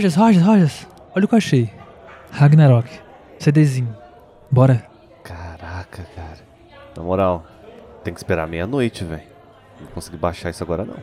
Rogers, 0.00 0.16
Rogers, 0.16 0.42
Rogers. 0.42 0.86
Olha 1.14 1.24
o 1.26 1.28
que 1.28 1.34
eu 1.34 1.38
achei. 1.38 1.70
Ragnarok. 2.30 2.88
CDzinho. 3.38 3.94
Bora. 4.50 4.86
Caraca, 5.22 6.06
cara. 6.16 6.38
Na 6.96 7.02
moral, 7.02 7.44
tem 8.02 8.14
que 8.14 8.18
esperar 8.18 8.48
meia-noite, 8.48 9.04
velho. 9.04 9.24
Não 9.78 9.84
vou 9.84 9.94
conseguir 9.96 10.16
baixar 10.16 10.48
isso 10.48 10.64
agora, 10.64 10.86
não. 10.86 10.96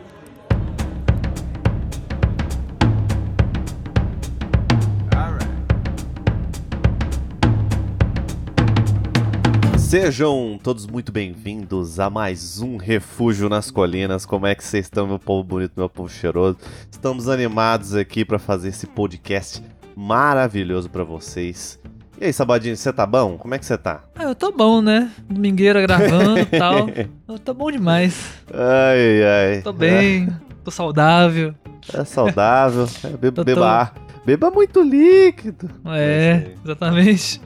Sejam 9.88 10.60
todos 10.62 10.86
muito 10.86 11.10
bem-vindos 11.10 11.98
a 11.98 12.10
mais 12.10 12.60
um 12.60 12.76
Refúgio 12.76 13.48
nas 13.48 13.70
Colinas. 13.70 14.26
Como 14.26 14.46
é 14.46 14.54
que 14.54 14.62
vocês 14.62 14.84
estão, 14.84 15.06
meu 15.06 15.18
povo 15.18 15.42
bonito, 15.42 15.72
meu 15.78 15.88
povo 15.88 16.10
cheiroso? 16.10 16.58
Estamos 16.90 17.26
animados 17.26 17.94
aqui 17.94 18.22
para 18.22 18.38
fazer 18.38 18.68
esse 18.68 18.86
podcast 18.86 19.62
maravilhoso 19.96 20.90
para 20.90 21.04
vocês. 21.04 21.80
E 22.20 22.26
aí, 22.26 22.32
Sabadinho, 22.34 22.76
você 22.76 22.92
tá 22.92 23.06
bom? 23.06 23.38
Como 23.38 23.54
é 23.54 23.58
que 23.58 23.64
você 23.64 23.78
tá? 23.78 24.02
Ah, 24.14 24.24
eu 24.24 24.34
tô 24.34 24.52
bom, 24.52 24.82
né? 24.82 25.10
Domingueira 25.26 25.80
gravando 25.80 26.38
e 26.40 26.44
tal. 26.58 26.88
Eu 27.26 27.38
tô 27.38 27.54
bom 27.54 27.70
demais. 27.70 28.34
Ai, 28.52 29.54
ai. 29.54 29.62
Tô 29.62 29.72
bem, 29.72 30.28
tô 30.62 30.70
saudável. 30.70 31.54
É 31.94 32.04
saudável. 32.04 32.86
É, 33.04 33.08
beba, 33.16 33.36
tô- 33.36 33.44
beba, 33.44 33.66
ar. 33.66 33.94
beba 34.26 34.50
muito 34.50 34.82
líquido. 34.82 35.70
É, 35.86 36.50
exatamente. 36.62 37.40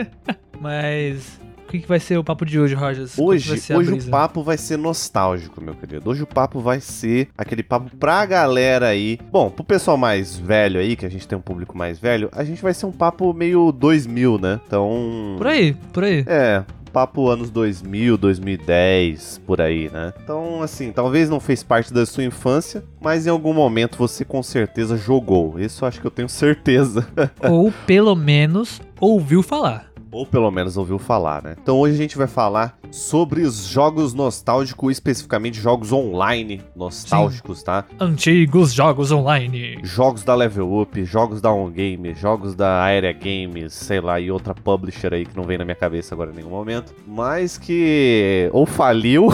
Mas 0.58 1.38
que, 1.74 1.80
que 1.80 1.88
vai 1.88 1.98
ser 1.98 2.18
o 2.18 2.24
papo 2.24 2.46
de 2.46 2.58
hoje, 2.60 2.74
Rogers? 2.74 3.18
Hoje, 3.18 3.52
hoje 3.74 3.92
o 3.92 4.10
papo 4.10 4.42
vai 4.42 4.56
ser 4.56 4.76
nostálgico, 4.76 5.60
meu 5.60 5.74
querido. 5.74 6.08
Hoje 6.08 6.22
o 6.22 6.26
papo 6.26 6.60
vai 6.60 6.80
ser 6.80 7.28
aquele 7.36 7.62
papo 7.62 7.94
pra 7.96 8.24
galera 8.24 8.88
aí. 8.88 9.18
Bom, 9.30 9.50
pro 9.50 9.64
pessoal 9.64 9.96
mais 9.96 10.36
velho 10.36 10.78
aí, 10.78 10.94
que 10.94 11.04
a 11.04 11.08
gente 11.08 11.26
tem 11.26 11.36
um 11.36 11.42
público 11.42 11.76
mais 11.76 11.98
velho, 11.98 12.28
a 12.32 12.44
gente 12.44 12.62
vai 12.62 12.72
ser 12.72 12.86
um 12.86 12.92
papo 12.92 13.32
meio 13.32 13.72
2000, 13.72 14.38
né? 14.38 14.60
Então. 14.66 15.34
Por 15.36 15.46
aí, 15.48 15.74
por 15.92 16.04
aí. 16.04 16.24
É, 16.28 16.62
papo 16.92 17.28
anos 17.28 17.50
2000, 17.50 18.16
2010, 18.18 19.40
por 19.44 19.60
aí, 19.60 19.90
né? 19.90 20.12
Então, 20.22 20.62
assim, 20.62 20.92
talvez 20.92 21.28
não 21.28 21.40
fez 21.40 21.64
parte 21.64 21.92
da 21.92 22.06
sua 22.06 22.22
infância, 22.22 22.84
mas 23.00 23.26
em 23.26 23.30
algum 23.30 23.52
momento 23.52 23.98
você 23.98 24.24
com 24.24 24.42
certeza 24.44 24.96
jogou. 24.96 25.58
Isso 25.58 25.84
eu 25.84 25.88
acho 25.88 26.00
que 26.00 26.06
eu 26.06 26.10
tenho 26.10 26.28
certeza. 26.28 27.04
Ou 27.50 27.72
pelo 27.84 28.14
menos 28.14 28.80
ouviu 29.00 29.42
falar. 29.42 29.93
Ou 30.14 30.24
pelo 30.24 30.48
menos 30.48 30.76
ouviu 30.76 30.96
falar, 30.96 31.42
né? 31.42 31.56
Então 31.60 31.76
hoje 31.76 31.94
a 31.94 31.98
gente 31.98 32.16
vai 32.16 32.28
falar 32.28 32.78
sobre 32.88 33.42
os 33.42 33.66
jogos 33.66 34.14
nostálgicos, 34.14 34.92
especificamente 34.92 35.60
jogos 35.60 35.90
online 35.90 36.62
nostálgicos, 36.76 37.64
tá? 37.64 37.84
Antigos 37.98 38.72
jogos 38.72 39.10
online. 39.10 39.80
Jogos 39.82 40.22
da 40.22 40.36
Level 40.36 40.80
Up, 40.80 41.04
jogos 41.04 41.40
da 41.40 41.52
On 41.52 41.68
Game, 41.68 42.14
jogos 42.14 42.54
da 42.54 42.84
Area 42.84 43.12
Games, 43.12 43.72
sei 43.72 44.00
lá, 44.00 44.20
e 44.20 44.30
outra 44.30 44.54
publisher 44.54 45.12
aí 45.12 45.26
que 45.26 45.36
não 45.36 45.42
vem 45.42 45.58
na 45.58 45.64
minha 45.64 45.74
cabeça 45.74 46.14
agora 46.14 46.30
em 46.30 46.36
nenhum 46.36 46.50
momento, 46.50 46.94
mas 47.04 47.58
que 47.58 48.48
ou 48.52 48.66
faliu 48.66 49.28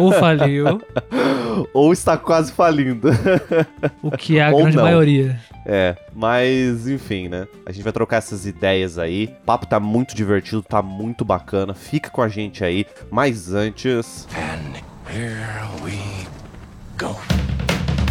Ou 0.00 0.12
faliu, 0.12 0.80
ou 1.72 1.92
está 1.92 2.16
quase 2.16 2.52
falindo. 2.52 3.08
o 4.02 4.10
que 4.12 4.38
é 4.38 4.44
a 4.44 4.50
Ou 4.52 4.58
grande 4.62 4.76
não. 4.76 4.84
maioria. 4.84 5.38
É, 5.66 5.94
mas 6.14 6.88
enfim, 6.88 7.28
né? 7.28 7.46
A 7.66 7.72
gente 7.72 7.84
vai 7.84 7.92
trocar 7.92 8.16
essas 8.16 8.46
ideias 8.46 8.98
aí. 8.98 9.26
O 9.42 9.44
papo 9.44 9.66
tá 9.66 9.78
muito 9.78 10.14
divertido, 10.14 10.62
tá 10.62 10.80
muito 10.82 11.24
bacana. 11.24 11.74
Fica 11.74 12.10
com 12.10 12.22
a 12.22 12.28
gente 12.28 12.64
aí. 12.64 12.86
Mas 13.10 13.52
antes. 13.52 14.26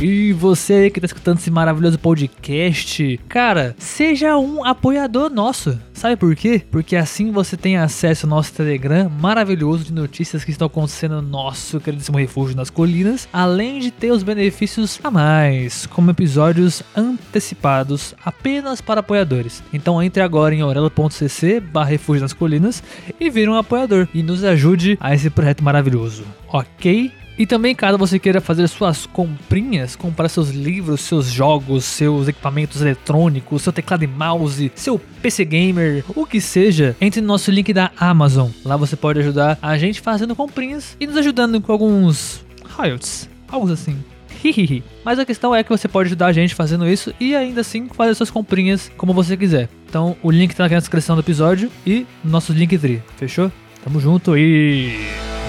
E 0.02 0.31
você 0.31 0.75
aí 0.75 0.89
que 0.89 1.02
tá 1.02 1.05
escutando 1.08 1.39
esse 1.39 1.52
maravilhoso 1.52 2.00
podcast, 2.00 3.19
cara, 3.28 3.75
seja 3.78 4.38
um 4.38 4.63
apoiador 4.63 5.29
nosso. 5.29 5.78
Sabe 5.94 6.16
por 6.16 6.34
quê? 6.38 6.62
Porque 6.72 6.96
assim 6.96 7.34
você 7.34 7.57
tem 7.57 7.75
acesso 7.75 8.25
ao 8.25 8.29
nosso 8.29 8.53
Telegram 8.53 9.09
maravilhoso 9.09 9.84
de 9.84 9.91
notícias 9.91 10.46
que 10.46 10.51
estão 10.51 10.68
acontecendo 10.68 11.22
no 11.22 11.28
nosso 11.28 11.81
queridíssimo 11.81 12.18
refúgio 12.18 12.56
nas 12.56 12.69
colinas, 12.69 13.28
além 13.34 13.79
de 13.79 13.91
ter 13.91 14.12
os 14.12 14.24
benefícios 14.24 15.01
a 15.03 15.12
mais, 15.12 15.85
como 15.88 16.12
episódios 16.12 16.81
antecipados 16.95 18.16
apenas 18.24 18.79
para 18.79 19.01
apoiadores. 19.01 19.62
Então 19.74 20.01
entre 20.01 20.24
agora 20.24 20.56
em 20.56 20.63
orelo.cc 20.63 21.59
barra 21.59 21.90
refúgio 21.90 22.22
nas 22.22 22.31
colinas 22.31 22.81
e 23.19 23.29
vire 23.29 23.50
um 23.50 23.57
apoiador 23.57 24.07
e 24.13 24.24
nos 24.24 24.45
ajude 24.45 24.97
a 25.01 25.13
esse 25.13 25.29
projeto 25.29 25.62
maravilhoso, 25.62 26.24
ok? 26.47 27.12
E 27.39 27.45
também, 27.45 27.73
caso 27.73 27.97
você 27.97 28.19
queira 28.19 28.41
fazer 28.41 28.67
suas 28.67 29.05
comprinhas, 29.05 29.95
comprar 29.95 30.27
seus 30.27 30.50
livros, 30.50 31.00
seus 31.00 31.27
jogos, 31.27 31.85
seus 31.85 32.27
equipamentos 32.27 32.81
eletrônicos, 32.81 33.61
seu 33.61 33.72
teclado 33.72 34.03
e 34.03 34.07
mouse, 34.07 34.69
seu 34.75 35.00
PC 35.22 35.45
gamer, 35.45 36.03
o 36.13 36.25
que 36.25 36.41
seja, 36.41 36.97
entre 37.00 37.22
no 37.22 37.27
nosso 37.27 37.50
link 37.50 37.72
da 37.72 37.91
Amazon. 37.97 38.50
Lá 38.66 38.75
você 38.75 38.97
pode 38.97 39.19
ajudar 39.19 39.57
a 39.61 39.77
gente 39.77 40.01
fazendo 40.01 40.35
comprinhas 40.35 40.97
e 41.00 41.07
nos 41.07 41.16
ajudando 41.16 41.61
com 41.61 41.72
alguns 41.72 42.44
royalties, 42.75 43.29
algo 43.47 43.71
assim. 43.71 43.97
Mas 45.06 45.17
a 45.17 45.25
questão 45.25 45.56
é 45.56 45.63
que 45.63 45.69
você 45.69 45.88
pode 45.88 46.07
ajudar 46.07 46.27
a 46.27 46.33
gente 46.33 46.53
fazendo 46.53 46.85
isso 46.89 47.13
e 47.21 47.38
ainda 47.38 47.61
assim 47.61 47.88
fazer 47.88 48.16
suas 48.16 48.29
comprinhas 48.29 48.91
como 48.97 49.13
você 49.13 49.38
quiser. 49.38 49.69
Então 49.88 50.17
o 50.21 50.29
link 50.29 50.53
tá 50.53 50.66
aqui 50.66 50.73
na 50.73 50.81
descrição 50.81 51.16
do 51.16 51.21
episódio 51.21 51.71
e 51.88 52.06
no 52.21 52.31
nosso 52.31 52.51
Linktree, 52.51 53.01
fechou? 53.16 53.50
Tamo 53.81 53.97
junto 54.01 54.38
e... 54.38 55.07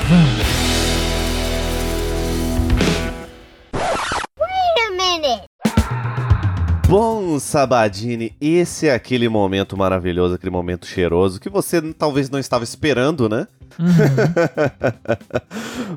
Vamos! 0.09 0.60
Bom, 6.91 7.39
Sabadini, 7.39 8.35
esse 8.41 8.89
é 8.89 8.93
aquele 8.93 9.29
momento 9.29 9.77
maravilhoso, 9.77 10.35
aquele 10.35 10.51
momento 10.51 10.89
cheiroso 10.89 11.41
que 11.41 11.49
você 11.49 11.81
talvez 11.93 12.29
não 12.29 12.41
estava 12.41 12.65
esperando, 12.65 13.29
né? 13.29 13.47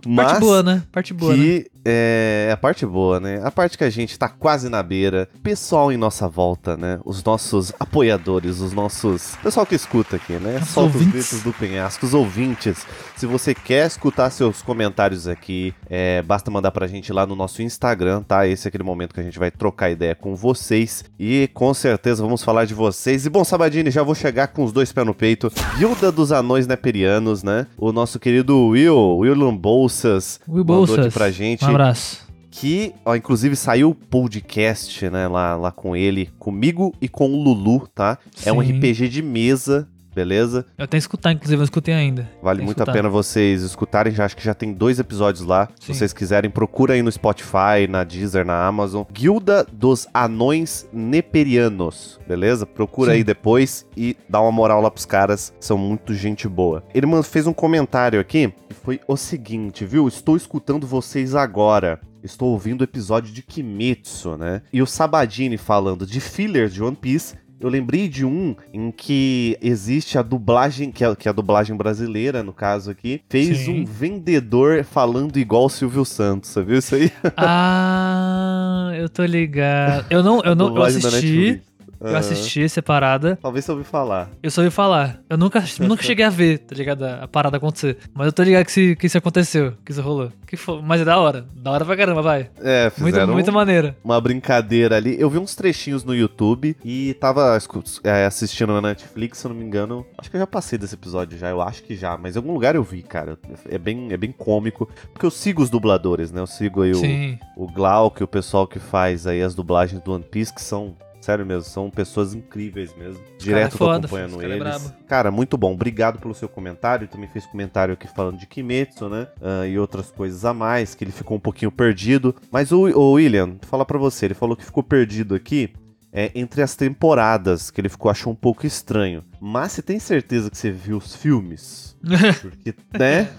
Mas 0.06 0.25
Parte 0.28 0.39
boa, 0.39 0.63
né? 0.63 0.84
Parte 0.91 1.13
boa, 1.13 1.35
né? 1.35 1.44
que 1.44 1.72
é 1.85 2.50
a 2.53 2.57
parte 2.57 2.85
boa, 2.85 3.19
né? 3.19 3.41
A 3.44 3.51
parte 3.51 3.78
que 3.78 3.84
a 3.84 3.89
gente 3.89 4.17
tá 4.17 4.29
quase 4.29 4.69
na 4.69 4.81
beira. 4.81 5.28
Pessoal 5.41 5.91
em 5.91 5.97
nossa 5.97 6.28
volta, 6.28 6.78
né? 6.78 7.00
Os 7.03 7.23
nossos 7.23 7.73
apoiadores, 7.79 8.59
os 8.59 8.72
nossos. 8.73 9.35
Pessoal 9.44 9.66
que 9.66 9.75
escuta 9.75 10.16
aqui, 10.16 10.34
né? 10.34 10.53
Nossos 10.59 10.69
Solta 10.69 10.89
os 10.89 10.95
ouvintes. 10.95 11.13
gritos 11.13 11.44
do 11.44 11.53
penhasco, 11.53 12.06
os 12.06 12.13
ouvintes. 12.13 12.85
Se 13.16 13.25
você 13.25 13.53
quer 13.53 13.85
escutar 13.85 14.29
seus 14.29 14.61
comentários 14.61 15.28
aqui, 15.28 15.73
é, 15.90 16.22
basta 16.22 16.50
mandar 16.50 16.72
pra 16.72 16.88
gente 16.88 17.11
lá 17.11 17.25
no 17.25 17.35
nosso 17.35 17.61
Instagram, 17.61 18.23
tá? 18.23 18.47
Esse 18.47 18.67
é 18.67 18.69
aquele 18.69 18.84
momento 18.84 19.13
que 19.13 19.19
a 19.19 19.23
gente 19.23 19.38
vai 19.38 19.51
trocar 19.51 19.90
ideia 19.90 20.16
com 20.16 20.35
vocês. 20.35 21.03
E 21.19 21.50
com 21.53 21.73
certeza 21.73 22.23
vamos 22.23 22.44
falar 22.44 22.66
de 22.66 22.73
vocês. 22.73 23.25
E 23.25 23.29
bom, 23.29 23.44
Sabadini, 23.44 23.91
já 23.91 24.03
vou 24.03 24.16
chegar 24.16 24.47
com 24.47 24.63
os 24.63 24.72
dois 24.72 24.91
pés 24.91 25.05
no 25.05 25.13
peito. 25.13 25.51
Guilda 25.78 26.11
dos 26.11 26.31
Anões 26.31 26.66
Neperianos, 26.66 27.44
né? 27.44 27.62
O 27.78 27.91
nosso 27.91 28.19
querido 28.19 28.68
Will, 28.68 29.18
William 29.18 29.56
Bolsas, 29.56 30.40
Will 30.47 30.59
mandou 30.66 30.84
aqui 30.84 30.96
Bolsas, 30.96 31.13
pra 31.13 31.31
gente 31.31 31.63
Um 31.66 31.69
abraço. 31.69 32.22
que, 32.51 32.94
ó, 33.06 33.16
inclusive 33.16 33.56
saiu 33.56 33.90
o 33.90 33.96
podcast, 33.96 35.09
né, 35.09 35.28
lá, 35.28 35.56
lá 35.56 35.72
com 35.72 35.96
ele, 35.96 36.29
comigo 36.38 36.94
e 37.02 37.07
com 37.07 37.31
o 37.31 37.44
Lulu, 37.44 37.88
tá? 37.94 38.18
É 38.46 38.52
um 38.53 38.62
Sim. 38.63 38.78
RPG 38.78 39.07
de 39.09 39.22
mesa, 39.22 39.88
beleza? 40.13 40.66
Eu 40.78 40.88
que 40.88 40.97
escutar, 40.97 41.31
inclusive, 41.31 41.56
eu 41.56 41.59
não 41.59 41.63
escutei 41.63 41.94
ainda. 41.94 42.29
Vale 42.41 42.59
Tem 42.59 42.63
que 42.63 42.66
muito 42.66 42.79
a 42.79 42.84
escutar. 42.84 42.94
pena 42.94 43.09
vocês 43.09 43.62
escutarem, 43.62 44.13
já 44.13 44.25
acho 44.25 44.35
que 44.35 44.44
já 44.44 44.53
tem 44.53 44.74
dois 44.74 45.00
episódios 45.00 45.46
lá. 45.46 45.68
Se 45.79 45.88
Sim. 45.88 45.94
vocês 45.94 46.13
quiserem, 46.13 46.50
procura 46.50 46.94
aí 46.94 47.01
no 47.01 47.12
Spotify, 47.12 47.88
na 47.90 48.03
Deezer, 48.03 48.46
na 48.46 48.66
Amazon. 48.66 49.03
Guilda 49.12 49.66
dos 49.72 50.07
Anões 50.13 50.88
Neperianos, 50.94 52.19
beleza? 52.28 52.66
Procura 52.66 53.12
Sim. 53.12 53.18
aí 53.18 53.23
depois 53.23 53.85
e 53.96 54.16
dá 54.29 54.41
uma 54.41 54.52
moral 54.52 54.81
lá 54.81 54.91
pros 54.91 55.06
caras, 55.06 55.53
são 55.59 55.78
muito 55.78 56.13
gente 56.13 56.47
boa. 56.47 56.84
Ele 56.94 57.07
fez 57.23 57.47
um 57.47 57.53
comentário 57.53 58.19
aqui, 58.19 58.53
e 58.69 58.73
foi 58.73 59.00
o 59.07 59.18
seguinte, 59.18 59.85
viu? 59.85 60.08
Estou 60.08 60.35
escutando 60.37 60.85
vocês 60.87 61.35
agora. 61.35 61.99
Estou 62.23 62.52
ouvindo 62.52 62.82
o 62.82 62.84
episódio 62.85 63.34
de 63.34 63.41
Kimetsu, 63.41 64.37
né? 64.37 64.61
E 64.72 64.82
o 64.82 64.85
Sabadini 64.85 65.58
falando 65.58 66.05
de 66.05 66.22
filler 66.22 66.70
de 66.70 66.82
One 66.82 66.96
Piece. 66.96 67.35
Eu 67.63 67.69
lembrei 67.69 68.09
de 68.09 68.25
um 68.25 68.53
em 68.73 68.91
que 68.91 69.57
existe 69.61 70.17
a 70.17 70.21
dublagem, 70.21 70.91
que 70.91 71.01
é, 71.01 71.15
que 71.15 71.29
é 71.29 71.31
a 71.31 71.33
dublagem 71.33 71.73
brasileira, 71.77 72.43
no 72.43 72.51
caso 72.51 72.91
aqui, 72.91 73.21
fez 73.29 73.59
Sim. 73.59 73.79
um 73.79 73.85
vendedor 73.85 74.83
falando 74.83 75.37
igual 75.37 75.67
o 75.67 75.69
Silvio 75.69 76.03
Santos, 76.03 76.49
você 76.49 76.61
viu 76.61 76.79
isso 76.79 76.93
aí? 76.95 77.09
Ah, 77.37 78.91
eu 78.95 79.07
tô 79.07 79.23
ligado. 79.23 80.05
Eu 80.09 80.21
não, 80.21 80.41
eu 80.41 80.53
não, 80.53 80.75
eu 80.75 80.83
assisti, 80.83 81.61
Netflix. 82.03 82.14
eu 82.14 82.17
assisti 82.17 82.64
essa 82.64 82.82
parada. 82.82 83.38
Talvez 83.41 83.66
você 83.66 83.72
ouviu 83.72 83.85
falar. 83.85 84.29
Eu 84.41 84.52
só 84.52 84.61
ouvi 84.61 84.72
falar. 84.72 85.20
Eu 85.29 85.38
nunca, 85.38 85.64
nunca 85.79 86.02
cheguei 86.03 86.26
a 86.26 86.29
ver, 86.29 86.59
tá 86.59 86.76
ligado? 86.76 87.03
A 87.03 87.28
parada 87.28 87.58
acontecer. 87.58 87.97
Mas 88.14 88.28
eu 88.28 88.34
tô 88.34 88.44
ligado 88.44 88.66
que, 88.66 88.72
se, 88.72 88.96
que 88.96 89.08
isso 89.08 89.17
aconteceu, 89.17 89.73
que 89.85 89.91
isso 89.91 90.02
rolou. 90.02 90.32
Que 90.46 90.55
foi, 90.58 90.82
mas 90.82 91.02
é 91.02 91.05
da 91.05 91.17
hora. 91.17 91.46
Da 91.55 91.72
hora 91.72 91.85
pra 91.85 91.97
caramba, 91.97 92.22
vai. 92.22 92.50
É, 92.61 92.91
Muito, 92.97 93.05
fizeram 93.16 93.34
muito 93.34 93.52
maneira. 93.52 93.96
uma 94.03 94.20
brincadeira 94.22 94.97
ali. 94.97 95.20
Eu 95.20 95.29
vi 95.29 95.38
uns 95.40 95.55
trechinhos 95.55 96.03
no 96.03 96.14
YouTube 96.16 96.76
e 96.84 97.14
tava 97.16 97.58
é, 98.03 98.26
assistindo 98.26 98.73
na 98.73 98.82
Netflix, 98.82 99.40
se 99.40 99.46
eu 99.47 99.49
não 99.49 99.56
me 99.56 99.66
engano. 99.66 100.06
Acho 100.17 100.29
que 100.29 100.35
eu 100.35 100.40
já 100.41 100.47
passei 100.47 100.78
desse 100.78 100.94
episódio 100.96 101.38
já, 101.38 101.49
eu 101.49 101.61
acho 101.61 101.84
que 101.84 101.96
já, 101.96 102.17
mas 102.17 102.35
em 102.35 102.40
algum 102.40 102.53
lugar 102.53 102.76
eu 102.76 102.84
vi, 102.84 103.02
cara. 103.02 103.38
É 103.70 103.78
bem, 103.78 104.11
é 104.11 104.17
bem 104.17 104.32
cômico. 104.32 104.88
Porque 105.11 105.26
eu 105.26 105.32
sigo 105.32 105.61
os 105.61 105.70
dubladores, 105.70 106.32
né? 106.32 106.41
Eu 106.41 106.47
sigo 106.47 106.82
aí 106.82 106.91
o, 106.94 107.64
o 107.64 107.67
Glauco 107.72 108.22
e 108.22 108.23
o 108.23 108.28
pessoal 108.28 108.67
que 108.67 108.79
faz 108.79 109.26
aí 109.26 109.41
as 109.41 109.56
dublagens 109.56 110.02
do 110.02 110.14
One 110.14 110.23
Piece, 110.23 110.53
que 110.53 110.61
são 110.61 110.96
Sério 111.23 111.46
mesmo, 111.46 111.64
são 111.64 111.90
pessoas 111.90 112.34
incríveis 112.34 112.93
mesmo. 112.97 113.23
cara 113.23 113.37
Direto 113.37 113.75
é 113.75 113.78
tô 113.78 113.90
acompanhando 113.90 114.37
cara 114.37 114.43
é 114.43 114.58
eles. 114.58 114.59
brabo. 114.59 114.93
cara, 115.08 115.31
muito 115.31 115.58
bom. 115.58 115.72
Obrigado 115.72 116.20
pelo 116.20 116.34
seu 116.34 116.49
comentário. 116.49 117.08
Também 117.08 117.29
fez 117.29 117.46
comentário 117.46 117.93
aqui 117.93 118.09
falando 118.09 118.37
de 118.37 118.46
Kimetsu, 118.46 119.08
né? 119.08 119.29
Ah, 119.41 119.66
e 119.66 119.79
outras 119.79 120.11
coisas 120.11 120.43
a 120.43 120.53
mais, 120.53 120.93
que 120.93 121.05
ele 121.05 121.14
ficou 121.14 121.37
um 121.37 121.40
pouquinho 121.40 121.72
perdido. 121.72 122.35
Mas 122.52 122.73
o, 122.73 122.87
o 122.90 123.14
William, 123.14 123.55
falar 123.61 123.85
pra 123.85 123.97
você, 123.97 124.25
ele 124.25 124.34
falou 124.34 124.58
que 124.58 124.66
ficou 124.66 124.84
perdido 124.84 125.34
aqui 125.34 125.73
é, 126.13 126.31
entre 126.35 126.61
as 126.61 126.75
temporadas, 126.75 127.71
que 127.71 127.81
ele 127.81 127.89
ficou 127.89 128.11
achou 128.11 128.31
um 128.31 128.35
pouco 128.35 128.67
estranho. 128.67 129.23
Mas 129.41 129.71
você 129.71 129.81
tem 129.81 129.97
certeza 129.97 130.51
que 130.51 130.57
você 130.57 130.71
viu 130.71 130.97
os 130.97 131.15
filmes? 131.15 131.97
Porque, 132.41 132.75
né? 132.97 133.31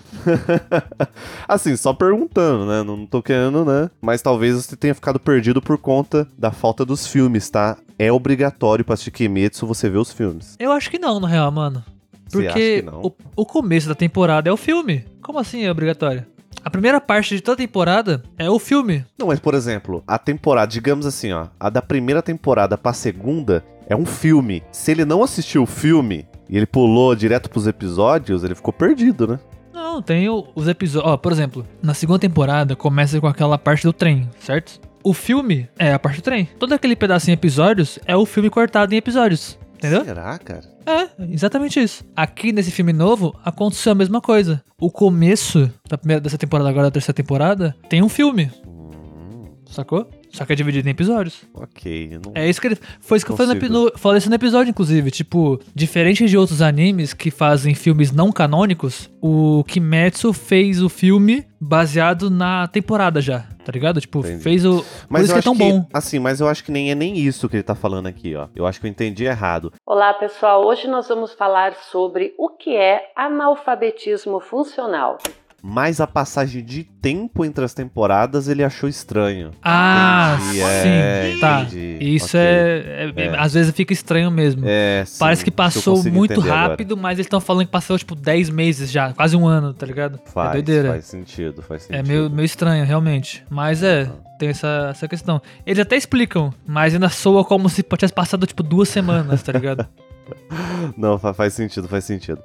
assim, 1.46 1.76
só 1.76 1.94
perguntando, 1.94 2.66
né? 2.66 2.82
Não 2.82 3.06
tô 3.06 3.22
querendo, 3.22 3.64
né? 3.64 3.88
Mas 4.02 4.20
talvez 4.20 4.56
você 4.56 4.74
tenha 4.74 4.94
ficado 4.94 5.20
perdido 5.20 5.62
por 5.62 5.78
conta 5.78 6.26
da 6.36 6.50
falta 6.50 6.84
dos 6.84 7.06
filmes, 7.06 7.48
tá? 7.48 7.76
É 7.96 8.10
obrigatório 8.10 8.84
pra 8.84 8.94
assistir 8.94 9.12
Kimetsu 9.12 9.66
você 9.66 9.88
ver 9.88 9.98
os 9.98 10.12
filmes. 10.12 10.56
Eu 10.58 10.72
acho 10.72 10.90
que 10.90 10.98
não, 10.98 11.20
na 11.20 11.28
real, 11.28 11.52
mano. 11.52 11.84
Porque 12.32 12.80
que 12.80 12.82
não? 12.82 13.02
o, 13.02 13.14
o 13.36 13.46
começo 13.46 13.86
da 13.86 13.94
temporada 13.94 14.48
é 14.48 14.52
o 14.52 14.56
filme. 14.56 15.04
Como 15.22 15.38
assim 15.38 15.62
é 15.64 15.70
obrigatório? 15.70 16.26
A 16.64 16.70
primeira 16.70 16.98
parte 16.98 17.36
de 17.36 17.42
toda 17.42 17.62
a 17.62 17.66
temporada 17.66 18.22
é 18.38 18.48
o 18.48 18.58
filme. 18.58 19.04
Não, 19.18 19.26
mas 19.26 19.38
por 19.38 19.52
exemplo, 19.52 20.02
a 20.06 20.18
temporada, 20.18 20.72
digamos 20.72 21.04
assim, 21.04 21.30
ó, 21.30 21.48
a 21.60 21.68
da 21.68 21.82
primeira 21.82 22.22
temporada 22.22 22.78
pra 22.78 22.94
segunda 22.94 23.62
é 23.86 23.94
um 23.94 24.06
filme. 24.06 24.62
Se 24.72 24.90
ele 24.90 25.04
não 25.04 25.22
assistiu 25.22 25.64
o 25.64 25.66
filme 25.66 26.26
e 26.48 26.56
ele 26.56 26.64
pulou 26.64 27.14
direto 27.14 27.50
pros 27.50 27.66
episódios, 27.66 28.42
ele 28.42 28.54
ficou 28.54 28.72
perdido, 28.72 29.26
né? 29.26 29.38
Não, 29.74 30.00
tem 30.00 30.26
os 30.30 30.66
episódios. 30.66 31.12
Ó, 31.12 31.18
por 31.18 31.32
exemplo, 31.32 31.66
na 31.82 31.92
segunda 31.92 32.20
temporada 32.20 32.74
começa 32.74 33.20
com 33.20 33.26
aquela 33.26 33.58
parte 33.58 33.82
do 33.82 33.92
trem, 33.92 34.26
certo? 34.40 34.80
O 35.02 35.12
filme 35.12 35.68
é 35.78 35.92
a 35.92 35.98
parte 35.98 36.22
do 36.22 36.24
trem. 36.24 36.48
Todo 36.58 36.72
aquele 36.72 36.96
pedacinho 36.96 37.34
em 37.34 37.36
episódios 37.36 37.98
é 38.06 38.16
o 38.16 38.24
filme 38.24 38.48
cortado 38.48 38.94
em 38.94 38.96
episódios. 38.96 39.58
Entendeu? 39.84 40.04
Será, 40.04 40.38
cara? 40.38 40.62
É, 40.86 41.08
exatamente 41.32 41.78
isso. 41.82 42.04
Aqui 42.16 42.52
nesse 42.52 42.70
filme 42.70 42.92
novo 42.92 43.34
aconteceu 43.44 43.92
a 43.92 43.94
mesma 43.94 44.20
coisa. 44.20 44.62
O 44.80 44.90
começo 44.90 45.70
da 45.88 45.98
primeira 45.98 46.20
dessa 46.20 46.38
temporada, 46.38 46.68
agora 46.70 46.86
da 46.86 46.90
terceira 46.90 47.14
temporada, 47.14 47.74
tem 47.88 48.02
um 48.02 48.08
filme, 48.08 48.50
Hum, 48.66 49.44
sacou? 49.66 50.08
Só 50.34 50.44
que 50.44 50.52
é 50.52 50.56
dividido 50.56 50.88
em 50.88 50.90
episódios. 50.90 51.42
ok. 51.54 52.18
É 52.34 52.48
isso 52.48 52.60
que 52.60 52.66
ele. 52.66 52.78
Foi 53.00 53.16
isso 53.16 53.24
que 53.24 53.30
eu 53.30 53.36
falei 53.36 53.54
no, 53.54 53.60
Consigo. 53.84 53.98
falei 53.98 54.18
isso 54.18 54.28
no 54.28 54.34
episódio, 54.34 54.70
inclusive. 54.70 55.10
Tipo, 55.12 55.60
diferente 55.72 56.26
de 56.26 56.36
outros 56.36 56.60
animes 56.60 57.14
que 57.14 57.30
fazem 57.30 57.72
filmes 57.74 58.10
não 58.10 58.32
canônicos, 58.32 59.08
o 59.22 59.62
Kimetsu 59.64 60.32
fez 60.32 60.82
o 60.82 60.88
filme 60.88 61.46
baseado 61.60 62.28
na 62.28 62.66
temporada 62.66 63.20
já, 63.20 63.46
tá 63.64 63.70
ligado? 63.72 64.00
Tipo, 64.00 64.18
Entendi. 64.18 64.42
fez 64.42 64.64
o. 64.64 64.78
Por 64.78 64.86
Mas 65.08 65.24
isso 65.24 65.32
que 65.34 65.38
é 65.38 65.42
tão 65.42 65.56
bom. 65.56 65.86
Assim, 65.92 66.18
mas 66.18 66.40
eu 66.40 66.48
acho 66.48 66.64
que 66.64 66.72
nem 66.72 66.90
é 66.90 66.94
nem 66.96 67.16
isso 67.16 67.48
que 67.48 67.56
ele 67.56 67.62
tá 67.62 67.76
falando 67.76 68.08
aqui, 68.08 68.34
ó. 68.34 68.48
Eu 68.56 68.66
acho 68.66 68.80
que 68.80 68.86
eu 68.86 68.90
entendi 68.90 69.24
errado. 69.24 69.72
Olá, 69.86 70.12
pessoal. 70.14 70.66
Hoje 70.66 70.88
nós 70.88 71.06
vamos 71.08 71.32
falar 71.32 71.74
sobre 71.90 72.34
o 72.36 72.48
que 72.48 72.76
é 72.76 73.12
analfabetismo 73.16 74.40
funcional. 74.40 75.18
Mas 75.66 75.98
a 75.98 76.06
passagem 76.06 76.62
de 76.62 76.84
tempo 76.84 77.42
entre 77.42 77.64
as 77.64 77.72
temporadas 77.72 78.48
ele 78.48 78.62
achou 78.62 78.86
estranho. 78.86 79.50
Ah, 79.62 80.36
Entendi, 80.38 80.58
sim, 80.58 80.62
é, 80.62 81.36
tá. 81.40 81.60
entendi. 81.62 81.98
Isso 82.02 82.36
Ok. 82.36 82.40
é, 82.40 83.12
é- 83.16 83.22
É. 83.28 83.38
Às 83.38 83.54
vezes 83.54 83.72
fica 83.74 83.90
estranho 83.90 84.30
mesmo. 84.30 84.60
É, 84.66 85.04
sim, 85.06 85.16
Parece 85.18 85.42
que 85.42 85.50
passou 85.50 86.04
muito 86.04 86.34
entender 86.34 86.50
agora. 86.50 86.68
rápido, 86.68 86.98
mas 86.98 87.16
eles 87.18 87.24
estão 87.24 87.40
falando 87.40 87.64
que 87.64 87.72
passou, 87.72 87.96
tipo, 87.96 88.14
10 88.14 88.50
meses 88.50 88.90
já, 88.92 89.14
quase 89.14 89.34
um 89.38 89.46
ano, 89.46 89.72
tá 89.72 89.86
ligado? 89.86 90.20
Faz, 90.26 90.50
é 90.50 90.52
doideira. 90.52 90.88
faz 90.90 91.06
sentido, 91.06 91.62
faz 91.62 91.84
sentido. 91.84 91.98
É 91.98 92.02
meio, 92.06 92.28
meio 92.28 92.44
estranho, 92.44 92.84
realmente. 92.84 93.42
Mas 93.48 93.82
é, 93.82 94.06
tem 94.38 94.50
essa, 94.50 94.88
essa 94.90 95.08
questão. 95.08 95.40
Eles 95.64 95.78
até 95.78 95.96
explicam, 95.96 96.52
mas 96.66 96.92
ainda 96.92 97.08
soa 97.08 97.42
como 97.42 97.70
se 97.70 97.82
tivesse 97.82 98.12
passado, 98.12 98.46
tipo, 98.46 98.62
duas 98.62 98.90
semanas, 98.90 99.42
tá 99.42 99.50
ligado? 99.52 99.88
Não, 100.96 101.18
fa- 101.18 101.34
faz 101.34 101.52
sentido, 101.54 101.88
faz 101.88 102.04
sentido. 102.04 102.42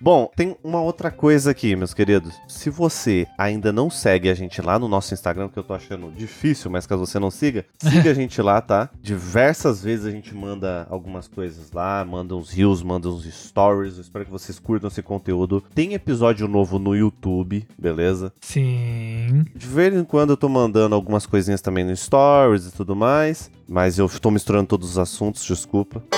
Bom, 0.00 0.30
tem 0.36 0.56
uma 0.62 0.80
outra 0.80 1.10
coisa 1.10 1.50
aqui, 1.50 1.74
meus 1.74 1.94
queridos. 1.94 2.34
Se 2.46 2.68
você 2.68 3.26
ainda 3.38 3.72
não 3.72 3.88
segue 3.88 4.28
a 4.28 4.34
gente 4.34 4.60
lá 4.60 4.78
no 4.78 4.88
nosso 4.88 5.14
Instagram, 5.14 5.48
que 5.48 5.58
eu 5.58 5.62
tô 5.62 5.72
achando 5.72 6.12
difícil, 6.14 6.70
mas 6.70 6.86
caso 6.86 7.06
você 7.06 7.18
não 7.18 7.30
siga, 7.30 7.64
siga 7.80 8.10
a 8.10 8.14
gente 8.14 8.40
lá, 8.42 8.60
tá? 8.60 8.90
Diversas 9.00 9.82
vezes 9.82 10.04
a 10.04 10.10
gente 10.10 10.34
manda 10.34 10.86
algumas 10.90 11.26
coisas 11.26 11.72
lá, 11.72 12.04
manda 12.04 12.36
uns 12.36 12.50
reels, 12.50 12.82
manda 12.82 13.08
uns 13.08 13.24
stories. 13.24 13.96
Eu 13.96 14.02
espero 14.02 14.26
que 14.26 14.30
vocês 14.30 14.58
curtam 14.58 14.88
esse 14.88 15.02
conteúdo. 15.02 15.62
Tem 15.74 15.94
episódio 15.94 16.46
novo 16.46 16.78
no 16.78 16.94
YouTube, 16.94 17.66
beleza? 17.78 18.32
Sim. 18.40 19.44
De 19.54 19.66
vez 19.66 19.94
em 19.94 20.04
quando 20.04 20.30
eu 20.30 20.36
tô 20.36 20.48
mandando 20.48 20.94
algumas 20.94 21.24
coisinhas 21.24 21.62
também 21.62 21.84
no 21.84 21.96
stories 21.96 22.66
e 22.66 22.72
tudo 22.72 22.94
mais, 22.94 23.50
mas 23.66 23.98
eu 23.98 24.08
tô 24.08 24.30
misturando 24.30 24.66
todos 24.66 24.90
os 24.90 24.98
assuntos, 24.98 25.44
desculpa. 25.44 26.02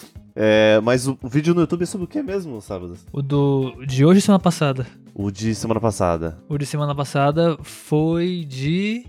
É, 0.34 0.80
mas 0.82 1.06
o, 1.06 1.18
o 1.22 1.28
vídeo 1.28 1.54
no 1.54 1.60
YouTube 1.60 1.82
é 1.82 1.86
sobre 1.86 2.04
o 2.04 2.08
que 2.08 2.22
mesmo, 2.22 2.60
sábado? 2.60 2.96
o 3.12 3.20
do 3.22 3.84
de 3.86 4.04
hoje 4.04 4.18
e 4.18 4.22
semana 4.22 4.40
passada. 4.40 4.86
O 5.14 5.30
de 5.30 5.54
semana 5.54 5.80
passada. 5.80 6.38
O 6.48 6.56
de 6.56 6.66
semana 6.66 6.94
passada 6.94 7.56
foi 7.62 8.44
de. 8.48 9.06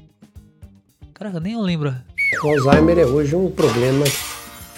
Caraca, 1.13 1.39
nem 1.39 1.53
eu 1.53 1.62
lembro. 1.62 1.94
O 2.44 2.47
Alzheimer 2.47 2.97
é 2.97 3.06
hoje 3.06 3.35
um 3.35 3.51
problema 3.51 4.06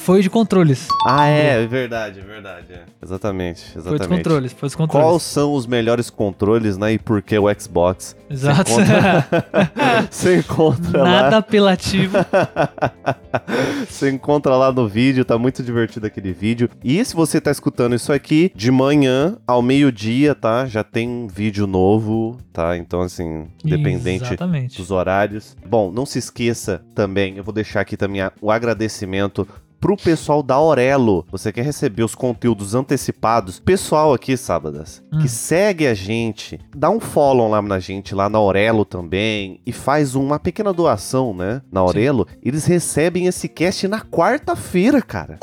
Foi 0.03 0.21
de 0.21 0.29
controles. 0.29 0.89
Ah, 1.07 1.27
é, 1.29 1.63
é 1.63 1.65
verdade, 1.65 2.19
é 2.19 2.23
verdade. 2.23 2.73
é. 2.73 2.81
Exatamente, 3.01 3.61
Foi 3.71 3.81
dos 3.81 3.85
exatamente. 3.93 4.17
controles, 4.17 4.51
foi 4.51 4.67
dos 4.67 4.75
controles. 4.75 5.07
Quais 5.07 5.23
são 5.23 5.53
os 5.53 5.65
melhores 5.65 6.09
controles, 6.09 6.77
né? 6.77 6.91
E 6.91 6.99
por 6.99 7.21
que 7.21 7.39
o 7.39 7.45
Xbox? 7.57 8.13
Exato. 8.29 8.69
Você 8.73 8.81
encontra, 8.81 10.09
Você 10.11 10.37
encontra 10.39 11.03
Nada 11.03 11.29
lá. 11.29 11.37
apelativo. 11.37 12.17
Você 13.89 14.09
encontra 14.11 14.57
lá 14.57 14.73
no 14.73 14.89
vídeo, 14.89 15.23
tá 15.23 15.37
muito 15.37 15.63
divertido 15.63 16.05
aquele 16.05 16.33
vídeo. 16.33 16.69
E 16.83 17.03
se 17.05 17.15
você 17.15 17.39
tá 17.39 17.51
escutando 17.51 17.95
isso 17.95 18.11
aqui, 18.11 18.51
de 18.53 18.71
manhã 18.71 19.37
ao 19.47 19.61
meio-dia, 19.61 20.35
tá? 20.35 20.65
Já 20.65 20.83
tem 20.83 21.07
um 21.07 21.27
vídeo 21.27 21.65
novo, 21.65 22.37
tá? 22.51 22.75
Então, 22.77 23.01
assim, 23.01 23.47
independente 23.63 24.25
Exatamente. 24.25 24.77
dos 24.77 24.91
horários. 24.91 25.55
Bom, 25.65 25.91
não 25.91 26.05
se 26.05 26.19
esqueça 26.19 26.81
também, 26.93 27.37
eu 27.37 27.43
vou 27.43 27.53
deixar 27.53 27.81
aqui 27.81 27.95
também 27.95 28.21
o 28.41 28.51
agradecimento 28.51 29.47
pro 29.83 29.97
pessoal 29.97 30.41
da 30.41 30.55
Aurelo. 30.55 31.25
Você 31.29 31.51
quer 31.51 31.65
receber 31.65 32.03
os 32.03 32.15
conteúdos 32.15 32.73
antecipados? 32.73 33.59
Pessoal 33.59 34.13
aqui, 34.13 34.37
sábadas, 34.37 35.03
Hum. 35.11 35.19
que 35.19 35.27
segue 35.27 35.85
a 35.85 35.93
gente, 35.93 36.57
dá 36.73 36.89
um 36.89 37.01
follow 37.01 37.49
lá 37.49 37.61
na 37.61 37.79
gente, 37.79 38.15
lá 38.15 38.29
na 38.29 38.37
Aurelo 38.37 38.85
também, 38.85 39.59
e 39.65 39.73
faz 39.73 40.15
uma 40.15 40.39
pequena 40.39 40.71
doação, 40.71 41.33
né? 41.33 41.61
Na 41.69 41.81
Aurelo, 41.81 42.25
eles 42.41 42.63
recebem 42.65 43.27
esse 43.27 43.49
cast 43.49 43.85
na 43.89 43.99
quarta-feira, 43.99 45.01
cara. 45.01 45.37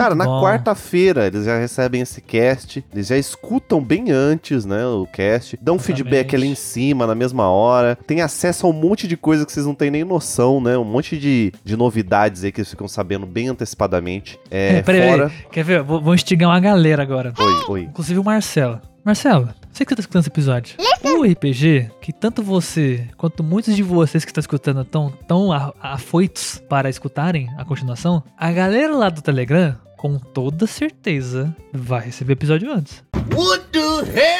Cara, 0.00 0.14
na 0.14 0.24
quarta-feira 0.24 1.26
eles 1.26 1.44
já 1.44 1.58
recebem 1.58 2.00
esse 2.00 2.22
cast, 2.22 2.82
eles 2.90 3.08
já 3.08 3.18
escutam 3.18 3.82
bem 3.82 4.10
antes, 4.10 4.64
né, 4.64 4.86
o 4.86 5.06
cast, 5.06 5.58
dão 5.60 5.78
feedback 5.78 6.34
ali 6.34 6.46
em 6.46 6.54
cima 6.54 7.06
na 7.06 7.14
mesma 7.14 7.50
hora, 7.50 7.98
tem 8.06 8.22
acesso 8.22 8.66
a 8.66 8.70
um 8.70 8.72
monte 8.72 9.06
de 9.06 9.14
coisa 9.14 9.44
que 9.44 9.52
vocês 9.52 9.66
não 9.66 9.74
têm 9.74 9.90
nem 9.90 10.02
noção, 10.02 10.58
né, 10.58 10.78
um 10.78 10.84
monte 10.84 11.18
de, 11.18 11.52
de 11.62 11.76
novidades 11.76 12.44
aí 12.44 12.50
que 12.50 12.60
eles 12.60 12.70
ficam 12.70 12.88
sabendo 12.88 13.26
bem 13.26 13.48
antecipadamente. 13.48 14.40
É, 14.50 14.80
Peraí, 14.80 15.10
fora... 15.10 15.32
Quer 15.52 15.64
ver? 15.64 15.82
Vou, 15.82 16.00
vou 16.00 16.14
instigar 16.14 16.48
uma 16.48 16.60
galera 16.60 17.02
agora. 17.02 17.34
Oi, 17.38 17.64
oi. 17.68 17.82
Inclusive 17.82 18.18
o 18.18 18.24
Marcelo. 18.24 18.80
Marcelo, 19.04 19.48
você 19.72 19.84
que 19.84 19.94
tá 19.94 20.00
escutando 20.00 20.22
esse 20.22 20.30
episódio. 20.30 20.76
O 21.04 21.24
RPG, 21.24 21.90
que 22.00 22.12
tanto 22.12 22.42
você 22.42 23.06
quanto 23.16 23.42
muitos 23.42 23.74
de 23.74 23.82
vocês 23.82 24.24
que 24.24 24.30
estão 24.30 24.40
escutando 24.40 24.82
estão 24.82 25.12
tão 25.26 25.50
afoitos 25.80 26.62
para 26.68 26.88
escutarem 26.88 27.50
a 27.56 27.64
continuação, 27.64 28.22
a 28.36 28.52
galera 28.52 28.94
lá 28.94 29.08
do 29.08 29.22
Telegram, 29.22 29.76
com 30.00 30.18
toda 30.18 30.66
certeza, 30.66 31.54
vai 31.74 32.06
receber 32.06 32.32
episódio 32.32 32.72
antes. 32.72 33.04
What 33.36 33.66
the 33.70 33.78
hell? 33.78 34.30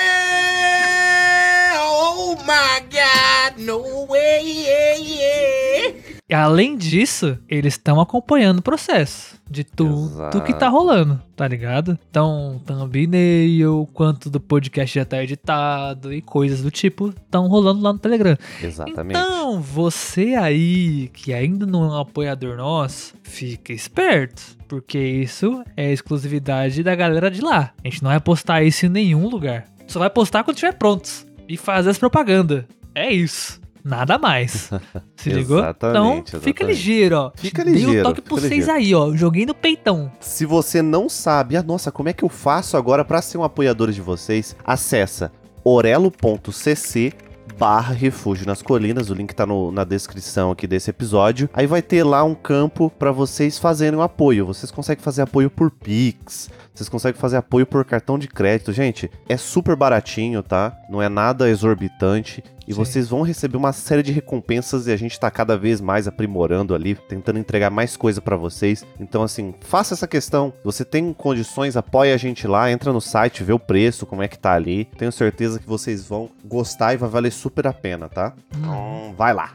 Oh 1.82 2.36
my 2.36 2.80
god, 2.88 3.62
no 3.62 4.06
way, 4.06 4.40
yeah, 4.40 4.96
yeah. 4.96 5.98
E 6.26 6.34
além 6.34 6.78
disso, 6.78 7.36
eles 7.46 7.74
estão 7.74 8.00
acompanhando 8.00 8.60
o 8.60 8.62
processo 8.62 9.38
de 9.50 9.62
tudo 9.62 10.40
que 10.46 10.54
tá 10.54 10.68
rolando, 10.68 11.20
tá 11.36 11.46
ligado? 11.46 11.98
Então, 12.08 12.58
thumbnail, 12.64 13.86
quanto 13.92 14.30
do 14.30 14.40
podcast 14.40 14.98
já 14.98 15.04
tá 15.04 15.22
editado 15.22 16.10
e 16.10 16.22
coisas 16.22 16.62
do 16.62 16.70
tipo 16.70 17.10
estão 17.10 17.48
rolando 17.48 17.82
lá 17.82 17.92
no 17.92 17.98
Telegram. 17.98 18.38
Exatamente. 18.62 19.10
Então, 19.10 19.60
você 19.60 20.36
aí 20.36 21.08
que 21.08 21.34
ainda 21.34 21.66
não 21.66 21.84
é 21.84 21.88
um 21.88 21.98
apoiador 21.98 22.56
nosso, 22.56 23.12
fica 23.22 23.74
esperto, 23.74 24.58
porque 24.70 24.98
isso 25.00 25.64
é 25.76 25.92
exclusividade 25.92 26.84
da 26.84 26.94
galera 26.94 27.28
de 27.28 27.40
lá. 27.40 27.72
A 27.84 27.88
gente 27.88 28.04
não 28.04 28.10
vai 28.12 28.20
postar 28.20 28.62
isso 28.62 28.86
em 28.86 28.88
nenhum 28.88 29.28
lugar. 29.28 29.64
Só 29.88 29.98
vai 29.98 30.08
postar 30.08 30.44
quando 30.44 30.54
estiver 30.54 30.74
prontos 30.74 31.26
e 31.48 31.56
fazer 31.56 31.90
as 31.90 31.98
propaganda. 31.98 32.68
É 32.94 33.12
isso. 33.12 33.60
Nada 33.82 34.16
mais. 34.16 34.70
Se 35.16 35.28
ligou? 35.28 35.58
Exatamente, 35.58 36.28
então, 36.28 36.40
fica 36.40 36.62
exatamente. 36.62 36.64
ligeiro, 36.64 37.16
ó. 37.16 37.32
Fica 37.34 37.64
Dei 37.64 37.74
ligeiro, 37.74 37.98
um 37.98 38.02
toque 38.04 38.20
fica 38.20 38.28
pra 38.28 38.40
vocês 38.40 38.52
ligeiro. 38.52 38.72
aí, 38.72 38.94
ó. 38.94 39.12
Joguei 39.16 39.44
no 39.44 39.54
peitão. 39.54 40.12
Se 40.20 40.46
você 40.46 40.80
não 40.80 41.08
sabe, 41.08 41.56
ah, 41.56 41.62
nossa, 41.64 41.90
como 41.90 42.08
é 42.08 42.12
que 42.12 42.22
eu 42.22 42.28
faço 42.28 42.76
agora 42.76 43.04
pra 43.04 43.20
ser 43.20 43.38
um 43.38 43.42
apoiador 43.42 43.90
de 43.90 44.00
vocês? 44.00 44.54
Acessa 44.64 45.32
orelo.cc 45.64 47.12
barra 47.58 47.92
refúgio 47.94 48.46
nas 48.46 48.62
colinas, 48.62 49.10
o 49.10 49.14
link 49.14 49.34
tá 49.34 49.44
no- 49.46 49.70
na 49.72 49.84
descrição 49.84 50.50
aqui 50.50 50.66
desse 50.66 50.90
episódio. 50.90 51.48
Aí 51.52 51.66
vai 51.66 51.82
ter 51.82 52.02
lá 52.04 52.22
um 52.24 52.34
campo 52.34 52.90
pra 52.98 53.12
vocês 53.12 53.58
fazerem 53.58 53.98
o 53.98 54.02
apoio. 54.02 54.46
Vocês 54.46 54.70
conseguem 54.70 55.02
fazer 55.02 55.22
apoio 55.22 55.50
por 55.50 55.70
Pix, 55.70 56.48
vocês 56.80 56.88
conseguem 56.88 57.20
fazer 57.20 57.36
apoio 57.36 57.66
por 57.66 57.84
cartão 57.84 58.18
de 58.18 58.26
crédito. 58.26 58.72
Gente, 58.72 59.10
é 59.28 59.36
super 59.36 59.76
baratinho, 59.76 60.42
tá? 60.42 60.74
Não 60.88 61.02
é 61.02 61.10
nada 61.10 61.50
exorbitante. 61.50 62.42
E 62.66 62.72
Sim. 62.72 62.78
vocês 62.78 63.08
vão 63.08 63.20
receber 63.20 63.58
uma 63.58 63.72
série 63.72 64.02
de 64.02 64.12
recompensas 64.12 64.86
e 64.86 64.92
a 64.92 64.96
gente 64.96 65.18
tá 65.20 65.30
cada 65.30 65.58
vez 65.58 65.80
mais 65.80 66.08
aprimorando 66.08 66.74
ali, 66.74 66.94
tentando 66.94 67.38
entregar 67.38 67.68
mais 67.68 67.96
coisa 67.96 68.22
pra 68.22 68.36
vocês. 68.36 68.86
Então, 68.98 69.22
assim, 69.22 69.54
faça 69.60 69.92
essa 69.92 70.08
questão. 70.08 70.54
Você 70.64 70.84
tem 70.84 71.12
condições, 71.12 71.76
apoia 71.76 72.14
a 72.14 72.18
gente 72.18 72.46
lá, 72.46 72.70
entra 72.70 72.92
no 72.92 73.00
site, 73.00 73.44
vê 73.44 73.52
o 73.52 73.58
preço, 73.58 74.06
como 74.06 74.22
é 74.22 74.28
que 74.28 74.38
tá 74.38 74.54
ali. 74.54 74.86
Tenho 74.96 75.12
certeza 75.12 75.58
que 75.58 75.66
vocês 75.66 76.06
vão 76.06 76.30
gostar 76.44 76.94
e 76.94 76.96
vai 76.96 77.10
valer 77.10 77.32
super 77.32 77.66
a 77.66 77.72
pena, 77.74 78.08
tá? 78.08 78.32
Então, 78.56 79.14
vai 79.18 79.34
lá. 79.34 79.52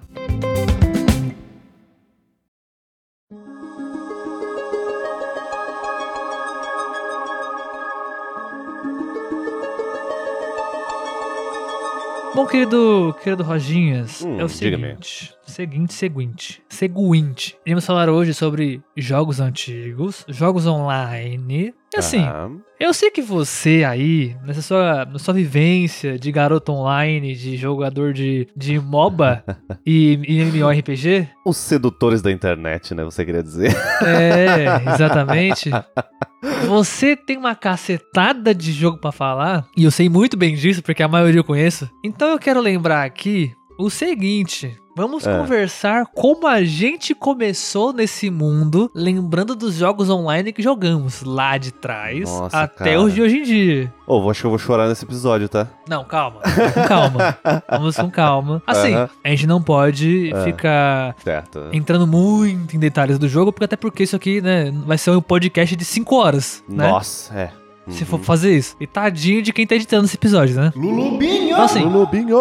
Bom, 12.36 12.46
querido, 12.46 13.16
querido 13.24 13.44
Roginhas, 13.44 14.22
Hum, 14.22 14.40
é 14.40 14.44
o 14.44 14.48
diga-me. 14.48 14.84
seguinte. 14.84 15.34
Seguinte, 15.48 15.94
seguinte. 15.94 16.62
Seguinte. 16.68 17.56
Iremos 17.66 17.86
falar 17.86 18.10
hoje 18.10 18.34
sobre 18.34 18.82
jogos 18.98 19.40
antigos, 19.40 20.26
jogos 20.28 20.68
online. 20.68 21.74
E 21.94 21.98
assim, 21.98 22.26
Ah, 22.26 22.50
eu 22.78 22.94
sei 22.94 23.10
que 23.10 23.22
você 23.22 23.86
aí, 23.88 24.36
nessa 24.44 24.62
sua, 24.62 25.06
na 25.06 25.18
sua 25.18 25.34
vivência 25.34 26.20
de 26.20 26.30
garoto 26.30 26.74
online, 26.74 27.34
de 27.36 27.56
jogador 27.56 28.12
de, 28.12 28.48
de 28.56 28.80
MOBA 28.82 29.42
e, 29.86 30.20
e 30.28 30.42
MMORPG, 30.42 31.30
os 31.46 31.56
sedutores 31.56 32.22
da 32.22 32.32
internet, 32.32 32.94
né? 32.94 33.06
Você 33.06 33.24
queria 33.24 33.42
dizer? 33.44 33.74
É, 34.06 34.92
exatamente. 34.94 35.70
Você 36.68 37.16
tem 37.16 37.38
uma 37.38 37.56
cacetada 37.56 38.54
de 38.54 38.72
jogo 38.72 38.98
pra 38.98 39.12
falar, 39.12 39.68
e 39.76 39.84
eu 39.84 39.92
sei 39.92 40.10
muito 40.10 40.38
bem 40.38 40.56
disso, 40.56 40.84
porque 40.84 41.04
a 41.04 41.08
maioria 41.08 41.40
eu 41.40 41.44
conheço. 41.44 41.90
Então 42.04 42.30
eu 42.30 42.40
quero 42.40 42.62
lembrar 42.62 43.04
aqui 43.04 43.54
o 43.78 43.90
seguinte. 43.90 44.78
Vamos 44.96 45.28
É. 45.28 45.38
conversar 45.38 46.06
como 46.14 46.48
a 46.48 46.64
gente 46.64 47.14
começou 47.14 47.92
nesse 47.92 48.30
mundo, 48.30 48.90
lembrando 48.96 49.54
dos 49.56 49.76
jogos 49.76 50.10
online 50.10 50.54
que 50.54 50.62
jogamos 50.64 51.22
lá 51.22 51.58
de 51.58 51.74
trás 51.74 52.30
Nossa, 52.30 52.62
até 52.62 52.86
cara. 52.94 53.02
os 53.02 53.14
de 53.14 53.22
hoje 53.22 53.40
em 53.40 53.44
dia. 53.44 53.94
Ô, 54.08 54.30
acho 54.30 54.40
que 54.42 54.46
eu 54.46 54.50
vou 54.52 54.60
chorar 54.60 54.88
nesse 54.88 55.04
episódio, 55.04 55.50
tá? 55.50 55.68
Não, 55.90 56.06
calma. 56.06 56.40
Vamos 56.46 56.74
com 56.74 56.84
calma. 56.88 57.38
Vamos 57.70 57.96
com 57.98 58.10
calma. 58.10 58.64
Assim, 58.66 58.94
Aham. 58.94 59.10
a 59.24 59.30
gente 59.30 59.46
não 59.48 59.62
pode 59.62 60.32
É. 60.34 60.44
ficar 60.44 61.16
Certo. 61.24 61.66
entrando 61.74 62.08
muito 62.08 62.76
em 62.76 62.80
detalhes 62.80 63.20
do 63.20 63.28
jogo, 63.28 63.52
porque 63.52 63.66
até 63.66 63.76
porque 63.76 64.04
isso 64.04 64.16
aqui, 64.16 64.40
né, 64.42 64.72
vai 64.86 64.98
ser 64.98 65.12
um 65.12 65.22
podcast 65.22 65.76
de 65.76 65.84
5 65.84 66.16
horas, 66.16 66.64
né? 66.70 66.90
Nossa, 66.90 67.34
é. 67.38 67.52
Se 67.90 68.04
for 68.04 68.20
fazer 68.20 68.56
isso. 68.58 68.76
E 68.80 68.88
tadinho 68.88 69.44
de 69.44 69.54
quem 69.54 69.68
tá 69.68 69.76
editando 69.76 70.06
esse 70.06 70.16
episódio, 70.16 70.56
né? 70.56 70.72
Lulubinho! 70.76 71.52
Então 71.52 71.64
assim, 71.66 71.84
Lulubinho! 71.84 72.38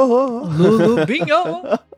Lulubinho! 0.47 1.37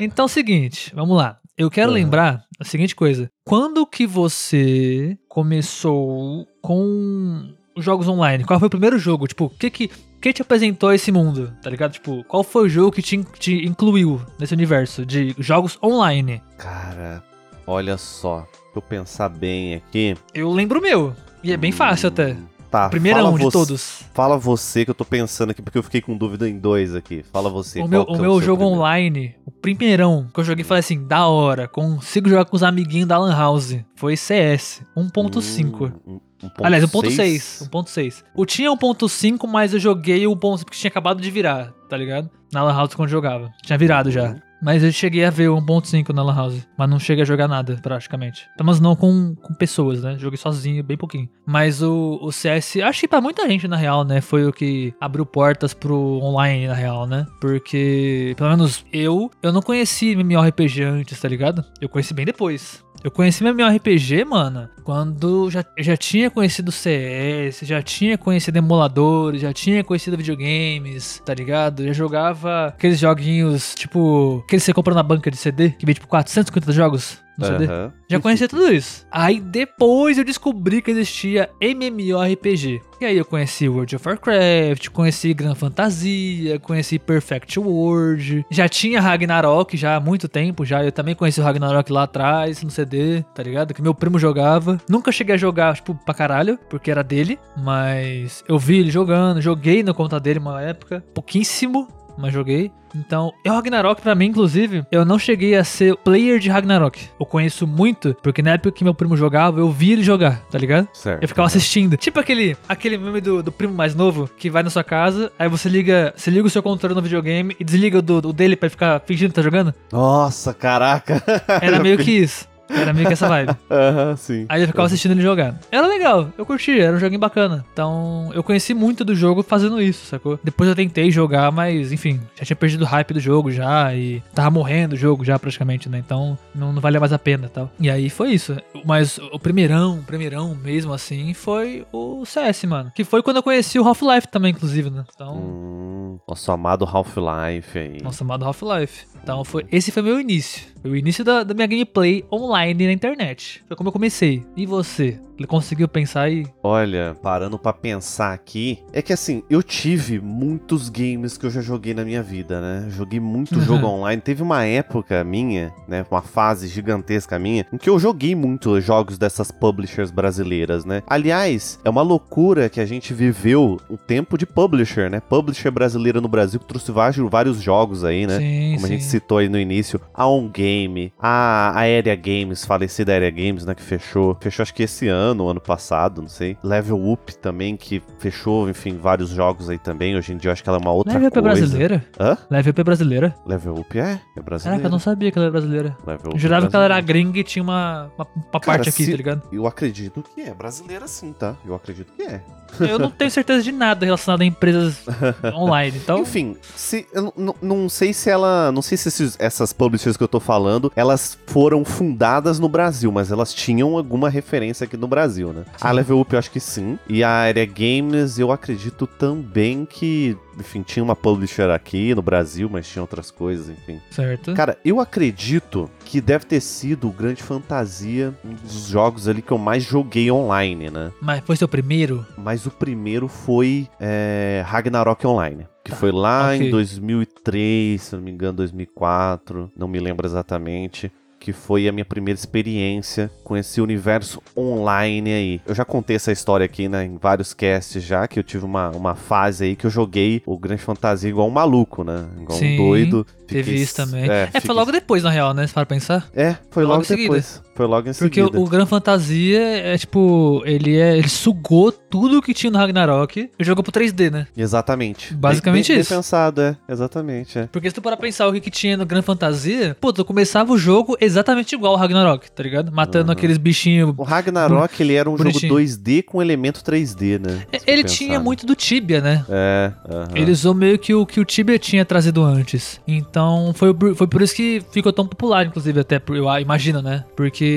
Então 0.00 0.24
é 0.24 0.26
o 0.26 0.28
seguinte, 0.28 0.92
vamos 0.94 1.16
lá. 1.16 1.38
Eu 1.56 1.70
quero 1.70 1.88
Uhum. 1.88 1.94
lembrar 1.94 2.44
a 2.60 2.64
seguinte 2.64 2.94
coisa. 2.94 3.28
Quando 3.44 3.84
que 3.86 4.06
você 4.06 5.18
começou 5.28 6.46
com 6.62 7.52
os 7.76 7.84
jogos 7.84 8.06
online? 8.08 8.44
Qual 8.44 8.58
foi 8.58 8.66
o 8.68 8.70
primeiro 8.70 8.98
jogo? 8.98 9.26
Tipo, 9.26 9.46
o 9.46 9.50
que 9.50 9.70
que... 9.70 9.90
Quem 10.20 10.32
te 10.32 10.42
apresentou 10.42 10.92
esse 10.92 11.12
mundo, 11.12 11.52
tá 11.62 11.70
ligado? 11.70 11.92
Tipo, 11.92 12.24
qual 12.24 12.42
foi 12.42 12.66
o 12.66 12.68
jogo 12.68 12.90
que 12.90 13.00
te, 13.02 13.22
te 13.38 13.64
incluiu 13.64 14.20
nesse 14.38 14.52
universo 14.52 15.06
de 15.06 15.32
jogos 15.38 15.78
online? 15.80 16.42
Cara, 16.56 17.22
olha 17.64 17.96
só. 17.96 18.40
Deixa 18.40 18.72
eu 18.74 18.82
pensar 18.82 19.28
bem 19.28 19.76
aqui. 19.76 20.16
Eu 20.34 20.50
lembro 20.50 20.80
o 20.80 20.82
meu. 20.82 21.14
E 21.42 21.52
é 21.52 21.56
bem 21.56 21.70
fácil 21.70 22.08
até. 22.08 22.36
Tá, 22.70 22.88
Primeirão 22.90 23.32
fala 23.32 23.38
de 23.38 23.50
todos. 23.50 24.02
Fala 24.12 24.36
você 24.36 24.84
que 24.84 24.90
eu 24.90 24.94
tô 24.94 25.04
pensando 25.04 25.50
aqui, 25.50 25.62
porque 25.62 25.78
eu 25.78 25.82
fiquei 25.82 26.00
com 26.02 26.16
dúvida 26.16 26.48
em 26.48 26.58
dois 26.58 26.94
aqui. 26.94 27.24
Fala 27.32 27.48
você. 27.48 27.80
O 27.80 27.88
meu, 27.88 28.04
que 28.04 28.12
o 28.12 28.16
é 28.16 28.18
meu 28.18 28.42
jogo 28.42 28.58
primeiro? 28.58 28.80
online, 28.80 29.34
o 29.46 29.50
primeirão 29.50 30.28
que 30.32 30.40
eu 30.40 30.44
joguei, 30.44 30.64
falei 30.64 30.80
assim, 30.80 31.06
da 31.06 31.26
hora, 31.26 31.66
consigo 31.66 32.28
jogar 32.28 32.44
com 32.44 32.54
os 32.56 32.62
amiguinhos 32.62 33.08
da 33.08 33.16
Lan 33.18 33.34
House. 33.34 33.76
Foi 33.96 34.16
CS 34.16 34.82
1.5. 34.96 35.92
Hum, 36.06 36.20
um- 36.42 36.50
Aliás, 36.62 36.84
1.6. 36.84 37.62
1.6. 37.62 37.68
1.6. 37.70 38.24
Eu 38.36 38.44
tinha 38.46 38.70
1.5, 38.70 39.46
mas 39.48 39.72
eu 39.72 39.80
joguei 39.80 40.26
o 40.26 40.36
1.5 40.36 40.64
porque 40.64 40.78
tinha 40.78 40.90
acabado 40.90 41.20
de 41.22 41.30
virar, 41.30 41.72
tá 41.88 41.96
ligado? 41.96 42.28
Na 42.52 42.62
Lan 42.62 42.74
House 42.74 42.94
quando 42.94 43.08
jogava. 43.08 43.50
Tinha 43.62 43.78
virado 43.78 44.10
já. 44.10 44.36
Mas 44.60 44.82
eu 44.82 44.92
cheguei 44.92 45.24
a 45.24 45.30
ver 45.30 45.48
o 45.48 45.56
1.5 45.56 46.12
na 46.12 46.22
Lan 46.22 46.34
House. 46.34 46.68
Mas 46.76 46.90
não 46.90 46.98
cheguei 46.98 47.22
a 47.22 47.26
jogar 47.26 47.48
nada, 47.48 47.78
praticamente. 47.82 48.48
Pelo 48.56 48.66
menos 48.66 48.80
não 48.80 48.96
com, 48.96 49.34
com 49.34 49.54
pessoas, 49.54 50.02
né? 50.02 50.16
Joguei 50.18 50.36
sozinho, 50.36 50.82
bem 50.82 50.96
pouquinho. 50.96 51.28
Mas 51.46 51.82
o, 51.82 52.18
o 52.20 52.32
CS, 52.32 52.76
acho 52.76 53.00
que 53.00 53.08
pra 53.08 53.20
muita 53.20 53.48
gente, 53.48 53.68
na 53.68 53.76
real, 53.76 54.04
né? 54.04 54.20
Foi 54.20 54.46
o 54.46 54.52
que 54.52 54.94
abriu 55.00 55.24
portas 55.24 55.72
pro 55.72 56.20
online, 56.22 56.66
na 56.66 56.74
real, 56.74 57.06
né? 57.06 57.26
Porque, 57.40 58.34
pelo 58.36 58.50
menos 58.50 58.84
eu, 58.92 59.30
eu 59.42 59.52
não 59.52 59.62
conheci 59.62 60.14
MMORPG 60.14 60.82
antes, 60.82 61.20
tá 61.20 61.28
ligado? 61.28 61.64
Eu 61.80 61.88
conheci 61.88 62.12
bem 62.12 62.26
depois. 62.26 62.84
Eu 63.02 63.10
conheci 63.12 63.44
MMORPG, 63.44 64.24
mano, 64.24 64.68
quando 64.82 65.48
já, 65.50 65.64
já 65.78 65.96
tinha 65.96 66.30
conhecido 66.30 66.72
CS, 66.72 67.60
já 67.62 67.80
tinha 67.80 68.18
conhecido 68.18 68.58
emuladores, 68.58 69.40
já 69.40 69.52
tinha 69.52 69.84
conhecido 69.84 70.16
videogames, 70.16 71.22
tá 71.24 71.32
ligado? 71.32 71.84
Já 71.84 71.92
jogava 71.92 72.66
aqueles 72.66 72.98
joguinhos, 72.98 73.74
tipo, 73.76 74.42
aqueles 74.44 74.64
que 74.64 74.66
você 74.66 74.74
compra 74.74 74.94
na 74.94 75.02
banca 75.02 75.30
de 75.30 75.36
CD, 75.36 75.70
que 75.70 75.86
vem 75.86 75.94
tipo 75.94 76.08
450 76.08 76.72
jogos 76.72 77.18
no 77.38 77.46
CD. 77.46 77.66
Já 78.08 78.20
conhecia 78.20 78.48
tudo 78.48 78.72
isso. 78.72 79.06
Aí 79.10 79.40
depois 79.40 80.18
eu 80.18 80.24
descobri 80.24 80.82
que 80.82 80.90
existia 80.90 81.48
MMORPG. 81.60 82.80
E 83.00 83.04
aí 83.04 83.16
eu 83.16 83.24
conheci 83.24 83.68
World 83.68 83.94
of 83.94 84.08
Warcraft, 84.08 84.88
conheci 84.88 85.32
Gran 85.32 85.54
Fantasia, 85.54 86.58
conheci 86.58 86.98
Perfect 86.98 87.60
World. 87.60 88.44
Já 88.50 88.68
tinha 88.68 89.00
Ragnarok 89.00 89.76
já 89.76 89.94
há 89.94 90.00
muito 90.00 90.28
tempo 90.28 90.64
já. 90.64 90.84
Eu 90.84 90.90
também 90.90 91.14
conheci 91.14 91.40
o 91.40 91.44
Ragnarok 91.44 91.92
lá 91.92 92.02
atrás, 92.02 92.60
no 92.62 92.70
CD, 92.70 93.22
tá 93.34 93.42
ligado? 93.42 93.72
Que 93.72 93.80
meu 93.80 93.94
primo 93.94 94.18
jogava. 94.18 94.80
Nunca 94.88 95.12
cheguei 95.12 95.36
a 95.36 95.38
jogar, 95.38 95.76
tipo, 95.76 95.94
pra 95.94 96.12
caralho, 96.12 96.58
porque 96.68 96.90
era 96.90 97.04
dele. 97.04 97.38
Mas 97.56 98.42
eu 98.48 98.58
vi 98.58 98.78
ele 98.78 98.90
jogando, 98.90 99.40
joguei 99.40 99.84
na 99.84 99.94
conta 99.94 100.18
dele 100.18 100.40
uma 100.40 100.60
época. 100.60 101.04
Pouquíssimo, 101.14 101.86
mas 102.18 102.32
joguei. 102.32 102.70
Então, 102.94 103.32
o 103.46 103.50
Ragnarok 103.50 104.00
pra 104.00 104.14
mim, 104.14 104.26
inclusive, 104.26 104.84
eu 104.90 105.04
não 105.04 105.18
cheguei 105.18 105.54
a 105.54 105.64
ser 105.64 105.94
player 105.96 106.38
de 106.38 106.48
Ragnarok. 106.48 107.08
Eu 107.20 107.26
conheço 107.26 107.66
muito, 107.66 108.16
porque 108.22 108.42
na 108.42 108.52
época 108.52 108.72
que 108.72 108.82
meu 108.82 108.94
primo 108.94 109.16
jogava, 109.16 109.60
eu 109.60 109.70
vi 109.70 109.92
ele 109.92 110.02
jogar, 110.02 110.40
tá 110.50 110.58
ligado? 110.58 110.88
Certo. 110.94 111.22
Eu 111.22 111.28
ficava 111.28 111.46
assistindo. 111.46 111.96
Tipo 111.96 112.18
aquele, 112.18 112.56
aquele 112.68 112.96
meme 112.96 113.20
do, 113.20 113.42
do 113.42 113.52
primo 113.52 113.74
mais 113.74 113.94
novo 113.94 114.28
que 114.36 114.50
vai 114.50 114.62
na 114.62 114.70
sua 114.70 114.82
casa, 114.82 115.30
aí 115.38 115.48
você 115.48 115.68
liga, 115.68 116.14
você 116.16 116.30
liga 116.30 116.46
o 116.46 116.50
seu 116.50 116.62
controle 116.62 116.94
no 116.94 117.02
videogame 117.02 117.54
e 117.60 117.64
desliga 117.64 117.98
o 117.98 118.02
do, 118.02 118.32
dele 118.32 118.56
pra 118.56 118.66
ele 118.66 118.70
ficar 118.70 119.02
fingindo 119.04 119.28
que 119.30 119.34
tá 119.34 119.42
jogando. 119.42 119.74
Nossa, 119.92 120.54
caraca. 120.54 121.22
Era 121.60 121.78
meio 121.82 121.98
que 121.98 122.10
isso. 122.10 122.47
Era 122.68 122.92
meio 122.92 123.06
que 123.06 123.12
essa 123.12 123.28
vibe. 123.28 123.56
Aham, 123.70 124.16
sim. 124.16 124.46
Aí 124.48 124.62
eu 124.62 124.66
ficava 124.66 124.86
assistindo 124.86 125.12
ele 125.12 125.22
jogar. 125.22 125.58
Era 125.70 125.86
legal, 125.86 126.28
eu 126.36 126.44
curti, 126.46 126.78
era 126.78 126.96
um 126.96 127.00
joguinho 127.00 127.20
bacana. 127.20 127.64
Então, 127.72 128.30
eu 128.34 128.42
conheci 128.42 128.74
muito 128.74 129.04
do 129.04 129.14
jogo 129.14 129.42
fazendo 129.42 129.80
isso, 129.80 130.06
sacou? 130.06 130.38
Depois 130.42 130.68
eu 130.68 130.76
tentei 130.76 131.10
jogar, 131.10 131.50
mas 131.50 131.92
enfim, 131.92 132.20
já 132.36 132.44
tinha 132.44 132.56
perdido 132.56 132.82
o 132.82 132.86
hype 132.86 133.14
do 133.14 133.20
jogo 133.20 133.50
já 133.50 133.94
e 133.94 134.22
tava 134.34 134.50
morrendo 134.50 134.92
o 134.94 134.96
jogo 134.96 135.24
já 135.24 135.38
praticamente, 135.38 135.88
né? 135.88 135.98
Então, 136.04 136.38
não, 136.54 136.72
não 136.72 136.80
valia 136.80 137.00
mais 137.00 137.12
a 137.12 137.18
pena 137.18 137.46
e 137.46 137.50
tal. 137.50 137.70
E 137.80 137.90
aí 137.90 138.10
foi 138.10 138.30
isso. 138.30 138.56
Mas 138.84 139.18
o 139.32 139.38
primeirão, 139.38 139.98
o 139.98 140.02
primeirão 140.02 140.54
mesmo 140.54 140.92
assim, 140.92 141.32
foi 141.34 141.86
o 141.92 142.24
CS, 142.24 142.64
mano. 142.64 142.92
Que 142.94 143.04
foi 143.04 143.22
quando 143.22 143.36
eu 143.38 143.42
conheci 143.42 143.78
o 143.78 143.86
Half-Life 143.86 144.28
também, 144.28 144.50
inclusive, 144.52 144.90
né? 144.90 145.04
Então, 145.14 145.36
Hum, 145.36 146.18
nosso 146.28 146.50
amado 146.52 146.84
Half-Life 146.84 147.78
aí. 147.78 148.02
nosso 148.02 148.22
amado 148.22 148.44
Half-Life. 148.44 149.06
Então, 149.22 149.44
foi, 149.44 149.66
esse 149.70 149.90
foi 149.90 150.02
meu 150.02 150.20
início. 150.20 150.66
Foi 150.80 150.90
o 150.90 150.96
início 150.96 151.24
da, 151.24 151.42
da 151.42 151.54
minha 151.54 151.66
gameplay 151.66 152.24
online 152.32 152.86
na 152.86 152.92
internet. 152.92 153.62
Foi 153.66 153.76
como 153.76 153.88
eu 153.88 153.92
comecei. 153.92 154.44
E 154.56 154.64
você? 154.64 155.18
Ele 155.38 155.46
conseguiu 155.46 155.86
pensar 155.86 156.22
aí? 156.22 156.44
Olha, 156.64 157.16
parando 157.22 157.56
pra 157.56 157.72
pensar 157.72 158.32
aqui, 158.32 158.80
é 158.92 159.00
que 159.00 159.12
assim, 159.12 159.44
eu 159.48 159.62
tive 159.62 160.18
muitos 160.18 160.88
games 160.88 161.38
que 161.38 161.46
eu 161.46 161.50
já 161.50 161.60
joguei 161.60 161.94
na 161.94 162.04
minha 162.04 162.20
vida, 162.24 162.60
né? 162.60 162.88
Joguei 162.90 163.20
muito 163.20 163.60
jogo 163.62 163.86
online. 163.86 164.20
Teve 164.20 164.42
uma 164.42 164.64
época 164.64 165.22
minha, 165.22 165.72
né? 165.86 166.04
Uma 166.10 166.22
fase 166.22 166.66
gigantesca 166.66 167.38
minha, 167.38 167.64
em 167.72 167.78
que 167.78 167.88
eu 167.88 168.00
joguei 168.00 168.34
muito 168.34 168.80
jogos 168.80 169.16
dessas 169.16 169.52
publishers 169.52 170.10
brasileiras, 170.10 170.84
né? 170.84 171.04
Aliás, 171.06 171.78
é 171.84 171.90
uma 171.90 172.02
loucura 172.02 172.68
que 172.68 172.80
a 172.80 172.86
gente 172.86 173.14
viveu 173.14 173.80
um 173.88 173.96
tempo 173.96 174.36
de 174.36 174.44
publisher, 174.44 175.08
né? 175.08 175.20
Publisher 175.20 175.70
brasileira 175.70 176.20
no 176.20 176.28
Brasil 176.28 176.58
que 176.58 176.66
trouxe 176.66 176.90
vários, 176.90 177.30
vários 177.30 177.62
jogos 177.62 178.02
aí, 178.04 178.26
né? 178.26 178.38
Sim, 178.38 178.72
Como 178.74 178.86
a 178.86 178.88
gente 178.88 179.04
sim. 179.04 179.07
Citou 179.08 179.38
aí 179.38 179.48
no 179.48 179.58
início, 179.58 180.00
a 180.14 180.26
On 180.28 180.48
Game, 180.48 181.12
a 181.18 181.72
Aérea 181.78 182.14
Games, 182.14 182.64
falecida 182.64 183.12
Aérea 183.12 183.30
Games, 183.30 183.64
né, 183.64 183.74
que 183.74 183.82
fechou. 183.82 184.36
Fechou 184.40 184.62
acho 184.62 184.74
que 184.74 184.82
esse 184.82 185.08
ano, 185.08 185.48
ano 185.48 185.60
passado, 185.60 186.20
não 186.20 186.28
sei. 186.28 186.56
Level 186.62 187.10
Up 187.10 187.36
também, 187.38 187.76
que 187.76 188.02
fechou, 188.18 188.68
enfim, 188.68 188.96
vários 188.96 189.30
jogos 189.30 189.68
aí 189.70 189.78
também. 189.78 190.16
Hoje 190.16 190.32
em 190.32 190.36
dia 190.36 190.48
eu 190.48 190.52
acho 190.52 190.62
que 190.62 190.68
ela 190.68 190.78
é 190.78 190.80
uma 190.80 190.92
outra 190.92 191.12
Level 191.14 191.28
Up 191.28 191.38
é 191.38 191.42
coisa. 191.42 191.56
brasileira? 191.60 192.04
Hã? 192.18 192.36
Level 192.50 192.70
Up 192.70 192.80
é 192.80 192.84
brasileira? 192.84 193.34
Level 193.46 193.74
Up 193.74 193.98
é? 193.98 194.00
É 194.02 194.04
Caraca, 194.04 194.42
brasileiro. 194.42 194.84
eu 194.84 194.90
não 194.90 194.98
sabia 194.98 195.30
que 195.32 195.38
ela 195.38 195.46
era 195.46 195.52
brasileira. 195.52 195.96
Level 196.06 196.28
Up 196.30 196.36
é 196.36 196.38
jurava 196.38 196.68
que 196.68 196.76
ela 196.76 196.84
era 196.84 197.00
gringa 197.00 197.38
e 197.38 197.44
tinha 197.44 197.62
uma, 197.62 198.10
uma, 198.16 198.26
uma 198.34 198.60
Cara, 198.60 198.78
parte 198.78 198.88
aqui, 198.88 199.04
se- 199.04 199.10
tá 199.10 199.16
ligado? 199.16 199.42
Eu 199.52 199.66
acredito 199.66 200.22
que 200.34 200.40
é 200.42 200.54
brasileira 200.54 201.06
sim, 201.06 201.32
tá? 201.32 201.56
Eu 201.66 201.74
acredito 201.74 202.12
que 202.12 202.22
é. 202.22 202.40
Eu 202.80 202.98
não 202.98 203.10
tenho 203.10 203.30
certeza 203.30 203.62
de 203.62 203.72
nada 203.72 204.04
relacionado 204.04 204.42
a 204.42 204.44
empresas 204.44 205.04
online, 205.54 205.96
então... 205.96 206.20
Enfim, 206.20 206.56
se, 206.76 207.06
eu 207.12 207.32
não 207.62 207.88
sei 207.88 208.12
se 208.12 208.28
ela. 208.28 208.70
Não 208.72 208.82
sei 208.82 208.97
se 208.98 209.36
essas 209.38 209.72
publishers 209.72 210.16
que 210.16 210.22
eu 210.22 210.28
tô 210.28 210.40
falando, 210.40 210.92
elas 210.94 211.38
foram 211.46 211.84
fundadas 211.84 212.58
no 212.58 212.68
Brasil, 212.68 213.10
mas 213.10 213.30
elas 213.30 213.54
tinham 213.54 213.96
alguma 213.96 214.28
referência 214.28 214.84
aqui 214.84 214.96
no 214.96 215.06
Brasil, 215.06 215.52
né? 215.52 215.64
A 215.80 215.90
Level 215.90 216.20
Up 216.20 216.32
eu 216.32 216.38
acho 216.38 216.50
que 216.50 216.60
sim. 216.60 216.98
E 217.08 217.22
a 217.22 217.30
Area 217.30 217.66
Games 217.66 218.38
eu 218.38 218.52
acredito 218.52 219.06
também 219.06 219.84
que. 219.84 220.36
Enfim, 220.58 220.82
tinha 220.82 221.04
uma 221.04 221.14
publisher 221.14 221.70
aqui 221.70 222.12
no 222.16 222.22
Brasil, 222.22 222.68
mas 222.70 222.88
tinha 222.88 223.00
outras 223.00 223.30
coisas, 223.30 223.68
enfim. 223.68 224.00
Certo. 224.10 224.54
Cara, 224.54 224.76
eu 224.84 224.98
acredito 224.98 225.88
que 226.04 226.20
deve 226.20 226.46
ter 226.46 226.60
sido 226.60 227.08
o 227.08 227.12
Grande 227.12 227.44
Fantasia, 227.44 228.34
um 228.44 228.54
dos 228.54 228.88
jogos 228.88 229.28
ali 229.28 229.40
que 229.40 229.52
eu 229.52 229.58
mais 229.58 229.84
joguei 229.84 230.30
online, 230.32 230.90
né? 230.90 231.12
Mas 231.20 231.42
foi 231.44 231.54
seu 231.54 231.68
primeiro? 231.68 232.26
Mas 232.36 232.66
o 232.66 232.72
primeiro 232.72 233.28
foi 233.28 233.88
é, 234.00 234.64
Ragnarok 234.66 235.24
Online. 235.26 235.66
Que 235.88 235.92
Tá, 235.92 235.96
foi 235.96 236.12
lá 236.12 236.52
ok. 236.54 236.66
em 236.68 236.70
2003, 236.70 238.02
se 238.02 238.14
não 238.14 238.22
me 238.22 238.30
engano, 238.30 238.52
2004, 238.58 239.70
não 239.74 239.88
me 239.88 239.98
lembro 239.98 240.26
exatamente. 240.26 241.10
Que 241.40 241.52
foi 241.52 241.86
a 241.88 241.92
minha 241.92 242.04
primeira 242.04 242.36
experiência 242.36 243.30
com 243.44 243.56
esse 243.56 243.80
universo 243.80 244.42
online 244.56 245.32
aí. 245.32 245.60
Eu 245.64 245.72
já 245.74 245.84
contei 245.84 246.16
essa 246.16 246.32
história 246.32 246.66
aqui, 246.66 246.88
né, 246.88 247.04
em 247.04 247.16
vários 247.16 247.54
casts 247.54 248.02
já, 248.02 248.26
que 248.26 248.38
eu 248.40 248.42
tive 248.42 248.64
uma, 248.64 248.90
uma 248.90 249.14
fase 249.14 249.64
aí 249.64 249.76
que 249.76 249.86
eu 249.86 249.90
joguei 249.90 250.42
o 250.44 250.58
Grande 250.58 250.82
Fantasia 250.82 251.30
igual 251.30 251.46
um 251.46 251.50
maluco, 251.52 252.02
né? 252.02 252.26
Igual 252.40 252.58
Sim, 252.58 252.74
um 252.74 252.88
doido. 252.88 253.26
Teve 253.46 253.62
Fiquei- 253.62 253.82
isso 253.82 253.94
também. 253.94 254.28
É, 254.28 254.42
É, 254.42 254.46
fiquei- 254.46 254.60
foi 254.62 254.74
logo 254.74 254.90
depois, 254.92 255.22
na 255.22 255.30
real, 255.30 255.54
né? 255.54 255.64
Se 255.66 255.72
para 255.72 255.86
pensar. 255.86 256.28
É, 256.34 256.56
foi 256.70 256.82
logo 256.84 257.02
logo, 257.02 257.16
depois. 257.16 257.62
Foi 257.78 257.86
logo 257.86 258.08
em 258.10 258.12
Porque 258.12 258.40
seguida. 258.42 258.58
o, 258.58 258.64
o 258.64 258.68
Gran 258.68 258.84
Fantasia 258.86 259.60
é 259.60 259.96
tipo, 259.96 260.62
ele 260.66 260.96
é. 260.98 261.16
Ele 261.16 261.28
sugou 261.28 261.92
tudo 261.92 262.42
que 262.42 262.52
tinha 262.52 262.72
no 262.72 262.76
Ragnarok 262.78 263.48
e 263.56 263.64
jogou 263.64 263.84
pro 263.84 263.92
3D, 263.92 264.32
né? 264.32 264.46
Exatamente. 264.56 265.32
Basicamente 265.32 265.86
bem, 265.88 265.96
bem 265.96 266.00
isso. 266.02 266.12
pensado, 266.12 266.60
é. 266.60 266.76
Exatamente, 266.88 267.56
é. 267.56 267.68
Porque 267.70 267.88
se 267.88 267.94
tu 267.94 268.02
parar 268.02 268.16
pra 268.16 268.26
pensar 268.26 268.48
o 268.48 268.52
que, 268.52 268.60
que 268.60 268.70
tinha 268.70 268.96
no 268.96 269.06
Gran 269.06 269.22
Fantasia, 269.22 269.96
pô, 270.00 270.12
tu 270.12 270.24
começava 270.24 270.72
o 270.72 270.76
jogo 270.78 271.16
exatamente 271.20 271.74
igual 271.76 271.92
ao 271.92 271.98
Ragnarok, 272.00 272.50
tá 272.50 272.62
ligado? 272.64 272.90
Matando 272.90 273.26
Uhum. 273.26 273.32
aqueles 273.32 273.58
bichinhos. 273.58 274.12
O 274.16 274.22
Ragnarok, 274.24 275.00
ele 275.00 275.14
era 275.14 275.30
um 275.30 275.36
Bonitinho. 275.36 275.68
jogo 275.68 275.80
2D 275.80 276.24
com 276.24 276.42
elemento 276.42 276.82
3D, 276.82 277.38
né? 277.38 277.62
For 277.70 277.80
Ele 277.86 278.02
pensar, 278.02 278.16
tinha 278.16 278.38
né? 278.38 278.44
muito 278.44 278.66
do 278.66 278.74
Tibia, 278.74 279.20
né? 279.20 279.44
É, 279.48 279.92
aham. 280.10 280.28
Ele 280.34 280.50
usou 280.50 280.74
meio 280.74 280.98
que 280.98 281.14
o 281.14 281.24
que 281.24 281.38
o 281.38 281.44
Tibia 281.44 281.78
tinha 281.78 282.04
trazido 282.04 282.42
antes. 282.42 283.00
Então 283.06 283.72
foi, 283.74 283.94
por- 283.94 284.14
foi 284.16 284.26
por 284.26 284.42
isso 284.42 284.54
que 284.54 284.82
ficou 284.90 285.12
tão 285.12 285.26
popular, 285.26 285.66
inclusive, 285.66 286.00
até, 286.00 286.20
eu 286.30 286.44
imagino, 286.58 287.00
né? 287.00 287.24
Porque 287.36 287.67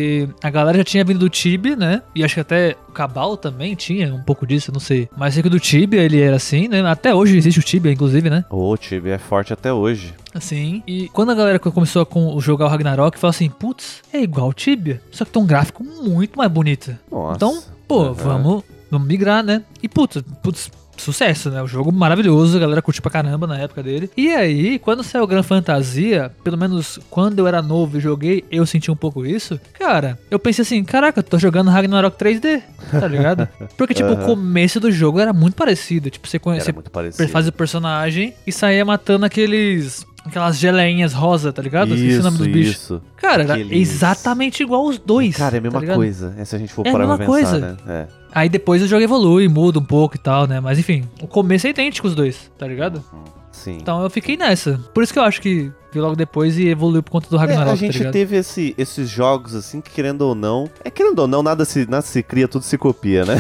a 0.44 0.50
galera 0.50 0.78
já 0.78 0.84
tinha 0.84 1.04
vindo 1.04 1.20
do 1.20 1.30
Tibia, 1.30 1.76
né? 1.76 2.02
E 2.16 2.24
acho 2.24 2.36
que 2.36 2.40
até 2.42 2.76
o 2.88 2.92
Cabal 2.92 3.36
também 3.38 3.76
tinha 3.76 4.14
um 4.14 4.22
pouco 4.22 4.46
disso, 4.46 4.70
eu 4.72 4.74
não 4.74 4.80
sei. 4.80 5.08
Mas 5.18 5.34
sei 5.34 5.44
que 5.44 5.48
o 5.48 5.52
do 5.52 5.60
Tibia 5.60 6.02
ele 6.02 6.20
era 6.22 6.36
assim, 6.36 6.68
né? 6.68 6.82
Até 6.90 7.14
hoje 7.14 7.38
existe 7.38 7.60
o 7.60 7.64
Tibia, 7.64 7.92
inclusive, 7.92 8.30
né? 8.30 8.44
O 8.50 8.76
Tibia 8.78 9.14
é 9.16 9.18
forte 9.18 9.54
até 9.54 9.72
hoje. 9.72 10.14
Assim. 10.34 10.82
E 10.88 11.08
quando 11.10 11.32
a 11.32 11.36
galera 11.36 11.60
começou 11.60 12.02
a 12.02 12.06
com- 12.06 12.40
jogar 12.40 12.66
o 12.66 12.70
Ragnarok, 12.70 13.18
falou 13.20 13.32
assim: 13.32 13.50
putz, 13.50 14.02
é 14.14 14.22
igual 14.22 14.50
o 14.50 14.54
Tibia, 14.54 15.02
só 15.12 15.26
que 15.26 15.32
tem 15.32 15.42
um 15.42 15.46
gráfico 15.46 15.84
muito 15.84 16.38
mais 16.38 16.52
bonito. 16.52 16.96
Nossa. 17.12 17.36
Então, 17.36 17.62
pô, 17.88 18.04
Aham. 18.04 18.14
vamos, 18.14 18.64
vamos 18.90 19.08
migrar, 19.08 19.44
né? 19.44 19.62
E 19.84 19.88
putz, 19.90 20.22
putz, 20.42 20.72
sucesso, 21.02 21.50
né? 21.50 21.62
O 21.62 21.68
jogo 21.68 21.92
maravilhoso, 21.92 22.58
a 22.58 22.60
galera 22.60 22.82
curtiu 22.82 23.02
pra 23.02 23.12
caramba 23.12 23.46
na 23.48 23.58
época 23.58 23.82
dele. 23.84 24.10
E 24.16 24.30
aí, 24.30 24.80
quando 24.80 25.04
saiu 25.04 25.24
o 25.24 25.28
Gran 25.28 25.44
Fantasia, 25.44 26.32
pelo 26.44 26.58
menos 26.58 27.00
quando 27.10 27.40
eu 27.40 27.48
era 27.48 27.62
novo 27.62 27.98
e 27.98 28.02
joguei, 28.02 28.44
eu 28.52 28.66
senti 28.66 28.90
um 28.92 28.96
pouco 28.96 29.26
isso. 29.26 29.60
Cara, 29.78 30.18
eu 30.30 30.40
pensei 30.40 30.64
assim, 30.64 30.84
caraca, 30.84 31.20
eu 31.20 31.24
tô 31.24 31.38
jogando 31.40 31.70
Ragnarok 31.70 32.18
3D, 32.18 32.62
tá 32.92 33.08
ligado? 33.08 33.48
Porque, 33.78 33.94
tipo, 33.94 34.10
o 34.10 34.14
Aham. 34.14 34.26
começo 34.26 34.80
do 34.80 34.92
jogo 34.92 35.20
era 35.20 35.34
muito 35.34 35.56
parecido. 35.56 36.10
Tipo, 36.10 36.28
você 36.28 36.38
Era 36.38 36.44
conhece, 36.44 36.72
muito 36.72 36.92
parecido. 36.92 37.28
faz 37.30 37.48
o 37.48 37.52
personagem 37.52 38.34
e 38.46 38.52
saía 38.52 38.86
matando 38.86 39.26
aqueles. 39.26 40.06
Aquelas 40.24 40.60
geleinhas 40.60 41.14
rosa, 41.14 41.52
tá 41.52 41.64
ligado? 41.64 41.96
Esqueci 41.96 42.20
o 42.20 42.22
nome 42.22 42.38
dos 42.38 42.46
bichos. 42.46 42.76
isso. 42.76 43.02
Cara, 43.18 43.42
era 43.42 43.54
Aqueles- 43.56 43.90
exatamente 43.90 44.62
igual 44.62 44.86
os 44.86 45.00
dois. 45.00 45.36
Cara, 45.36 45.56
é 45.56 45.58
a 45.58 45.62
tá 45.62 45.64
mesma 45.64 45.80
ligado? 45.80 45.96
coisa. 45.96 46.36
É, 46.38 46.46
se 46.46 46.56
a 46.56 46.60
gente 46.60 46.72
for 46.72 46.86
É 46.86 46.92
parar 46.92 47.08
pra 47.08 47.18
pensar, 47.18 47.28
coisa. 47.32 47.60
né? 47.60 47.78
É. 47.88 48.08
Aí 48.34 48.48
depois 48.50 48.82
o 48.82 48.88
jogo 48.88 49.04
evolui, 49.04 49.48
muda 49.48 49.80
um 49.80 49.84
pouco 49.84 50.16
e 50.16 50.20
tal, 50.20 50.48
né? 50.48 50.60
Mas 50.60 50.80
enfim, 50.80 51.04
o 51.22 51.28
começo 51.28 51.68
é 51.68 51.72
idêntico 51.72 52.08
os 52.08 52.16
dois, 52.16 52.52
tá 52.58 52.68
ligado? 52.68 53.04
Sim. 53.52 53.78
Então 53.82 54.02
eu 54.02 54.10
fiquei 54.10 54.38
nessa. 54.38 54.80
Por 54.94 55.04
isso 55.04 55.12
que 55.14 55.20
eu 55.20 55.24
acho 55.24 55.42
que 55.42 55.72
veio 55.94 56.06
logo 56.06 56.16
depois 56.16 56.58
e 56.58 56.70
evoluiu 56.70 57.04
por 57.04 57.12
conta 57.12 57.30
do 57.30 57.36
É, 57.36 57.40
Ragnarok, 57.40 57.68
a 57.68 57.72
tá 57.72 57.76
gente 57.76 57.98
ligado? 57.98 58.14
teve 58.14 58.38
esse- 58.38 58.74
esses 58.78 59.10
jogos 59.10 59.54
assim 59.54 59.82
que 59.82 59.92
querendo 59.92 60.22
ou 60.22 60.34
não, 60.34 60.70
é 60.86 60.90
querendo 60.90 61.20
ou 61.20 61.28
não, 61.28 61.44
nada 61.44 61.66
se, 61.66 61.86
nada 61.86 62.02
se 62.02 62.24
cria, 62.24 62.48
tudo 62.48 62.64
se 62.64 62.78
copia, 62.78 63.26
né? 63.26 63.36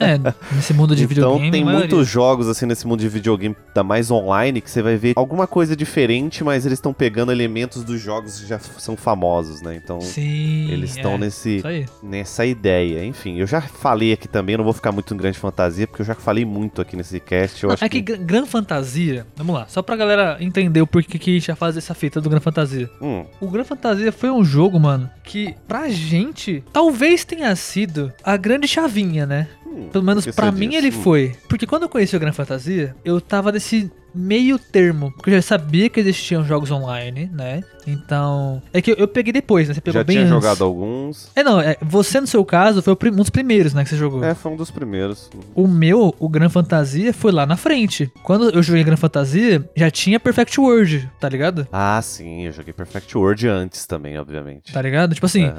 É, 0.00 0.18
nesse 0.54 0.72
mundo 0.72 0.96
de 0.96 1.02
então 1.04 1.14
videogame. 1.34 1.50
tem 1.50 1.60
a 1.62 1.64
maioria. 1.66 1.86
muitos 1.88 2.08
jogos 2.08 2.48
assim 2.48 2.64
nesse 2.64 2.86
mundo 2.86 3.00
de 3.00 3.08
videogame, 3.10 3.54
da 3.74 3.84
mais 3.84 4.10
online, 4.10 4.62
que 4.62 4.70
você 4.70 4.80
vai 4.80 4.96
ver 4.96 5.12
alguma 5.16 5.46
coisa 5.46 5.76
diferente, 5.76 6.42
mas 6.42 6.64
eles 6.64 6.78
estão 6.78 6.94
pegando 6.94 7.30
elementos 7.30 7.84
dos 7.84 8.00
jogos 8.00 8.40
que 8.40 8.46
já 8.46 8.58
são 8.58 8.96
famosos, 8.96 9.60
né? 9.60 9.78
Então 9.82 10.00
Sim. 10.00 10.70
eles 10.70 10.96
estão 10.96 11.12
é, 11.12 11.18
nesse 11.18 11.62
nessa 12.02 12.46
ideia. 12.46 13.04
Enfim, 13.04 13.36
eu 13.36 13.46
já 13.46 13.60
falei 13.60 14.14
aqui 14.14 14.26
também, 14.26 14.56
não 14.56 14.64
vou 14.64 14.72
ficar 14.72 14.92
muito 14.92 15.12
em 15.12 15.16
grande 15.18 15.38
fantasia, 15.38 15.86
porque 15.86 16.00
eu 16.00 16.06
já 16.06 16.14
falei 16.14 16.46
muito 16.46 16.80
aqui 16.80 16.96
nesse 16.96 17.20
cast. 17.20 17.62
Eu 17.62 17.68
Não, 17.68 17.74
acho 17.74 17.84
é 17.84 17.88
que, 17.90 18.00
Gran 18.00 18.46
Fantasia, 18.46 19.26
vamos 19.42 19.60
lá, 19.60 19.66
só 19.68 19.82
pra 19.82 19.96
galera 19.96 20.36
entender 20.40 20.80
o 20.80 20.86
porquê 20.86 21.18
que 21.18 21.30
a 21.30 21.34
gente 21.34 21.48
ia 21.48 21.56
fazer 21.56 21.78
essa 21.78 21.94
fita 21.94 22.20
do 22.20 22.30
Gran 22.30 22.40
Fantasia. 22.40 22.88
Hum, 23.00 23.24
O 23.40 23.48
Gran 23.48 23.64
Fantasia 23.64 24.10
foi 24.12 24.30
um 24.30 24.44
jogo, 24.44 24.78
mano, 24.80 25.08
que 25.24 25.54
pra 25.68 25.88
gente 25.88 26.62
talvez 26.72 27.24
tenha 27.24 27.54
sido 27.56 28.12
a 28.24 28.36
grande 28.36 28.66
chavinha, 28.68 29.26
né? 29.26 29.48
hum, 29.66 29.88
Pelo 29.92 30.04
menos 30.04 30.24
você 30.24 30.32
mim 30.52 30.68
diz? 30.70 30.78
ele 30.78 30.88
Hum. 30.88 31.02
foi. 31.02 31.32
Porque 31.48 31.66
quando 31.66 31.82
eu 31.84 31.88
conheci 31.88 32.14
o 32.16 32.20
Gran 32.20 32.32
Fantasia, 32.32 32.94
eu 33.04 33.20
tava 33.20 33.50
nesse 33.52 33.90
meio 34.14 34.58
termo. 34.58 35.12
Porque 35.12 35.30
eu 35.30 35.34
já 35.34 35.42
sabia 35.42 35.88
que 35.88 36.00
existiam 36.00 36.44
jogos 36.44 36.70
online, 36.70 37.30
né? 37.32 37.62
Então. 37.86 38.62
É 38.72 38.80
que 38.80 38.92
eu, 38.92 38.96
eu 38.96 39.08
peguei 39.08 39.32
depois, 39.32 39.68
né? 39.68 39.74
Você 39.74 39.80
pegou 39.80 40.00
Já 40.00 40.04
bem 40.04 40.16
tinha 40.16 40.28
antes. 40.28 40.34
jogado 40.44 40.64
alguns. 40.64 41.30
É, 41.34 41.42
não, 41.42 41.60
é, 41.60 41.76
você 41.82 42.20
no 42.20 42.26
seu 42.26 42.44
caso 42.44 42.82
foi 42.82 42.96
um 43.10 43.16
dos 43.16 43.30
primeiros, 43.30 43.74
né? 43.74 43.82
Que 43.84 43.90
você 43.90 43.96
jogou. 43.96 44.22
É, 44.22 44.34
foi 44.34 44.52
um 44.52 44.56
dos 44.56 44.70
primeiros. 44.70 45.30
O 45.54 45.66
meu, 45.66 46.14
o 46.18 46.28
Gran 46.28 46.48
Fantasia, 46.48 47.12
foi 47.12 47.32
lá 47.32 47.46
na 47.46 47.56
frente. 47.56 48.10
Quando 48.22 48.50
eu 48.50 48.62
joguei 48.62 48.84
Gran 48.84 48.96
Fantasia, 48.96 49.68
já 49.76 49.90
tinha 49.90 50.20
Perfect 50.20 50.60
World, 50.60 51.10
tá 51.20 51.28
ligado? 51.28 51.66
Ah, 51.72 52.00
sim, 52.02 52.46
eu 52.46 52.52
joguei 52.52 52.72
Perfect 52.72 53.16
World 53.16 53.48
antes 53.48 53.86
também, 53.86 54.18
obviamente. 54.18 54.72
Tá 54.72 54.80
ligado? 54.80 55.14
Tipo 55.14 55.26
assim, 55.26 55.50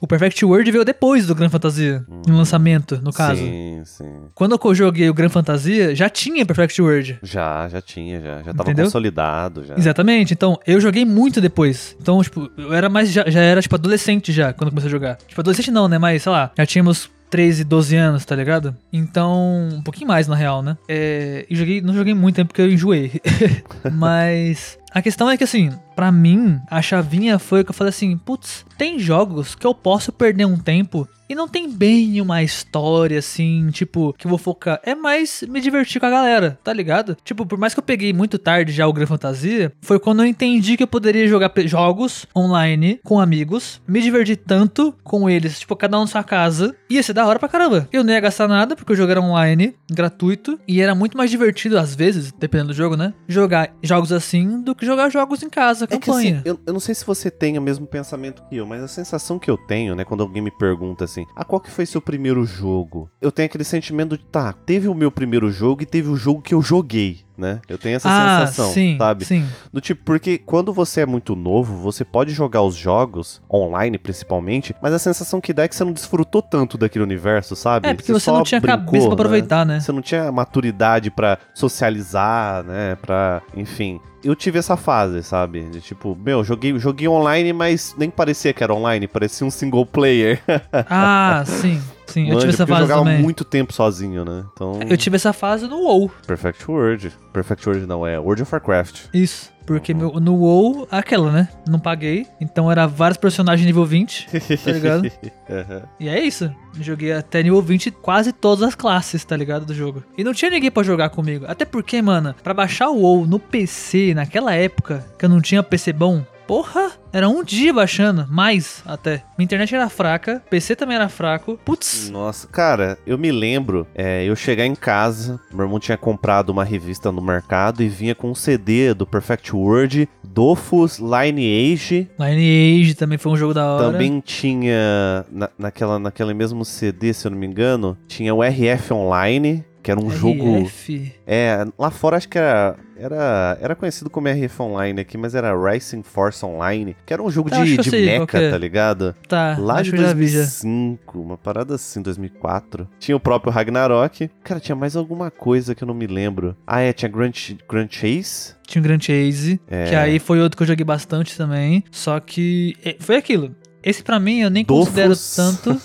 o 0.00 0.06
Perfect 0.06 0.44
World 0.44 0.70
veio 0.70 0.84
depois 0.84 1.26
do 1.26 1.34
Gran 1.34 1.48
Fantasia, 1.48 2.04
no 2.26 2.36
lançamento, 2.36 3.00
no 3.02 3.12
caso. 3.12 3.40
Sim, 3.40 3.82
sim. 3.84 4.10
Quando 4.34 4.58
eu 4.62 4.74
joguei 4.74 5.08
o 5.08 5.14
Gran 5.14 5.28
Fantasia, 5.28 5.94
já 5.94 6.08
tinha 6.08 6.44
Perfect 6.44 6.80
World. 6.80 7.18
Já, 7.22 7.68
já 7.68 7.80
tinha, 7.80 7.99
já. 8.08 8.38
Já 8.42 8.52
tava 8.52 8.62
Entendeu? 8.62 8.84
consolidado, 8.86 9.64
já. 9.64 9.76
Exatamente, 9.76 10.32
então 10.32 10.58
eu 10.66 10.80
joguei 10.80 11.04
muito 11.04 11.40
depois. 11.40 11.96
Então, 12.00 12.22
tipo, 12.22 12.50
eu 12.56 12.72
era 12.72 12.88
mais. 12.88 13.10
Já, 13.12 13.28
já 13.28 13.40
era, 13.40 13.60
tipo, 13.60 13.74
adolescente 13.74 14.32
já, 14.32 14.52
quando 14.52 14.68
eu 14.68 14.70
comecei 14.70 14.88
a 14.88 14.90
jogar. 14.90 15.16
Tipo, 15.26 15.40
adolescente 15.40 15.70
não, 15.70 15.88
né? 15.88 15.98
Mas, 15.98 16.22
sei 16.22 16.32
lá, 16.32 16.50
já 16.56 16.64
tínhamos 16.66 17.10
13, 17.30 17.62
12 17.64 17.96
anos, 17.96 18.24
tá 18.24 18.34
ligado? 18.34 18.76
Então, 18.92 19.68
um 19.72 19.82
pouquinho 19.82 20.08
mais 20.08 20.26
na 20.26 20.34
real, 20.34 20.62
né? 20.62 20.76
É, 20.88 21.46
e 21.48 21.54
joguei, 21.54 21.80
não 21.80 21.94
joguei 21.94 22.12
muito 22.12 22.36
tempo 22.36 22.48
porque 22.48 22.62
eu 22.62 22.70
enjoei. 22.70 23.20
Mas. 23.92 24.78
A 24.92 25.00
questão 25.00 25.30
é 25.30 25.36
que, 25.36 25.44
assim, 25.44 25.70
pra 25.94 26.12
mim, 26.12 26.60
a 26.70 26.80
chavinha 26.82 27.38
foi 27.38 27.64
que 27.64 27.70
eu 27.70 27.74
falei 27.74 27.90
assim: 27.90 28.16
putz, 28.16 28.64
tem 28.76 28.98
jogos 28.98 29.54
que 29.54 29.66
eu 29.66 29.74
posso 29.74 30.12
perder 30.12 30.46
um 30.46 30.56
tempo 30.56 31.08
e 31.30 31.34
não 31.34 31.46
tem 31.46 31.70
bem 31.70 32.20
uma 32.20 32.42
história, 32.42 33.20
assim, 33.20 33.68
tipo, 33.70 34.12
que 34.14 34.26
eu 34.26 34.28
vou 34.28 34.36
focar. 34.36 34.80
É 34.82 34.96
mais 34.96 35.44
me 35.48 35.60
divertir 35.60 36.00
com 36.00 36.06
a 36.06 36.10
galera, 36.10 36.58
tá 36.64 36.72
ligado? 36.72 37.16
Tipo, 37.22 37.46
por 37.46 37.56
mais 37.56 37.72
que 37.72 37.78
eu 37.78 37.84
peguei 37.84 38.12
muito 38.12 38.36
tarde 38.36 38.72
já 38.72 38.84
o 38.88 38.92
Gran 38.92 39.06
Fantasia, 39.06 39.72
foi 39.80 40.00
quando 40.00 40.24
eu 40.24 40.26
entendi 40.26 40.76
que 40.76 40.82
eu 40.82 40.88
poderia 40.88 41.28
jogar 41.28 41.52
jogos 41.66 42.26
online 42.36 42.98
com 43.04 43.20
amigos, 43.20 43.80
me 43.86 44.02
divertir 44.02 44.38
tanto 44.38 44.92
com 45.04 45.30
eles, 45.30 45.60
tipo, 45.60 45.76
cada 45.76 45.96
um 45.98 46.00
na 46.00 46.06
sua 46.08 46.24
casa. 46.24 46.74
Ia 46.90 47.00
ser 47.00 47.12
da 47.12 47.24
hora 47.24 47.38
pra 47.38 47.48
caramba. 47.48 47.88
Eu 47.92 48.02
não 48.02 48.12
ia 48.12 48.18
gastar 48.18 48.48
nada, 48.48 48.74
porque 48.74 48.92
o 48.92 48.96
jogo 48.96 49.12
era 49.12 49.20
online, 49.20 49.76
gratuito, 49.88 50.58
e 50.66 50.80
era 50.80 50.96
muito 50.96 51.16
mais 51.16 51.30
divertido, 51.30 51.78
às 51.78 51.94
vezes, 51.94 52.32
dependendo 52.32 52.70
do 52.70 52.76
jogo, 52.76 52.96
né? 52.96 53.14
Jogar 53.28 53.72
jogos 53.80 54.10
assim 54.10 54.62
do 54.62 54.74
que 54.74 54.84
jogar 54.84 55.08
jogos 55.10 55.44
em 55.44 55.48
casa, 55.48 55.86
É 55.90 55.98
que 55.98 56.06
campanha. 56.06 56.36
assim, 56.36 56.42
eu, 56.44 56.58
eu 56.66 56.72
não 56.72 56.80
sei 56.80 56.94
se 56.94 57.04
você 57.04 57.30
tem 57.30 57.58
o 57.58 57.62
mesmo 57.62 57.86
pensamento 57.86 58.42
que 58.48 58.56
eu, 58.56 58.66
mas 58.66 58.82
a 58.82 58.88
sensação 58.88 59.38
que 59.38 59.50
eu 59.50 59.58
tenho, 59.58 59.94
né, 59.94 60.04
quando 60.04 60.22
alguém 60.22 60.42
me 60.42 60.50
pergunta 60.50 61.04
assim, 61.04 61.26
ah, 61.34 61.44
qual 61.44 61.60
que 61.60 61.70
foi 61.70 61.84
seu 61.86 62.00
primeiro 62.00 62.44
jogo? 62.44 63.10
Eu 63.20 63.32
tenho 63.32 63.46
aquele 63.46 63.64
sentimento 63.64 64.16
de, 64.16 64.24
tá, 64.24 64.52
teve 64.52 64.88
o 64.88 64.94
meu 64.94 65.10
primeiro 65.10 65.50
jogo 65.50 65.82
e 65.82 65.86
teve 65.86 66.08
o 66.08 66.16
jogo 66.16 66.42
que 66.42 66.54
eu 66.54 66.62
joguei. 66.62 67.20
Né? 67.40 67.60
Eu 67.68 67.78
tenho 67.78 67.96
essa 67.96 68.08
ah, 68.08 68.46
sensação, 68.46 68.72
sim, 68.72 68.96
sabe? 68.98 69.24
sim. 69.24 69.46
Do 69.72 69.80
tipo, 69.80 70.04
porque 70.04 70.38
quando 70.38 70.72
você 70.72 71.00
é 71.00 71.06
muito 71.06 71.34
novo, 71.34 71.76
você 71.76 72.04
pode 72.04 72.32
jogar 72.32 72.62
os 72.62 72.76
jogos, 72.76 73.42
online 73.52 73.98
principalmente, 73.98 74.74
mas 74.80 74.92
a 74.92 74.98
sensação 74.98 75.40
que 75.40 75.52
dá 75.52 75.64
é 75.64 75.68
que 75.68 75.74
você 75.74 75.84
não 75.84 75.92
desfrutou 75.92 76.42
tanto 76.42 76.76
daquele 76.78 77.02
universo, 77.02 77.56
sabe? 77.56 77.88
É, 77.88 77.94
porque 77.94 78.12
você, 78.12 78.26
só 78.26 78.32
não 78.32 78.44
tinha 78.44 78.60
brincou, 78.60 78.84
cabeça 78.84 79.06
pra 79.06 79.08
né? 79.08 79.14
aproveitar, 79.14 79.66
né? 79.66 79.80
Você 79.80 79.92
não 79.92 80.02
tinha 80.02 80.30
maturidade 80.30 81.10
pra 81.10 81.38
socializar, 81.54 82.62
né? 82.64 82.96
Pra, 82.96 83.42
enfim. 83.56 83.98
Eu 84.22 84.36
tive 84.36 84.58
essa 84.58 84.76
fase, 84.76 85.22
sabe? 85.22 85.62
De 85.70 85.80
tipo, 85.80 86.14
meu, 86.14 86.44
joguei, 86.44 86.78
joguei 86.78 87.08
online, 87.08 87.54
mas 87.54 87.94
nem 87.96 88.10
parecia 88.10 88.52
que 88.52 88.62
era 88.62 88.74
online, 88.74 89.08
parecia 89.08 89.46
um 89.46 89.50
single 89.50 89.86
player. 89.86 90.40
Ah, 90.92 91.42
sim, 91.46 91.80
sim. 92.10 92.28
Eu 92.30 92.38
tive 92.38 92.50
essa 92.52 92.58
porque 92.66 92.72
eu 92.72 92.76
fase 92.76 92.88
jogava 92.88 93.04
também. 93.04 93.22
muito 93.22 93.44
tempo 93.44 93.72
sozinho, 93.72 94.24
né? 94.24 94.44
Então, 94.52 94.80
Eu 94.88 94.96
tive 94.96 95.16
essa 95.16 95.32
fase 95.32 95.66
no 95.66 95.78
WoW. 95.78 96.10
Perfect 96.26 96.70
World. 96.70 97.12
Perfect 97.32 97.68
World 97.68 97.86
não, 97.86 98.06
é 98.06 98.18
World 98.18 98.42
of 98.42 98.52
Warcraft. 98.54 99.02
Isso. 99.14 99.50
Porque 99.66 99.94
meu, 99.94 100.14
no 100.18 100.34
WoW, 100.34 100.88
aquela, 100.90 101.30
né? 101.30 101.48
Não 101.68 101.78
paguei. 101.78 102.26
Então 102.40 102.70
era 102.72 102.88
vários 102.88 103.16
personagens 103.18 103.64
nível 103.64 103.84
20, 103.84 104.26
tá 104.64 104.72
ligado? 104.72 105.02
Aham. 105.48 105.82
E 106.00 106.08
é 106.08 106.20
isso. 106.20 106.50
Joguei 106.80 107.12
até 107.12 107.40
nível 107.42 107.62
20 107.62 107.90
quase 107.92 108.32
todas 108.32 108.64
as 108.66 108.74
classes, 108.74 109.24
tá 109.24 109.36
ligado? 109.36 109.64
Do 109.66 109.74
jogo. 109.74 110.02
E 110.18 110.24
não 110.24 110.32
tinha 110.34 110.50
ninguém 110.50 110.70
pra 110.72 110.82
jogar 110.82 111.10
comigo. 111.10 111.44
Até 111.46 111.64
porque, 111.64 112.02
mano, 112.02 112.34
pra 112.42 112.52
baixar 112.52 112.88
o 112.90 112.98
WoW 113.00 113.26
no 113.26 113.38
PC, 113.38 114.12
naquela 114.14 114.52
época, 114.54 115.04
que 115.16 115.24
eu 115.24 115.28
não 115.28 115.40
tinha 115.40 115.62
PC 115.62 115.92
bom, 115.92 116.24
porra, 116.50 116.90
era 117.12 117.28
um 117.28 117.44
dia 117.44 117.72
baixando. 117.72 118.26
Mais 118.28 118.82
até. 118.84 119.22
Minha 119.38 119.44
internet 119.44 119.72
era 119.72 119.88
fraca, 119.88 120.42
PC 120.50 120.74
também 120.74 120.96
era 120.96 121.08
fraco. 121.08 121.56
Putz. 121.64 122.10
Nossa, 122.10 122.48
cara, 122.48 122.98
eu 123.06 123.16
me 123.16 123.30
lembro, 123.30 123.86
é, 123.94 124.24
eu 124.24 124.34
chegar 124.34 124.66
em 124.66 124.74
casa, 124.74 125.40
meu 125.52 125.64
irmão 125.64 125.78
tinha 125.78 125.96
comprado 125.96 126.50
uma 126.50 126.64
revista 126.64 127.12
no 127.12 127.22
mercado 127.22 127.84
e 127.84 127.88
vinha 127.88 128.16
com 128.16 128.32
um 128.32 128.34
CD 128.34 128.92
do 128.92 129.06
Perfect 129.06 129.54
World, 129.54 130.08
Dofus, 130.24 130.98
Lineage, 130.98 132.08
Lineage 132.18 132.94
também 132.94 133.16
foi 133.16 133.30
um 133.30 133.36
jogo 133.36 133.54
da 133.54 133.66
hora. 133.66 133.92
também 133.92 134.18
tinha, 134.18 135.24
na, 135.30 135.48
naquela, 135.56 136.00
naquele 136.00 136.34
mesmo 136.34 136.64
CD, 136.64 137.12
se 137.12 137.28
eu 137.28 137.30
não 137.30 137.38
me 137.38 137.46
engano, 137.46 137.96
tinha 138.08 138.34
o 138.34 138.42
RF 138.42 138.92
Online, 138.92 139.64
que 139.82 139.90
era 139.90 140.00
um 140.00 140.10
jogo... 140.10 140.62
RF. 140.62 141.12
É, 141.26 141.64
lá 141.78 141.90
fora 141.90 142.16
acho 142.16 142.28
que 142.28 142.38
era, 142.38 142.76
era, 142.98 143.58
era 143.60 143.74
conhecido 143.74 144.10
como 144.10 144.28
RF 144.28 144.60
Online 144.62 145.00
aqui, 145.00 145.16
mas 145.16 145.34
era 145.34 145.56
Racing 145.56 146.02
Force 146.02 146.44
Online, 146.44 146.96
que 147.06 147.12
era 147.12 147.22
um 147.22 147.30
jogo 147.30 147.48
Tá, 147.50 147.64
de, 147.64 147.76
de 147.76 147.88
sei 147.90 148.06
mecha, 148.06 148.38
é. 148.38 148.50
tá 148.50 148.58
ligado? 148.58 149.14
Tá, 149.28 149.56
Lá 149.58 149.80
de 149.82 149.90
que 149.90 149.96
eu 149.96 150.02
já 150.02 150.12
vi 150.12 150.26
já. 150.28 150.38
2005, 150.40 151.18
uma 151.20 151.38
parada 151.38 151.74
assim, 151.76 152.02
2004. 152.02 152.88
Tinha 152.98 153.16
o 153.16 153.20
próprio 153.20 153.52
Ragnarok. 153.52 154.30
Cara, 154.44 154.60
tinha 154.60 154.76
mais 154.76 154.96
alguma 154.96 155.30
coisa 155.30 155.74
que 155.74 155.82
eu 155.82 155.86
não 155.88 155.94
me 155.94 156.06
lembro. 156.06 156.56
Ah, 156.66 156.80
é, 156.80 156.92
tinha 156.92 157.08
Grand, 157.08 157.32
Grand 157.68 157.88
Chase. 157.90 158.54
Tinha 158.66 158.80
o 158.80 158.84
Grand 158.84 159.00
Chase, 159.00 159.60
É. 159.68 159.84
que 159.88 159.94
aí 159.94 160.18
foi 160.18 160.40
outro 160.40 160.56
que 160.56 160.62
eu 160.62 160.66
joguei 160.66 160.84
bastante 160.84 161.36
também. 161.36 161.82
Só 161.90 162.20
que 162.20 162.76
é, 162.84 162.96
foi 163.00 163.16
aquilo. 163.16 163.54
Esse 163.82 164.02
pra 164.02 164.20
mim 164.20 164.40
eu 164.40 164.50
nem 164.50 164.64
Dofus. 164.64 164.88
considero 164.88 165.14
tanto. 165.34 165.80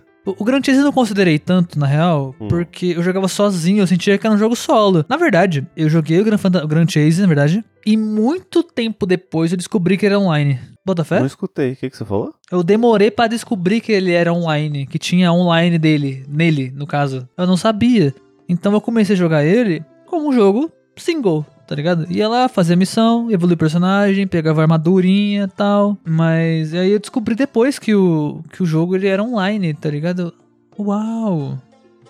O, 0.26 0.44
Grand 0.44 0.62
Chase 0.64 0.78
eu 0.78 0.84
não 0.84 0.92
considerei 0.92 1.38
tanto, 1.38 1.78
na 1.78 1.86
real, 1.86 2.34
Hum. 2.40 2.48
porque 2.48 2.86
eu 2.96 3.02
jogava 3.02 3.28
sozinho, 3.28 3.82
eu 3.82 3.86
sentia 3.86 4.16
que 4.16 4.26
era 4.26 4.34
um 4.34 4.38
jogo 4.38 4.56
solo. 4.56 5.04
Na 5.08 5.16
verdade, 5.16 5.66
eu 5.76 5.88
joguei 5.90 6.20
o 6.20 6.24
Grand, 6.24 6.38
Fanta- 6.38 6.64
o 6.64 6.68
Grand 6.68 6.88
Chase, 6.88 7.20
na 7.20 7.26
verdade, 7.26 7.62
e 7.84 7.96
muito 7.96 8.62
tempo 8.62 9.04
depois 9.06 9.50
eu 9.52 9.58
descobri 9.58 9.96
que 9.98 10.06
ele 10.06 10.14
era 10.14 10.20
online. 10.22 10.58
Bota 10.86 11.04
fé? 11.04 11.18
Não 11.20 11.26
escutei. 11.26 11.72
O 11.72 11.76
que, 11.76 11.90
que 11.90 11.96
você 11.96 12.04
falou? 12.04 12.34
Eu 12.50 12.62
demorei 12.62 13.10
pra 13.10 13.26
descobrir 13.26 13.80
que 13.80 13.92
ele 13.92 14.12
era 14.12 14.32
online, 14.32 14.86
que 14.86 14.98
tinha 14.98 15.32
online 15.32 15.78
dele, 15.78 16.24
nele, 16.28 16.70
no 16.74 16.86
caso. 16.86 17.28
Eu 17.36 17.46
não 17.46 17.56
sabia. 17.56 18.14
Então 18.48 18.72
eu 18.72 18.80
comecei 18.80 19.14
a 19.14 19.18
jogar 19.18 19.44
ele 19.44 19.82
como 20.06 20.28
um 20.28 20.32
jogo 20.32 20.70
single, 20.96 21.44
tá 21.66 21.74
ligado? 21.74 22.06
Ia 22.10 22.28
lá, 22.28 22.48
fazia 22.48 22.76
missão, 22.76 23.30
evoluir 23.30 23.56
personagem, 23.58 24.26
pegava 24.26 24.62
armadurinha 24.62 25.44
e 25.44 25.56
tal. 25.56 25.96
Mas 26.04 26.72
aí 26.74 26.90
eu 26.92 26.98
descobri 27.00 27.34
depois 27.34 27.78
que 27.78 27.94
o, 27.94 28.42
que 28.52 28.62
o 28.62 28.66
jogo 28.66 28.94
ele 28.96 29.06
era 29.06 29.22
online, 29.22 29.74
tá 29.74 29.88
ligado? 29.90 30.32
Uau! 30.78 31.58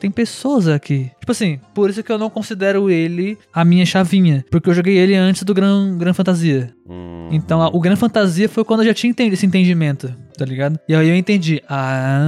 Tem 0.00 0.10
pessoas 0.10 0.68
aqui. 0.68 1.10
Tipo 1.20 1.32
assim, 1.32 1.58
por 1.72 1.88
isso 1.88 2.02
que 2.02 2.12
eu 2.12 2.18
não 2.18 2.28
considero 2.28 2.90
ele 2.90 3.38
a 3.52 3.64
minha 3.64 3.86
chavinha. 3.86 4.44
Porque 4.50 4.68
eu 4.68 4.74
joguei 4.74 4.96
ele 4.98 5.14
antes 5.14 5.42
do 5.44 5.54
Gran, 5.54 5.96
Gran 5.96 6.12
Fantasia. 6.12 6.74
Hum, 6.86 7.28
Então, 7.30 7.62
a- 7.62 7.68
o 7.68 7.80
Gran 7.80 7.96
Fantasia 7.96 8.48
foi 8.48 8.64
quando 8.64 8.80
eu 8.80 8.86
já 8.86 8.94
tinha 8.94 9.10
entendi- 9.10 9.32
esse 9.34 9.46
entendimento, 9.46 10.14
tá 10.36 10.44
ligado? 10.44 10.78
E 10.88 10.94
aí 10.94 11.08
eu 11.08 11.16
entendi, 11.16 11.62
ah, 11.68 12.20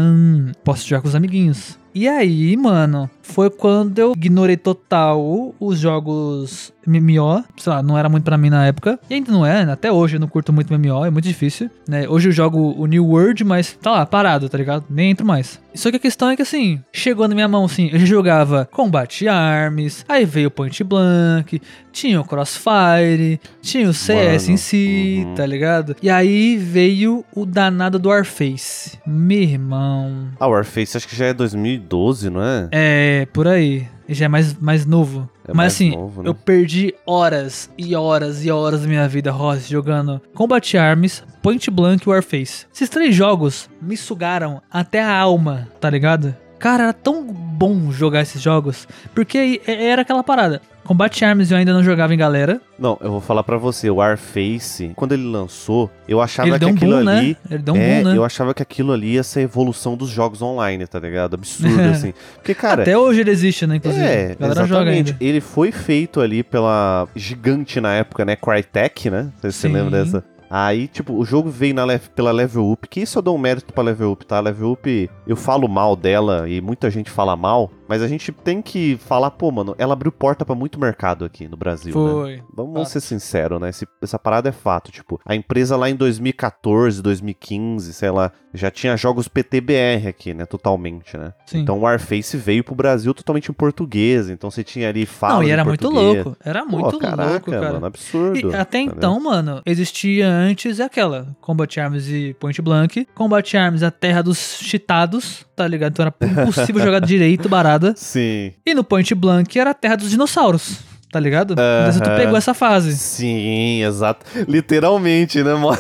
posso 0.64 0.88
jogar 0.88 1.02
com 1.02 1.08
os 1.08 1.14
amiguinhos. 1.14 1.78
E 1.94 2.08
aí, 2.08 2.56
mano, 2.56 3.10
foi 3.26 3.50
quando 3.50 3.98
eu 3.98 4.12
ignorei 4.16 4.56
total 4.56 5.54
os 5.60 5.78
jogos 5.78 6.72
MMO. 6.86 7.44
Sei 7.56 7.72
lá, 7.72 7.82
não 7.82 7.98
era 7.98 8.08
muito 8.08 8.24
pra 8.24 8.38
mim 8.38 8.48
na 8.48 8.66
época. 8.66 8.98
E 9.10 9.14
ainda 9.14 9.32
não 9.32 9.44
é, 9.44 9.66
né? 9.66 9.72
até 9.72 9.90
hoje 9.90 10.16
eu 10.16 10.20
não 10.20 10.28
curto 10.28 10.52
muito 10.52 10.72
MMO, 10.72 11.04
é 11.04 11.10
muito 11.10 11.26
difícil, 11.26 11.68
né? 11.88 12.08
Hoje 12.08 12.28
eu 12.28 12.32
jogo 12.32 12.74
o 12.78 12.86
New 12.86 13.06
World, 13.06 13.44
mas 13.44 13.76
tá 13.82 13.90
lá, 13.90 14.06
parado, 14.06 14.48
tá 14.48 14.56
ligado? 14.56 14.84
Nem 14.88 15.10
entro 15.10 15.26
mais. 15.26 15.60
Só 15.74 15.90
que 15.90 15.96
a 15.96 16.00
questão 16.00 16.30
é 16.30 16.36
que 16.36 16.42
assim, 16.42 16.80
chegou 16.92 17.28
na 17.28 17.34
minha 17.34 17.48
mão 17.48 17.64
assim, 17.64 17.90
eu 17.92 17.98
jogava 18.06 18.66
Combat 18.72 19.28
Arms, 19.28 20.04
aí 20.08 20.24
veio 20.24 20.48
o 20.48 20.50
Point 20.50 20.82
Blank, 20.82 21.60
tinha 21.92 22.20
o 22.20 22.24
Crossfire, 22.24 23.40
tinha 23.62 23.88
o 23.88 23.94
CS 23.94 24.44
Mano, 24.44 24.54
em 24.54 24.56
si, 24.56 25.24
uhum. 25.26 25.34
tá 25.34 25.46
ligado? 25.46 25.96
E 26.02 26.08
aí 26.08 26.56
veio 26.56 27.24
o 27.34 27.44
danado 27.44 27.98
do 27.98 28.08
Warface. 28.08 28.98
Meu 29.06 29.40
irmão. 29.40 30.28
Ah, 30.38 30.46
Warface 30.46 30.96
acho 30.96 31.08
que 31.08 31.16
já 31.16 31.26
é 31.26 31.34
2012, 31.34 32.30
não 32.30 32.42
é? 32.42 32.68
É, 32.70 33.15
por 33.24 33.46
aí. 33.48 33.87
Já 34.09 34.26
é 34.26 34.29
mais, 34.29 34.55
mais 34.59 34.85
novo. 34.87 35.29
É 35.44 35.48
Mas 35.48 35.57
mais 35.57 35.72
assim, 35.74 35.90
novo, 35.96 36.22
né? 36.22 36.29
eu 36.29 36.35
perdi 36.35 36.94
horas 37.07 37.70
e 37.79 37.94
horas 37.96 38.44
e 38.44 38.50
horas 38.50 38.83
da 38.83 38.87
minha 38.87 39.09
vida, 39.09 39.31
Ross, 39.33 39.66
jogando 39.66 40.20
Combat 40.35 40.76
Arms, 40.76 41.24
Point 41.42 41.70
Blank 41.70 42.05
e 42.07 42.11
Warface. 42.11 42.66
Esses 42.72 42.88
três 42.88 43.14
jogos 43.14 43.68
me 43.81 43.96
sugaram 43.96 44.61
até 44.70 45.02
a 45.02 45.16
alma, 45.16 45.68
tá 45.81 45.88
ligado? 45.90 46.35
Cara, 46.59 46.85
era 46.85 46.92
tão 46.92 47.24
bom 47.24 47.90
jogar 47.90 48.22
esses 48.22 48.40
jogos, 48.40 48.87
porque 49.14 49.61
é- 49.66 49.87
era 49.88 50.02
aquela 50.02 50.22
parada. 50.22 50.61
Combat 50.87 51.25
Arms 51.25 51.51
eu 51.51 51.59
ainda 51.59 51.72
não 51.72 51.83
jogava 51.83 52.14
em 52.14 52.16
galera. 52.16 52.61
Não, 52.79 52.96
eu 53.01 53.11
vou 53.11 53.20
falar 53.20 53.42
pra 53.42 53.57
você, 53.57 53.90
o 53.90 53.96
Warface, 53.96 54.92
quando 54.94 55.12
ele 55.12 55.25
lançou, 55.25 55.90
eu 56.09 56.20
achava 56.20 56.49
Ele 56.49 56.59
que 56.59 56.64
um 56.64 56.68
aquilo 56.68 56.90
boom, 56.92 57.09
ali... 57.09 57.29
né? 57.31 57.37
Ele 57.51 57.62
deu 57.62 57.75
um 57.75 57.77
é, 57.77 58.03
boom, 58.03 58.11
né? 58.11 58.16
eu 58.16 58.25
achava 58.25 58.55
que 58.55 58.62
aquilo 58.62 58.92
ali 58.92 59.14
ia 59.14 59.22
ser 59.22 59.40
a 59.40 59.42
evolução 59.42 59.96
dos 59.96 60.09
jogos 60.11 60.40
online, 60.42 60.87
tá 60.87 60.99
ligado? 60.99 61.35
Absurdo, 61.35 61.81
assim. 61.90 62.14
Porque, 62.35 62.55
cara... 62.55 62.83
Até 62.83 62.96
hoje 62.96 63.20
ele 63.20 63.31
existe, 63.31 63.66
né, 63.66 63.77
inclusive. 63.77 64.05
É, 64.05 64.33
a 64.33 64.35
galera 64.35 64.66
joga 64.66 64.83
exatamente. 64.83 65.12
ainda. 65.12 65.25
Ele 65.25 65.40
foi 65.40 65.72
feito 65.72 66.20
ali 66.20 66.42
pela 66.42 67.09
gigante 67.16 67.81
na 67.81 67.94
época, 67.94 68.25
né? 68.25 68.37
Crytek, 68.37 69.11
né? 69.11 69.22
Não 69.22 69.33
sei 69.40 69.51
se 69.51 69.59
você 69.59 69.68
lembra 69.68 70.05
dessa. 70.05 70.25
Aí, 70.48 70.87
tipo, 70.88 71.12
o 71.14 71.24
jogo 71.24 71.50
veio 71.50 71.74
na 71.74 71.85
lev- 71.85 72.09
pela 72.14 72.30
Level 72.32 72.70
Up, 72.70 72.87
que 72.88 73.00
isso 73.00 73.18
eu 73.18 73.22
dou 73.22 73.35
um 73.35 73.38
mérito 73.38 73.72
pra 73.72 73.82
Level 73.82 74.12
Up, 74.12 74.24
tá? 74.24 74.38
Level 74.40 74.72
Up, 74.72 75.11
eu 75.26 75.37
falo 75.37 75.66
mal 75.68 75.96
dela 75.96 76.48
e 76.48 76.61
muita 76.61 76.90
gente 76.90 77.11
fala 77.11 77.35
mal, 77.37 77.70
mas 77.88 78.00
a 78.02 78.09
gente 78.09 78.30
tem 78.32 78.62
que 78.62 78.96
falar, 78.98 79.30
pô, 79.32 79.50
mano, 79.50 79.74
ela 79.78 79.92
abriu 79.94 80.12
porta 80.12 80.44
pra 80.44 80.54
muito 80.54 80.78
mercado 80.78 81.24
aqui 81.24 81.48
no 81.48 81.56
Brasil, 81.56 81.94
né? 81.94 82.12
Foi. 82.12 82.42
Vamos 82.54 82.74
Fato. 82.80 82.88
ser 82.90 83.00
sinceros, 83.00 83.61
né? 83.61 83.70
Esse- 83.70 83.87
essa 84.02 84.18
parada 84.18 84.48
é 84.48 84.52
fato. 84.52 84.90
Tipo, 84.92 85.20
a 85.24 85.35
empresa 85.35 85.76
lá 85.76 85.90
em 85.90 85.96
2014, 85.96 87.02
2015, 87.02 87.92
sei 87.92 88.11
lá, 88.11 88.30
já 88.56 88.70
tinha 88.70 88.96
jogos 88.96 89.28
PTBR 89.28 90.08
aqui, 90.08 90.34
né? 90.34 90.46
Totalmente, 90.46 91.16
né? 91.16 91.32
Sim. 91.46 91.60
Então 91.60 91.78
o 91.78 91.80
Warface 91.82 92.36
veio 92.36 92.64
pro 92.64 92.74
Brasil 92.74 93.12
totalmente 93.14 93.50
em 93.50 93.54
português. 93.54 94.28
Então 94.28 94.50
você 94.50 94.64
tinha 94.64 94.88
ali 94.88 95.06
fala 95.06 95.34
não, 95.34 95.42
e 95.42 95.50
era 95.50 95.64
muito 95.64 95.88
louco. 95.88 96.36
Era 96.44 96.64
Pô, 96.64 96.70
muito 96.78 96.98
caraca, 96.98 97.30
louco, 97.30 97.50
cara. 97.50 97.72
mano, 97.74 97.86
absurdo. 97.86 98.50
E 98.50 98.54
até 98.54 98.80
então, 98.80 99.20
mano, 99.20 99.62
existia 99.66 100.28
antes 100.28 100.80
aquela 100.80 101.28
Combat 101.40 101.80
Arms 101.80 102.08
e 102.08 102.34
Point 102.40 102.60
Blank. 102.60 103.06
Combat 103.14 103.56
Arms, 103.56 103.82
a 103.82 103.90
terra 103.90 104.22
dos 104.22 104.58
cheatados, 104.60 105.46
tá 105.54 105.66
ligado? 105.66 105.92
Então 105.92 106.06
era 106.06 106.42
impossível 106.42 106.82
jogar 106.82 107.00
direito, 107.06 107.48
barada. 107.48 107.94
Sim. 107.96 108.52
E 108.64 108.74
no 108.74 108.82
Point 108.82 109.14
Blank 109.14 109.58
era 109.58 109.70
a 109.70 109.74
terra 109.74 109.96
dos 109.96 110.10
dinossauros, 110.10 110.80
tá 111.10 111.20
ligado? 111.20 111.54
Não 111.54 111.84
sei 111.84 111.92
se 111.92 112.00
tu 112.00 112.10
pegou 112.16 112.36
essa 112.36 112.54
fase. 112.54 112.96
Sim, 112.96 113.82
exato. 113.82 114.24
Literalmente, 114.48 115.42
né, 115.42 115.54
mano? 115.54 115.78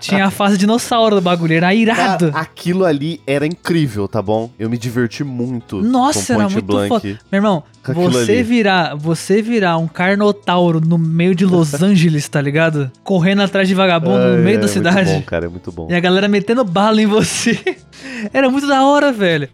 Tinha 0.00 0.26
a 0.26 0.30
fase 0.30 0.56
dinossauro 0.58 1.16
do 1.16 1.20
bagulho, 1.22 1.54
era 1.54 1.74
irado. 1.74 2.30
Cara, 2.30 2.42
aquilo 2.42 2.84
ali 2.84 3.20
era 3.26 3.46
incrível, 3.46 4.06
tá 4.08 4.20
bom? 4.20 4.50
Eu 4.58 4.68
me 4.68 4.78
diverti 4.78 5.24
muito 5.24 5.82
Nossa, 5.82 6.34
era 6.34 6.48
muito 6.48 6.64
Blank. 6.64 6.88
foda. 6.88 7.06
Meu 7.30 7.38
irmão, 7.38 7.64
você 7.84 8.32
ali. 8.32 8.42
virar, 8.42 8.94
você 8.94 9.40
virar 9.42 9.76
um 9.78 9.86
carnotauro 9.86 10.80
no 10.80 10.98
meio 10.98 11.34
de 11.34 11.44
Los 11.44 11.74
Angeles, 11.82 12.28
tá 12.28 12.40
ligado? 12.40 12.90
Correndo 13.04 13.42
atrás 13.42 13.68
de 13.68 13.74
vagabundo 13.74 14.24
Ai, 14.24 14.36
no 14.36 14.42
meio 14.42 14.58
é 14.58 14.60
da 14.60 14.68
cidade. 14.68 15.10
Muito 15.10 15.20
bom, 15.20 15.26
cara, 15.26 15.46
é 15.46 15.48
muito 15.48 15.72
bom. 15.72 15.88
E 15.90 15.94
a 15.94 16.00
galera 16.00 16.28
metendo 16.28 16.64
bala 16.64 17.00
em 17.00 17.06
você. 17.06 17.58
Era 18.32 18.48
muito 18.50 18.66
da 18.66 18.84
hora, 18.84 19.12
velho. 19.12 19.48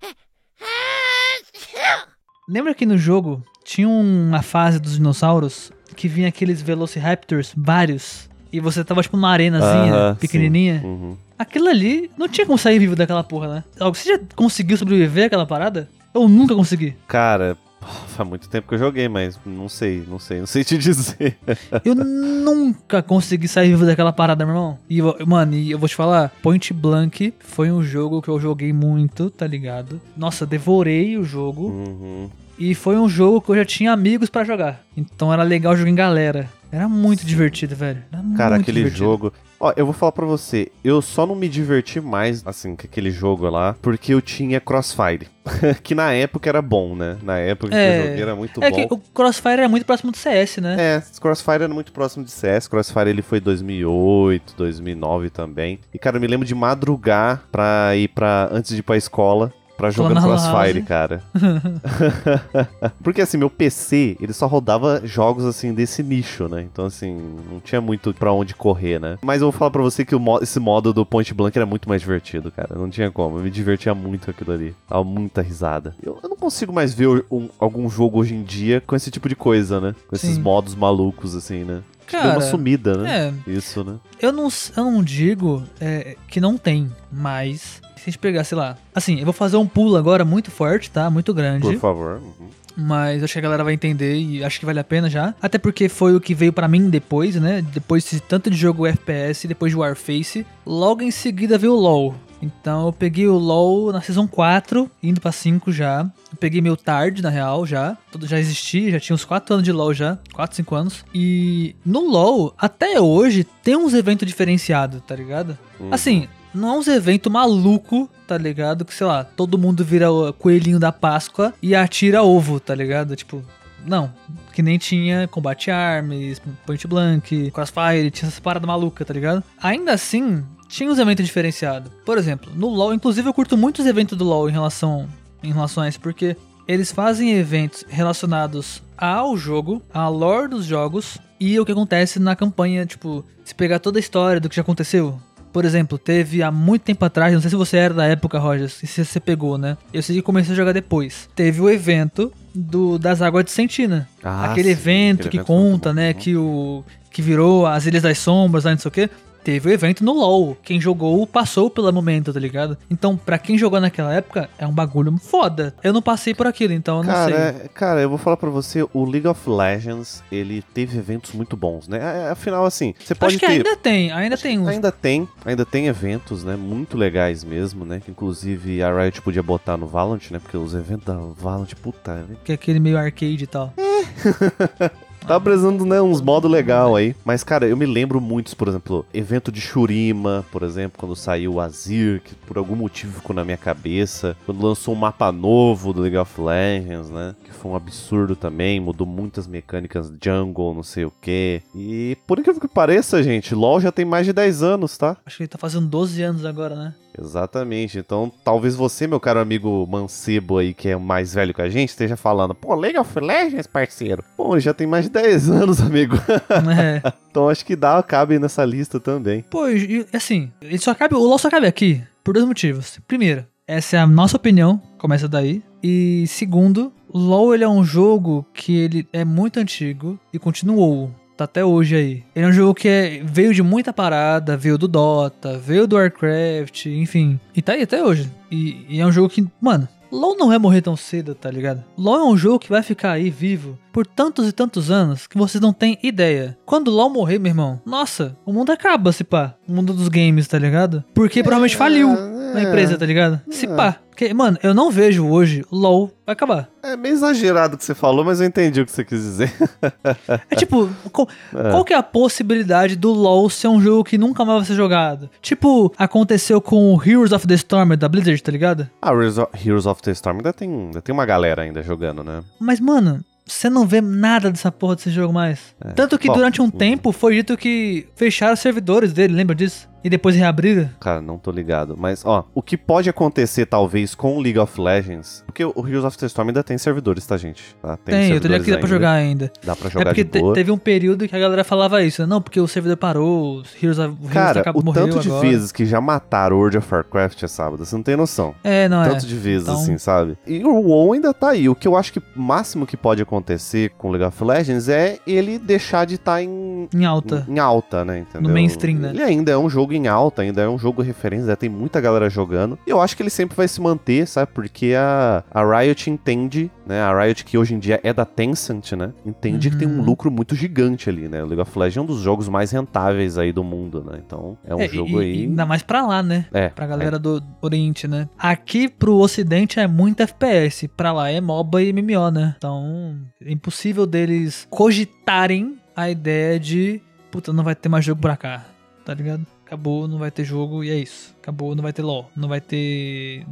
Lembra 2.49 2.75
que 2.75 2.85
no 2.85 2.99
jogo 2.99 3.43
tinha 3.65 3.89
uma 3.89 4.43
fase 4.43 4.79
dos 4.79 4.97
dinossauros 4.97 5.73
que 5.95 6.09
vinha 6.09 6.29
aqueles 6.29 6.61
Velociraptors, 6.61 7.53
vários, 7.57 8.29
e 8.53 8.61
você 8.61 8.85
tava 8.85 9.03
tipo 9.03 9.17
numa 9.17 9.31
arenazinha 9.31 10.17
pequenininha? 10.21 10.81
sim. 10.81 10.87
Uhum. 10.87 11.17
Aquilo 11.39 11.69
ali 11.69 12.11
não 12.17 12.29
tinha 12.29 12.47
como 12.47 12.59
sair 12.59 12.79
vivo 12.79 12.95
daquela 12.95 13.25
porra, 13.25 13.49
né? 13.49 13.65
Você 13.79 14.11
já 14.11 14.21
conseguiu 14.37 14.77
sobreviver 14.77 15.27
àquela 15.27 15.47
parada? 15.47 15.89
Eu 16.15 16.29
nunca 16.29 16.55
consegui. 16.55 16.95
Cara, 17.09 17.57
Faz 18.09 18.29
muito 18.29 18.49
tempo 18.49 18.69
que 18.69 18.75
eu 18.75 18.79
joguei, 18.79 19.09
mas 19.09 19.39
não 19.45 19.69
sei, 19.69 20.05
não 20.09 20.19
sei, 20.19 20.41
não 20.41 20.47
sei 20.47 20.65
te 20.65 20.77
dizer. 20.79 21.37
Eu 21.85 21.95
nunca 21.95 23.03
consegui 23.03 23.49
sair 23.49 23.69
vivo 23.69 23.87
daquela 23.87 24.13
parada, 24.13 24.45
meu 24.45 24.55
irmão. 24.55 24.79
E, 24.89 25.01
mano, 25.27 25.55
e 25.55 25.71
eu 25.71 25.79
vou 25.79 25.89
te 25.89 25.95
falar, 25.95 26.33
Point 26.43 26.73
Blank 26.73 27.35
foi 27.41 27.71
um 27.71 27.83
jogo 27.83 28.23
que 28.23 28.29
eu 28.29 28.39
joguei 28.39 28.73
muito, 28.73 29.31
tá 29.31 29.47
ligado? 29.47 30.01
Nossa, 30.17 30.47
devorei 30.47 31.17
o 31.17 31.25
jogo. 31.25 31.69
Uhum. 31.69 32.31
E 32.59 32.75
foi 32.75 32.97
um 32.97 33.09
jogo 33.09 33.41
que 33.41 33.51
eu 33.51 33.57
já 33.57 33.65
tinha 33.65 33.93
amigos 33.93 34.29
pra 34.31 34.45
jogar. 34.45 34.83
Então 34.97 35.33
era 35.33 35.43
legal 35.43 35.77
jogar 35.77 35.91
em 35.91 35.95
galera. 35.95 36.49
Era 36.73 36.89
muito 36.89 37.27
divertido, 37.27 37.77
velho. 37.77 38.03
Era 38.11 38.23
Cara, 38.37 38.57
aquele 38.57 38.79
divertido. 38.79 39.05
jogo. 39.05 39.33
Ó, 39.61 39.73
eu 39.77 39.85
vou 39.85 39.93
falar 39.93 40.11
pra 40.11 40.25
você, 40.27 40.73
eu 40.83 41.01
só 41.03 41.25
não 41.25 41.37
me 41.37 41.49
diverti 41.49 42.01
mais, 42.01 42.43
assim, 42.45 42.75
com 42.75 42.85
aquele 42.85 43.11
jogo 43.13 43.49
lá, 43.49 43.77
porque 43.81 44.13
eu 44.15 44.21
tinha 44.23 44.59
Crossfire. 44.59 45.29
que 45.85 45.95
na 45.95 46.13
época 46.13 46.49
era 46.49 46.61
bom, 46.63 46.97
né? 46.97 47.17
Na 47.23 47.39
época 47.39 47.69
que 47.71 47.77
É. 47.77 47.99
eu 48.01 48.07
joguei 48.07 48.23
era 48.23 48.35
muito 48.35 48.65
É 48.65 48.71
bom. 48.71 48.77
que 48.89 48.95
o 48.95 48.99
Crossfire 48.99 49.53
era 49.55 49.69
muito 49.69 49.85
próximo 49.87 50.11
do 50.11 50.17
CS, 50.17 50.57
né? 50.59 50.77
É, 50.97 51.03
Crossfire 51.21 51.63
era 51.63 51.69
muito 51.69 51.93
próximo 51.93 52.25
de 52.25 52.31
CS. 52.33 52.67
Crossfire 52.67 53.11
ele 53.11 53.23
foi 53.23 53.39
2008, 53.39 54.55
2009 54.57 55.31
também. 55.31 55.79
E 55.93 55.99
cara, 55.99 56.17
eu 56.17 56.21
me 56.21 56.27
lembro 56.27 56.47
de 56.47 56.55
madrugar 56.55 57.45
pra 57.53 57.93
ir 57.95 58.09
pra. 58.09 58.49
antes 58.51 58.71
de 58.73 58.79
ir 58.79 58.83
pra 58.83 58.97
escola. 58.97 59.53
Pra 59.91 60.03
Lan 60.09 60.21
Crossfire, 60.23 60.79
House. 60.79 60.89
cara. 60.89 61.23
Porque 63.03 63.21
assim, 63.23 63.37
meu 63.37 63.51
PC, 63.51 64.17
ele 64.21 64.33
só 64.33 64.47
rodava 64.47 65.01
jogos 65.05 65.45
assim 65.45 65.73
desse 65.75 66.03
nicho, 66.03 66.49
né? 66.49 66.63
Então 66.63 66.87
assim, 66.87 67.15
não 67.51 67.61
tinha 67.61 67.81
muito 67.81 68.13
pra 68.15 68.33
onde 68.33 68.55
correr, 68.55 69.01
né? 69.01 69.19
Mas 69.23 69.41
eu 69.41 69.51
vou 69.51 69.59
falar 69.59 69.71
pra 69.71 69.83
você 69.83 70.05
que 70.05 70.15
esse 70.41 70.61
modo 70.61 70.93
do 70.93 71.05
Point 71.05 71.33
Blank 71.35 71.57
era 71.59 71.67
muito 71.67 71.89
mais 71.89 72.01
divertido, 72.01 72.51
cara. 72.51 72.77
Não 72.77 72.89
tinha 72.89 73.11
como. 73.11 73.39
Eu 73.39 73.43
me 73.43 73.51
divertia 73.51 73.95
muito 73.95 74.31
aquilo 74.31 74.53
ali. 74.53 74.75
Dava 74.89 75.05
muita 75.05 75.43
risada. 75.43 75.95
Eu, 76.03 76.19
eu 76.23 76.29
não 76.29 76.37
consigo 76.37 76.73
mais 76.73 76.95
ver 76.95 77.09
um- 77.31 77.49
algum 77.59 77.89
jogo 77.89 78.19
hoje 78.19 78.35
em 78.35 78.43
dia 78.43 78.81
com 78.87 78.95
esse 78.97 79.11
tipo 79.11 79.29
de 79.29 79.35
coisa, 79.37 79.81
né? 79.81 79.95
Com 80.09 80.15
esses 80.15 80.37
Sim. 80.37 80.41
modos 80.43 80.75
malucos, 80.75 81.35
assim, 81.35 81.65
né? 81.65 81.83
Deu 82.11 82.21
Cara, 82.21 82.33
uma 82.35 82.41
sumida, 82.43 82.97
né? 82.99 83.33
é, 83.47 83.51
Isso, 83.51 83.83
né? 83.83 83.95
eu 84.21 84.31
não, 84.33 84.49
eu 84.77 84.85
não 84.85 85.03
digo 85.03 85.63
é, 85.81 86.15
que 86.29 86.41
não 86.41 86.59
tem, 86.59 86.91
mas 87.11 87.81
se 88.03 88.11
a 88.11 88.13
gente 88.13 88.19
pegar, 88.19 88.43
sei 88.43 88.59
lá, 88.59 88.77
assim, 88.93 89.19
eu 89.19 89.25
vou 89.25 89.33
fazer 89.33 89.57
um 89.57 89.67
pulo 89.67 89.97
agora 89.97 90.25
muito 90.25 90.51
forte, 90.51 90.91
tá? 90.91 91.09
Muito 91.09 91.33
grande. 91.33 91.63
Por 91.63 91.79
favor. 91.79 92.21
Uhum. 92.21 92.49
Mas 92.77 93.23
acho 93.23 93.35
que 93.35 93.39
a 93.39 93.43
galera 93.43 93.63
vai 93.63 93.75
entender 93.75 94.17
e 94.17 94.43
acho 94.43 94.59
que 94.59 94.67
vale 94.67 94.81
a 94.81 94.85
pena 94.85 95.09
já. 95.09 95.35
Até 95.41 95.57
porque 95.59 95.89
foi 95.89 96.17
o 96.17 96.21
que 96.21 96.35
veio 96.35 96.53
pra 96.53 96.67
mim 96.67 96.91
depois, 96.91 97.37
né? 97.37 97.63
Depois 97.73 98.05
de 98.11 98.21
tanto 98.21 98.51
de 98.51 98.57
jogo 98.57 98.87
FPS, 98.87 99.47
depois 99.47 99.71
de 99.71 99.77
Warface. 99.77 100.45
Logo 100.67 101.03
em 101.03 101.11
seguida 101.11 101.59
veio 101.59 101.75
o 101.75 101.79
LoL. 101.79 102.15
Então 102.41 102.87
eu 102.87 102.93
peguei 102.93 103.29
o 103.29 103.39
LoL 103.39 103.93
na 103.93 104.01
Season 104.01 104.27
4, 104.27 104.91
indo 105.01 105.21
pra 105.21 105.31
5 105.31 105.71
já. 105.71 106.01
Eu 106.33 106.37
peguei 106.41 106.61
meu 106.61 106.77
tarde, 106.77 107.23
na 107.23 107.31
real, 107.31 107.65
já. 107.65 107.97
Tudo 108.11 108.27
já 108.27 108.39
existia, 108.39 108.91
já 108.91 108.99
tinha 108.99 109.15
uns 109.15 109.25
4 109.25 109.55
anos 109.55 109.65
de 109.65 109.71
LoL 109.71 109.95
já. 109.95 110.19
4, 110.33 110.57
5 110.57 110.75
anos. 110.75 111.05
E 111.15 111.77
no 111.85 112.01
LoL, 112.11 112.53
até 112.59 113.01
hoje, 113.01 113.45
tem 113.63 113.77
uns 113.77 113.95
eventos 113.95 114.27
diferenciados, 114.27 115.01
tá 115.07 115.15
ligado? 115.15 115.57
Uhum. 115.79 115.91
Assim, 115.93 116.27
não 116.55 116.69
é 116.69 116.79
uns 116.79 116.89
eventos 116.89 117.33
maluco, 117.33 118.09
tá 118.27 118.37
ligado? 118.37 118.85
Que, 118.85 118.95
sei 118.95 119.07
lá, 119.07 119.25
todo 119.25 119.59
mundo 119.59 119.85
vira 119.85 120.11
o 120.11 120.33
coelhinho 120.33 120.79
da 120.79 120.93
Páscoa 120.93 121.53
e 121.63 121.75
atira 121.75 122.23
ovo, 122.23 122.61
tá 122.61 122.75
ligado? 122.75 123.17
Tipo, 123.17 123.43
não. 123.87 124.13
Que 124.53 124.63
nem 124.63 124.79
tinha 124.79 125.27
combate 125.29 125.71
arms, 125.71 126.41
point 126.67 126.87
blank, 126.87 127.51
crossfire, 127.51 128.11
tinha 128.11 128.29
essas 128.29 128.41
paradas 128.41 128.67
malucas, 128.67 129.07
tá 129.07 129.15
ligado? 129.15 129.43
Ainda 129.61 129.93
assim, 129.93 130.45
tinha 130.69 130.91
uns 130.91 130.99
eventos 130.99 131.25
diferenciados. 131.25 131.91
Por 132.05 132.19
exemplo, 132.19 132.53
no 132.55 132.69
LoL, 132.69 132.95
inclusive 132.95 133.29
eu 133.29 133.35
curto 133.35 133.57
muito 133.57 133.81
os 133.81 133.87
eventos 133.87 134.17
do 134.17 134.25
LoL 134.25 134.49
em 134.49 134.53
relação, 134.53 135.09
em 135.43 135.53
relação 135.53 135.83
a 135.83 135.89
isso, 135.89 136.01
porque 136.01 136.37
eles 136.67 136.93
fazem 136.93 137.33
eventos 137.33 137.85
relacionados 137.89 138.83
ao 138.97 139.37
jogo, 139.37 139.83
à 139.93 140.09
lore 140.09 140.49
dos 140.49 140.65
jogos 140.65 141.19
e 141.41 141.59
o 141.59 141.65
que 141.65 141.73
acontece 141.73 142.21
na 142.21 142.37
campanha, 142.37 142.87
tipo, 142.87 143.25
se 143.45 143.55
pegar 143.55 143.81
toda 143.81 143.99
a 143.99 144.01
história 144.01 144.41
do 144.41 144.49
que 144.49 144.57
já 144.57 144.63
aconteceu. 144.63 145.19
Por 145.53 145.65
exemplo, 145.65 145.99
teve 145.99 146.43
há 146.43 146.51
muito 146.51 146.83
tempo 146.83 147.05
atrás, 147.05 147.35
não 147.35 147.41
sei 147.41 147.51
se 147.51 147.57
você 147.57 147.77
era 147.77 147.95
da 147.95 148.07
época, 148.07 148.39
Roger, 148.39 148.71
se 148.71 149.05
você 149.05 149.21
pegou, 149.21 149.59
né? 149.59 149.77
Eu 149.93 150.03
sei 150.03 150.17
que 150.17 150.23
comecei 150.23 150.55
a 150.55 150.57
jogar 150.57 150.73
depois. 150.73 151.29
Teve 151.37 151.61
o 151.61 151.69
evento 151.69 152.33
do, 152.55 152.99
das 152.99 153.21
Águas 153.21 153.45
de 153.45 153.51
Sentina. 153.51 154.09
Ah, 154.23 154.51
aquele 154.51 154.69
sim, 154.69 154.81
evento 154.81 155.21
aquele 155.21 155.31
que 155.31 155.37
evento 155.37 155.47
conta, 155.47 155.93
né, 155.93 156.15
que 156.15 156.37
o 156.37 156.83
que 157.11 157.21
virou 157.21 157.67
as 157.67 157.85
Ilhas 157.85 158.03
das 158.03 158.19
Sombras, 158.19 158.65
lá 158.65 158.71
não 158.71 158.79
sei 158.79 158.89
o 158.89 158.93
quê. 158.93 159.11
Teve 159.45 159.71
o 159.71 159.73
evento 159.73 160.05
no 160.05 160.13
LoL. 160.13 160.57
Quem 160.63 160.81
jogou 160.81 161.27
passou 161.27 161.69
pelo 161.69 161.93
momento, 161.93 162.33
tá 162.33 162.39
ligado? 162.39 162.77
Então, 162.91 163.17
pra 163.17 163.39
quem 163.39 163.59
jogou 163.59 163.81
naquela 163.81 164.13
época, 164.15 164.49
é 164.59 164.67
um 164.67 164.73
bagulho 164.73 165.17
foda. 165.19 165.75
Eu 165.83 165.93
não 165.93 166.01
passei 166.03 166.33
por 166.35 166.47
aquilo, 166.47 166.73
então 166.73 166.99
eu 166.99 167.05
não 167.05 167.13
Cara, 167.13 167.31
sei. 167.31 167.35
é- 167.65 167.69
cara, 167.75 168.01
eu 168.01 168.09
vou 168.09 168.19
falar 168.19 168.37
pra 168.37 168.51
você, 168.51 168.83
o 168.93 169.05
League 169.05 169.27
of 169.27 169.49
Legends, 169.51 170.23
ele 170.31 170.63
teve 170.73 170.97
eventos 170.99 171.33
muito 171.33 171.57
bons, 171.57 171.89
né? 171.89 171.99
É, 172.27 172.31
Afinal, 172.31 172.65
assim, 172.65 172.95
você 172.99 173.15
pode 173.15 173.35
Acho 173.37 173.41
que 173.41 173.47
ter... 173.47 173.53
ainda 173.53 173.77
tem, 173.77 174.11
ainda 174.13 174.37
tem 174.37 174.59
uns. 174.59 174.69
Ainda 174.69 174.93
tem, 174.93 175.29
ainda 175.45 175.67
tem 175.67 175.87
eventos, 175.87 176.45
né? 176.45 176.57
Muito 176.57 176.97
legais 176.97 177.43
mesmo, 177.45 177.85
né? 177.85 178.01
Que 178.05 178.11
inclusive 178.11 178.83
a 178.83 178.93
Riot 179.03 179.21
podia 179.23 179.43
botar 179.43 179.77
no 179.77 179.87
Valorant, 179.87 180.31
né? 180.31 180.39
Porque 180.39 180.57
os 180.57 180.75
eventos 180.75 181.05
da 181.07 181.15
Valorant, 181.15 181.75
puta, 181.83 182.15
né? 182.15 182.37
Que 182.45 182.53
é 182.53 182.55
aquele 182.55 182.79
meio 182.81 182.97
arcade 182.97 183.45
e 183.45 183.47
tal. 183.47 183.73
Tá 185.27 185.39
precisando, 185.39 185.87
né, 185.87 186.01
uns 186.03 186.21
modos 186.21 186.51
legal 186.51 186.97
aí. 186.97 187.15
Mas, 187.25 187.45
cara, 187.45 187.67
eu 187.67 187.77
me 187.77 187.87
lembro 187.87 188.21
muitos, 188.21 188.55
por 188.55 188.69
exemplo, 188.69 189.07
evento 189.15 189.53
de 189.53 189.61
Shurima, 189.61 190.45
por 190.51 190.63
exemplo, 190.63 190.99
quando 190.99 191.15
saiu 191.15 191.55
o 191.55 191.61
Azir, 191.61 192.21
que 192.23 192.35
por 192.35 192.59
algum 192.59 192.75
motivo 192.75 193.15
ficou 193.15 193.35
na 193.35 193.45
minha 193.45 193.57
cabeça. 193.57 194.37
Quando 194.45 194.67
lançou 194.67 194.95
um 194.95 194.99
mapa 194.99 195.31
novo 195.31 195.93
do 195.93 196.03
League 196.03 196.17
of 196.17 196.41
Legends, 196.41 197.09
né? 197.09 197.35
Que 197.45 197.53
foi 197.53 197.71
um 197.71 197.77
absurdo 197.77 198.35
também, 198.35 198.81
mudou 198.81 199.07
muitas 199.07 199.47
mecânicas 199.47 200.13
jungle, 200.23 200.75
não 200.75 200.83
sei 200.83 201.05
o 201.05 201.13
quê. 201.21 201.63
E, 201.75 202.17
por 202.27 202.39
incrível 202.39 202.61
que 202.61 202.69
pareça, 202.69 203.23
gente, 203.23 203.55
LoL 203.55 203.81
já 203.81 203.93
tem 203.93 204.05
mais 204.05 204.27
de 204.27 204.33
10 204.33 204.63
anos, 204.63 204.99
tá? 204.99 205.17
Acho 205.25 205.37
que 205.37 205.43
ele 205.45 205.49
tá 205.49 205.59
fazendo 205.59 205.87
12 205.87 206.23
anos 206.23 206.45
agora, 206.45 206.75
né? 206.75 206.95
Exatamente. 207.19 207.99
Então, 207.99 208.33
talvez 208.45 208.75
você, 208.75 209.07
meu 209.07 209.21
caro 209.21 209.41
amigo 209.41 209.87
mancebo 209.91 210.59
aí, 210.59 210.73
que 210.73 210.89
é 210.89 210.97
mais 210.97 211.35
velho 211.35 211.55
que 211.55 211.63
a 211.63 211.69
gente, 211.69 211.91
esteja 211.91 212.17
falando, 212.17 212.55
pô, 212.55 212.75
League 212.75 212.99
of 212.99 213.21
Legends, 213.21 213.67
parceiro. 213.67 214.25
Pô, 214.37 214.55
ele 214.55 214.61
já 214.61 214.75
tem 214.75 214.87
mais 214.87 215.05
de 215.05 215.11
10 215.11 215.51
anos, 215.51 215.81
amigo. 215.81 216.17
é. 216.17 217.03
então, 217.31 217.49
acho 217.49 217.65
que 217.65 217.77
dá, 217.77 218.03
cabe 218.03 218.39
nessa 218.39 218.65
lista 218.65 218.99
também. 218.99 219.43
Pô, 219.51 219.69
e, 219.69 220.01
e, 220.01 220.07
assim, 220.17 220.51
ele 220.61 220.79
só 220.79 220.95
cabe, 220.95 221.15
o 221.15 221.19
LoL 221.19 221.39
só 221.39 221.51
cabe 221.51 221.67
aqui 221.67 222.03
por 222.25 222.35
dois 222.35 222.47
motivos. 222.47 222.99
Primeiro, 223.07 223.45
essa 223.67 223.97
é 223.97 224.01
a 224.01 224.07
nossa 224.07 224.37
opinião, 224.37 224.81
começa 224.99 225.29
daí. 225.29 225.63
E 225.83 226.25
segundo, 226.29 226.93
o 227.09 227.19
LoL 227.19 227.55
ele 227.55 227.65
é 227.65 227.69
um 227.69 227.85
jogo 227.85 228.47
que 228.55 228.77
ele 228.77 229.07
é 229.13 229.25
muito 229.25 229.59
antigo 229.59 230.19
e 230.33 230.39
continuou. 230.39 231.11
Tá 231.37 231.45
até 231.45 231.65
hoje 231.65 231.97
aí. 231.97 232.25
Ele 232.37 232.47
é 232.47 232.49
um 232.49 232.53
jogo 232.53 232.75
que 232.75 232.89
é- 232.89 233.23
veio 233.25 233.55
de 233.55 233.63
muita 233.63 233.93
parada, 233.93 234.57
veio 234.57 234.77
do 234.77 234.87
Dota, 234.87 235.59
veio 235.59 235.87
do 235.87 235.97
Warcraft, 235.97 236.87
enfim. 236.87 237.41
E 237.55 237.63
tá 237.63 237.73
aí 237.73 237.83
até 237.83 238.03
hoje. 238.05 238.31
E, 238.51 238.85
e 238.89 239.01
é 239.01 239.07
um 239.07 239.13
jogo 239.13 239.29
que, 239.29 239.47
mano, 239.61 239.89
LoL 240.11 240.37
não 240.37 240.49
vai 240.49 240.59
morrer 240.59 240.83
tão 240.83 240.95
cedo, 240.95 241.35
tá 241.35 241.51
ligado? 241.51 241.83
LoL 241.97 242.17
é 242.21 242.25
um 242.25 242.37
jogo 242.37 242.59
que 242.59 242.69
vai 242.69 242.83
ficar 242.83 243.13
aí 243.13 243.31
vivo 243.31 243.79
por 243.93 244.07
tantos 244.07 244.49
e 244.49 244.53
tantos 244.53 244.91
anos 244.91 245.27
que 245.27 245.37
vocês 245.39 245.61
não 245.61 245.73
têm 245.73 245.99
ideia. 246.03 246.57
Quando 246.65 246.89
o 246.89 246.91
LoL 246.91 247.11
morrer, 247.11 247.39
meu 247.39 247.51
irmão, 247.51 247.81
nossa, 247.85 248.37
o 248.47 248.53
mundo 248.53 248.71
acaba, 248.73 249.13
se 249.13 249.23
pá. 249.25 249.55
O 249.69 249.73
mundo 249.73 249.93
dos 249.93 250.09
games, 250.09 250.49
tá 250.49 250.59
ligado? 250.59 251.05
Porque 251.15 251.43
provavelmente 251.43 251.77
faliu 251.77 252.09
a 252.55 252.61
empresa, 252.63 252.99
tá 252.99 253.07
ligado? 253.07 253.41
Se 253.51 253.67
pá. 253.67 253.97
Porque, 254.11 254.35
mano, 254.35 254.59
eu 254.63 254.75
não 254.75 254.91
vejo 254.91 255.27
hoje 255.27 255.65
o 255.71 255.77
LoL 255.77 256.11
vai 256.27 256.35
acabar. 256.35 256.69
É 256.83 256.97
meio 256.99 257.15
exagerado 257.15 257.75
o 257.75 257.79
que 257.79 257.85
você 257.85 257.95
falou, 257.95 258.23
mas 258.25 258.41
eu 258.43 258.47
entendi 258.47 258.81
o 258.81 258.85
que 258.85 258.93
você 258.93 259.05
quis 259.05 259.21
dizer. 259.23 259.53
É 260.51 260.57
tipo, 260.57 260.89
qual, 261.11 261.27
qual 261.51 261.85
que 261.85 261.93
é 261.95 261.97
a 261.97 262.03
possibilidade 262.03 262.95
do 262.97 263.11
LoL 263.13 263.49
ser 263.49 263.69
um 263.69 263.81
jogo 263.81 264.05
que 264.05 264.19
nunca 264.19 264.45
mais 264.45 264.59
vai 264.59 264.67
ser 264.67 264.75
jogado? 264.75 265.31
Tipo, 265.41 265.93
aconteceu 265.97 266.61
com 266.61 266.95
o 266.95 267.03
Heroes 267.03 267.33
of 267.33 267.47
the 267.47 267.55
Storm 267.55 267.97
da 267.97 268.09
Blizzard, 268.09 268.43
tá 268.43 268.53
ligado? 268.53 268.89
ah, 269.01 269.11
Heroes 269.11 269.39
of- 269.39 269.51
Heroes 269.69 269.87
of 269.87 270.03
the 270.03 270.11
Storm 270.13 270.37
ainda 270.39 270.53
tem, 270.53 270.71
ainda 270.71 271.01
tem 271.01 271.13
uma 271.13 271.25
galera 271.25 271.63
ainda 271.63 271.83
jogando, 271.83 272.23
né? 272.23 272.43
Mas, 272.61 272.81
mano, 272.81 273.25
você 273.53 273.71
não 273.71 273.87
vê 273.87 274.01
nada 274.01 274.51
dessa 274.51 274.73
porra 274.73 274.97
desse 274.97 275.11
jogo 275.11 275.33
mais. 275.33 275.75
Tanto 275.95 276.19
que 276.19 276.29
Bom, 276.29 276.35
durante 276.35 276.61
um 276.61 276.67
uhum. 276.67 276.71
tempo 276.71 277.13
foi 277.13 277.35
dito 277.37 277.57
que 277.57 278.07
fecharam 278.17 278.55
os 278.55 278.61
servidores 278.61 279.13
dele, 279.13 279.35
lembra 279.35 279.55
disso? 279.55 279.89
E 280.05 280.11
depois 280.11 280.35
reabriram. 280.37 280.89
Cara, 281.01 281.21
não 281.21 281.39
tô 281.39 281.51
ligado. 281.51 281.97
Mas, 281.99 282.23
ó, 282.25 282.45
o 282.55 282.63
que 282.63 282.77
pode 282.77 283.09
acontecer, 283.09 283.67
talvez, 283.67 284.15
com 284.15 284.37
o 284.37 284.41
League 284.41 284.59
of 284.59 284.81
Legends... 284.81 285.43
Porque 285.47 285.65
o 285.65 285.73
Heroes 285.87 286.05
of 286.05 286.17
the 286.19 286.27
Storm 286.27 286.49
ainda 286.49 286.63
tem 286.63 286.77
servidores, 286.79 287.27
tá, 287.27 287.37
gente? 287.37 287.63
Tá? 287.81 287.97
Tem, 287.99 288.31
eu 288.33 288.41
tô 288.41 288.49
ligado 288.49 288.65
que 288.65 288.71
dá 288.71 288.79
pra 288.79 288.89
jogar 288.89 289.13
ainda. 289.13 289.53
Dá 289.65 289.77
pra 289.77 289.89
É 289.89 289.91
jogar 289.91 290.05
porque 290.07 290.25
te- 290.25 290.41
boa. 290.41 290.55
teve 290.55 290.71
um 290.71 290.79
período 290.79 291.29
que 291.29 291.37
a 291.37 291.39
galera 291.39 291.63
falava 291.63 292.03
isso. 292.03 292.27
Não, 292.27 292.41
porque 292.41 292.59
o 292.61 292.67
servidor 292.67 292.97
parou, 292.97 293.59
os 293.59 293.75
Heroes, 293.83 293.99
of- 293.99 294.09
o 294.15 294.17
Heroes 294.23 294.33
Cara, 294.33 294.61
acabou- 294.61 294.83
o 294.83 294.93
tanto 294.93 295.21
de 295.21 295.29
agora. 295.29 295.47
vezes 295.49 295.71
que 295.73 295.85
já 295.85 296.01
mataram 296.01 296.57
World 296.57 296.79
of 296.79 296.93
Warcraft 296.95 297.43
é 297.43 297.49
sábado, 297.49 297.85
você 297.85 297.95
não 297.95 298.03
tem 298.03 298.17
noção. 298.17 298.55
É, 298.65 298.89
não 298.89 299.03
Tanto 299.05 299.25
é. 299.25 299.29
de 299.29 299.37
vezes, 299.37 299.69
Então- 299.69 299.81
assim, 299.81 299.99
sabe? 299.99 300.37
E 300.47 300.65
o 300.65 300.73
WoW 300.75 301.13
ainda 301.13 301.33
tá 301.35 301.51
aí. 301.51 301.69
O 301.69 301.75
que 301.75 301.87
eu 301.87 301.97
acho 301.97 302.13
que 302.13 302.19
o 302.19 302.23
máximo 302.35 302.87
que 302.87 302.97
pode 302.97 303.21
acontecer 303.23 303.91
com 303.99 304.11
League 304.11 304.25
of 304.27 304.43
Legends 304.43 304.89
é 304.89 305.19
ele 305.27 305.59
deixar 305.59 306.07
de 306.07 306.15
estar 306.15 306.43
em, 306.43 306.89
Em 306.95 307.05
alta. 307.05 307.45
em, 307.49 307.55
em 307.55 307.59
alta, 307.59 308.05
né? 308.05 308.21
Entendeu? 308.21 308.51
mainstream, 308.53 308.99
né? 308.99 309.11
Ele 309.11 309.23
ainda 309.23 309.53
é 309.53 309.59
um 309.59 309.69
jogo 309.69 309.92
jogo 309.93 310.05
em 310.05 310.09
alta 310.09 310.43
ainda, 310.43 310.63
é 310.63 310.69
um 310.69 310.79
jogo 310.79 311.03
referência, 311.03 311.47
né? 311.47 311.57
tem 311.57 311.69
muita 311.69 312.01
galera 312.01 312.29
jogando. 312.31 312.79
E 312.87 312.91
eu 312.91 313.01
acho 313.01 313.17
que 313.17 313.23
ele 313.23 313.31
sempre 313.31 313.57
vai 313.57 313.69
se 313.69 313.81
manter, 313.81 314.27
sabe? 314.27 314.51
Porque 314.55 314.95
a, 314.97 315.43
a 315.51 315.79
Riot 315.79 316.11
entende, 316.11 316.71
né? 316.87 317.01
A 317.03 317.19
Riot, 317.23 317.45
que 317.45 317.57
hoje 317.59 317.75
em 317.75 317.79
dia 317.79 318.01
é 318.03 318.13
da 318.13 318.25
Tencent, 318.25 318.93
né? 318.93 319.13
Entende 319.25 319.71
que 319.71 319.77
tem 319.77 319.89
um 319.89 319.99
Uhum. 319.99 320.03
lucro 320.03 320.31
muito 320.31 320.55
gigante 320.55 321.09
ali, 321.11 321.29
né? 321.29 321.43
O 321.43 321.47
League 321.47 321.61
of 321.61 321.79
Legends 321.79 321.97
é 321.97 322.01
um 322.01 322.07
dos 322.07 322.21
jogos 322.21 322.49
mais 322.49 322.71
rentáveis 322.71 323.37
aí 323.39 323.53
do 323.53 323.63
mundo, 323.63 324.03
né? 324.05 324.21
Então, 324.25 324.57
é 324.65 324.75
um 324.75 324.81
É, 324.81 324.89
jogo 324.89 325.21
e, 325.21 325.25
aí. 325.25 325.43
ainda 325.45 325.67
mais 325.67 325.83
pra 325.83 326.07
lá, 326.07 326.23
né? 326.23 326.47
É, 326.53 326.69
Pra 326.71 326.87
galera 326.87 327.19
do 327.19 327.43
Oriente, 327.61 328.09
né? 328.09 328.29
Aqui 328.39 328.89
pro 328.89 329.17
Ocidente 329.17 329.79
é 329.79 329.87
muito 329.87 330.23
FPS, 330.23 330.89
pra 330.89 331.13
lá 331.13 331.31
é 331.31 331.41
MOBA 331.41 331.83
e 331.83 331.93
MMO, 331.93 332.31
né? 332.31 332.55
Então 332.57 333.17
é 333.45 333.53
impossível 333.53 334.07
deles 334.07 334.67
cogitarem 334.71 335.77
a 335.95 336.09
ideia 336.11 336.59
de 336.59 337.01
puta, 337.31 337.53
não 337.53 337.65
vai 337.65 337.75
ter 337.75 337.89
mais 337.89 338.05
jogo 338.05 338.21
pra 338.21 338.37
cá, 338.37 338.65
tá 339.05 339.15
ligado? 339.15 339.47
Acabou, 339.73 340.07
não 340.07 340.19
vai 340.19 340.31
ter 340.31 340.45
jogo 340.45 340.85
e 340.85 340.91
é 340.91 340.97
isso. 340.97 341.35
Acabou, 341.41 341.75
não 341.75 341.83
vai 341.83 341.95
ter 341.95 342.03
LoL, 342.03 342.31
não 342.37 342.47
vai 342.47 342.61
ter 342.61 343.47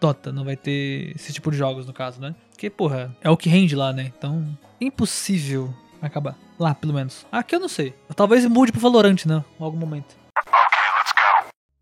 Dota, 0.00 0.30
não 0.30 0.44
vai 0.44 0.56
ter 0.56 1.10
esse 1.16 1.32
tipo 1.32 1.50
de 1.50 1.56
jogos 1.56 1.84
no 1.84 1.92
caso, 1.92 2.20
né? 2.20 2.32
Porque, 2.50 2.70
porra, 2.70 3.12
é 3.20 3.28
o 3.28 3.36
que 3.36 3.48
rende 3.48 3.74
lá, 3.74 3.92
né? 3.92 4.12
Então, 4.16 4.56
impossível 4.80 5.74
acabar. 6.00 6.36
Lá, 6.60 6.76
pelo 6.76 6.94
menos. 6.94 7.26
Aqui 7.32 7.56
eu 7.56 7.58
não 7.58 7.66
sei. 7.66 7.92
Talvez 8.14 8.46
mude 8.46 8.70
pro 8.70 8.80
Valorant, 8.80 9.26
né? 9.26 9.44
Em 9.58 9.64
algum 9.64 9.76
momento. 9.76 10.14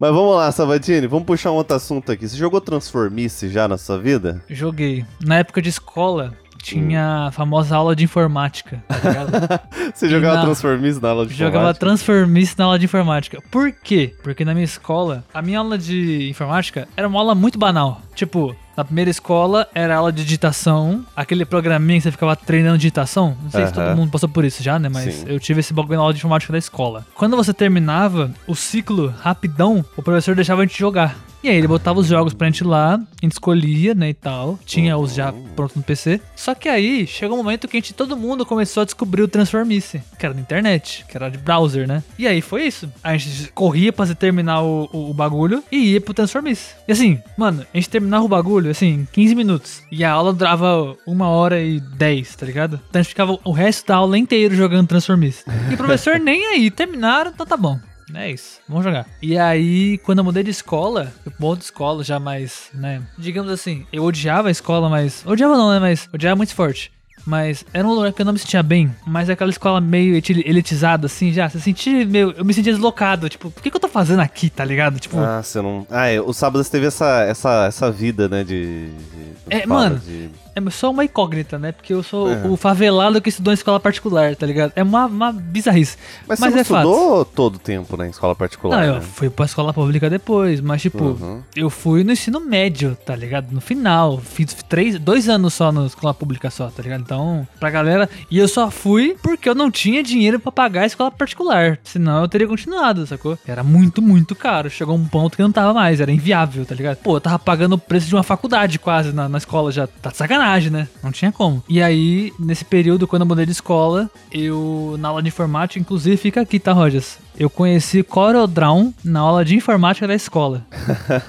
Mas 0.01 0.11
vamos 0.11 0.37
lá, 0.37 0.51
Sabatini, 0.51 1.07
vamos 1.07 1.27
puxar 1.27 1.53
um 1.53 1.57
outro 1.57 1.77
assunto 1.77 2.11
aqui. 2.11 2.27
Você 2.27 2.35
jogou 2.39 2.63
Transformice 2.63 3.51
já 3.51 3.69
na 3.69 3.77
sua 3.77 3.99
vida? 3.99 4.43
Joguei. 4.49 5.05
Na 5.21 5.37
época 5.37 5.61
de 5.61 5.69
escola, 5.69 6.33
tinha 6.63 7.27
a 7.27 7.31
famosa 7.33 7.77
aula 7.77 7.95
de 7.97 8.05
informática, 8.05 8.83
tá 8.89 8.97
ligado? 9.09 9.61
Você 9.95 10.09
jogava 10.09 10.37
na- 10.37 10.43
Transformice 10.45 11.03
na 11.03 11.09
aula 11.09 11.27
de 11.27 11.35
Jogava 11.35 11.57
informática? 11.57 11.81
Transformice 11.87 12.55
na 12.59 12.65
aula 12.65 12.79
de 12.79 12.85
informática. 12.85 13.43
Por 13.51 13.73
quê? 13.73 14.15
Porque 14.23 14.45
na 14.45 14.55
minha 14.55 14.65
escola, 14.65 15.25
a 15.35 15.43
minha 15.43 15.59
aula 15.59 15.77
de 15.77 16.29
informática 16.31 16.89
era 16.97 17.07
uma 17.09 17.19
aula 17.19 17.35
muito 17.35 17.59
banal. 17.59 18.01
Tipo, 18.15 18.55
na 18.77 18.85
primeira 18.85 19.11
escola 19.11 19.67
era 19.75 19.97
aula 19.97 20.13
de 20.13 20.23
digitação, 20.23 21.05
aquele 21.17 21.45
programinha 21.45 21.99
que 21.99 22.05
você 22.05 22.11
ficava 22.13 22.37
treinando 22.37 22.79
digitação. 22.79 23.37
Não 23.43 23.51
sei 23.51 23.67
se 23.67 23.73
todo 23.73 23.97
mundo 23.97 24.11
passou 24.11 24.29
por 24.29 24.45
isso 24.45 24.63
já, 24.63 24.79
né? 24.79 24.89
Mas 24.89 25.15
Sim. 25.15 25.25
eu 25.27 25.41
tive 25.41 25.61
esse 25.61 25.75
bagulho 25.75 25.97
na 25.97 26.03
aula 26.03 26.13
de 26.13 26.19
informática 26.19 26.53
da 26.53 26.59
escola. 26.59 27.05
Quando 27.15 27.37
você 27.37 27.53
terminava 27.53 28.31
o 28.47 28.55
ciclo 28.55 29.13
rapidão, 29.21 29.85
o 29.97 30.03
professor 30.03 30.35
deixava 30.35 30.63
a 30.63 30.65
gente 30.65 30.79
jogar. 30.79 31.17
E 31.43 31.49
aí 31.49 31.57
ele 31.57 31.67
botava 31.67 31.99
os 31.99 32.07
jogos 32.07 32.33
pra 32.33 32.47
gente 32.47 32.63
lá, 32.63 32.95
a 32.95 32.99
gente 33.21 33.33
escolhia, 33.33 33.95
né, 33.95 34.11
e 34.11 34.15
tal. 34.15 34.59
Tinha 34.65 34.97
os 34.97 35.15
já 35.15 35.33
prontos 35.57 35.77
no 35.77 35.83
PC. 35.83 36.21
Só 36.37 36.55
que 36.55 36.69
aí 36.69 37.07
chegou 37.07 37.37
um 37.37 37.43
momento 37.43 37.67
que 37.67 37.77
a 37.77 37.81
gente, 37.81 37.93
todo 37.93 38.17
mundo 38.17 38.47
começou 38.47 38.83
a 38.83 38.85
descobrir 38.85 39.23
o 39.23 39.29
Transformice, 39.29 40.01
que 40.19 40.25
era 40.25 40.35
na 40.35 40.41
internet, 40.41 41.05
que 41.09 41.17
era 41.17 41.29
de 41.29 41.39
browser, 41.39 41.89
né? 41.89 42.03
E 42.17 42.29
aí 42.29 42.41
foi 42.41 42.65
isso. 42.65 42.89
A 43.03 43.17
gente 43.17 43.51
corria 43.53 43.93
pra 43.93 44.07
terminar 44.15 44.63
o, 44.63 44.89
o, 44.93 45.11
o 45.11 45.15
bagulho 45.15 45.65
e 45.71 45.93
ia 45.93 46.01
pro 46.01 46.15
Transformice. 46.15 46.75
E 46.87 46.93
assim, 46.93 47.21
mano, 47.37 47.67
a 47.73 47.77
gente 47.77 47.91
terminava 47.91 48.25
o 48.25 48.29
bagulho, 48.29 48.71
assim, 48.71 49.01
em 49.01 49.09
15 49.11 49.35
minutos. 49.35 49.83
E 49.91 50.05
a 50.05 50.13
aula 50.13 50.33
durava 50.33 50.97
uma 51.07 51.29
hora 51.29 51.61
e 51.61 51.81
10, 51.81 52.37
tá 52.37 52.47
ligado? 52.47 52.81
Então 52.89 53.01
a 53.01 53.03
gente 53.03 53.11
ficava 53.11 53.37
o 53.43 53.53
resto 53.53 53.87
da 53.89 53.97
aula 53.97 54.17
inteiro 54.17 54.55
jogando 54.55 54.87
Transformice. 54.87 55.45
E 55.71 55.75
o 55.75 55.77
professor 55.77 56.19
nem 56.21 56.47
aí, 56.47 56.71
terminaram, 56.71 57.31
então 57.31 57.47
tá 57.47 57.57
bom. 57.57 57.79
É 58.15 58.31
isso, 58.31 58.61
vamos 58.69 58.85
jogar. 58.85 59.07
E 59.21 59.39
aí, 59.39 59.99
quando 59.99 60.19
eu 60.19 60.25
mudei 60.25 60.43
de 60.43 60.51
escola, 60.51 61.13
eu 61.25 61.33
mudei 61.39 61.59
de 61.59 61.65
escola 61.65 62.05
já 62.05 62.19
mais, 62.21 62.69
né? 62.75 63.03
Digamos 63.19 63.51
assim, 63.51 63.87
eu 63.93 64.05
odiava 64.05 64.49
a 64.49 64.51
escola, 64.51 64.89
mas. 64.89 65.25
Odiava 65.27 65.57
não, 65.57 65.71
né? 65.71 65.79
Mas 65.79 66.09
odiava 66.13 66.37
muito 66.37 66.55
forte. 66.55 66.91
Mas 67.25 67.65
era 67.73 67.87
um 67.87 67.93
lugar 67.93 68.13
que 68.13 68.21
eu 68.21 68.27
não 68.27 68.33
me 68.33 68.39
sentia 68.41 68.65
bem. 68.65 68.93
Mas 69.07 69.29
é 69.29 69.35
aquela 69.35 69.51
escola 69.51 69.81
meio 69.81 70.17
elitizada, 70.17 71.07
assim, 71.07 71.33
já. 71.33 71.49
Você 71.49 71.61
sentia 71.61 72.05
meio. 72.05 72.33
Eu 72.37 72.45
me 72.45 72.53
sentia 72.53 72.73
deslocado. 72.73 73.29
Tipo, 73.29 73.49
por 73.49 73.63
que, 73.63 73.71
que 73.71 73.77
eu 73.77 73.81
tô 73.81 73.87
fazendo 73.87 74.19
aqui, 74.21 74.51
tá 74.51 74.65
ligado? 74.65 74.99
Tipo, 74.99 75.21
Ah, 75.21 75.41
você 75.41 75.63
não. 75.63 75.87
Ah, 75.89 76.09
é, 76.09 76.21
o 76.21 76.33
sábado 76.33 76.65
você 76.65 76.71
teve 76.71 76.87
essa, 76.87 77.23
essa, 77.23 77.67
essa 77.67 77.91
vida, 77.93 78.29
né? 78.29 78.43
De. 78.43 78.89
de- 78.89 79.33
É, 79.51 79.61
fala, 79.61 79.81
mano, 79.91 79.99
de- 80.01 80.31
é 80.55 80.71
só 80.71 80.91
uma 80.91 81.05
incógnita, 81.05 81.59
né? 81.59 81.73
Porque 81.73 81.93
eu 81.93 82.03
sou 82.03 82.31
É. 82.31 82.47
o 82.47 82.57
favelado 82.57 83.21
que 83.21 83.29
estudou 83.29 83.53
em 83.53 83.55
escola 83.55 83.81
particular, 83.81 84.35
tá 84.37 84.47
ligado? 84.47 84.73
É 84.77 84.83
uma, 84.83 85.07
uma 85.07 85.33
bizarrice. 85.33 85.97
Mas, 86.27 86.41
Mas 86.41 86.53
você 86.55 86.61
é 86.61 86.65
fato. 86.65 86.89
estudou 86.89 87.25
todo 87.25 87.55
o 87.57 87.59
tempo, 87.59 87.97
né? 87.97 88.07
Em 88.07 88.11
escola 88.11 88.35
particular. 88.35 88.77
Não, 88.79 88.85
eu 88.87 88.95
né? 88.97 89.01
fui 89.01 89.31
pra 89.31 89.45
escola 89.47 89.73
pública 89.73 90.09
depois, 90.11 90.61
mas 90.61 90.83
tipo, 90.83 91.03
Uhum. 91.05 91.43
eu 91.57 91.71
fui 91.71 92.05
no 92.05 92.13
ensino 92.13 92.41
médio, 92.41 92.97
tá 93.05 93.15
ligado? 93.17 93.51
No 93.53 93.61
final, 93.61 94.19
fiz 94.19 94.55
três, 94.69 94.99
dois 94.99 95.29
anos 95.29 95.55
só 95.55 95.73
na 95.73 95.87
escola 95.87 96.13
pública 96.15 96.51
só, 96.51 96.69
tá 96.69 96.83
ligado? 96.83 97.01
Então, 97.01 97.47
pra 97.59 97.71
galera, 97.71 98.09
e 98.31 98.39
eu 98.39 98.49
só 98.49 98.71
fui 98.71 99.17
porque 99.23 99.49
eu 99.49 99.55
não 99.55 99.71
tinha 99.71 100.03
dinheiro 100.03 100.39
pra 100.39 100.53
pagar 100.53 100.83
a 100.83 100.87
escola 100.87 101.11
particular, 101.11 101.79
senão 101.85 102.23
eu 102.23 102.29
teria 102.29 102.47
continuado, 102.47 103.07
sacou? 103.07 103.39
Era 103.47 103.63
muito, 103.63 104.01
muito 104.03 104.35
caro, 104.35 104.69
chegou 104.71 104.95
um 104.97 105.05
ponto 105.07 105.37
que 105.37 105.43
não 105.43 105.53
tava 105.53 105.73
mais, 105.73 106.01
era 106.01 106.11
inviável, 106.13 106.65
tá 106.65 106.75
ligado? 106.75 106.97
Pô, 106.99 107.17
eu 107.17 107.21
tava 107.21 107.39
pagando 107.39 107.75
o 107.75 107.79
preço 107.79 108.07
de 108.09 108.15
uma 108.15 108.23
faculdade 108.23 108.79
quase 108.79 109.13
na, 109.13 109.29
na 109.29 109.39
escola 109.39 109.71
já, 109.73 109.87
tá 109.87 110.11
de 110.11 110.17
sacanagem, 110.43 110.71
né? 110.71 110.89
Não 111.03 111.13
tinha 111.13 111.31
como. 111.31 111.63
E 111.69 111.81
aí, 111.83 112.33
nesse 112.39 112.65
período, 112.65 113.07
quando 113.07 113.23
eu 113.23 113.27
mudei 113.29 113.47
de 113.47 113.53
escola, 113.53 114.11
eu, 114.31 114.97
na 114.99 115.09
aula 115.09 115.23
de 115.23 115.29
informática, 115.29 115.79
inclusive 115.81 116.17
fica 116.17 116.41
aqui, 116.41 116.59
tá, 116.59 116.73
Rogers? 116.73 117.19
Eu 117.39 117.49
conheci 117.49 118.03
CorelDRAW 118.03 118.93
na 119.05 119.21
aula 119.21 119.45
de 119.45 119.57
informática 119.57 120.07
da 120.07 120.15
escola. 120.15 120.67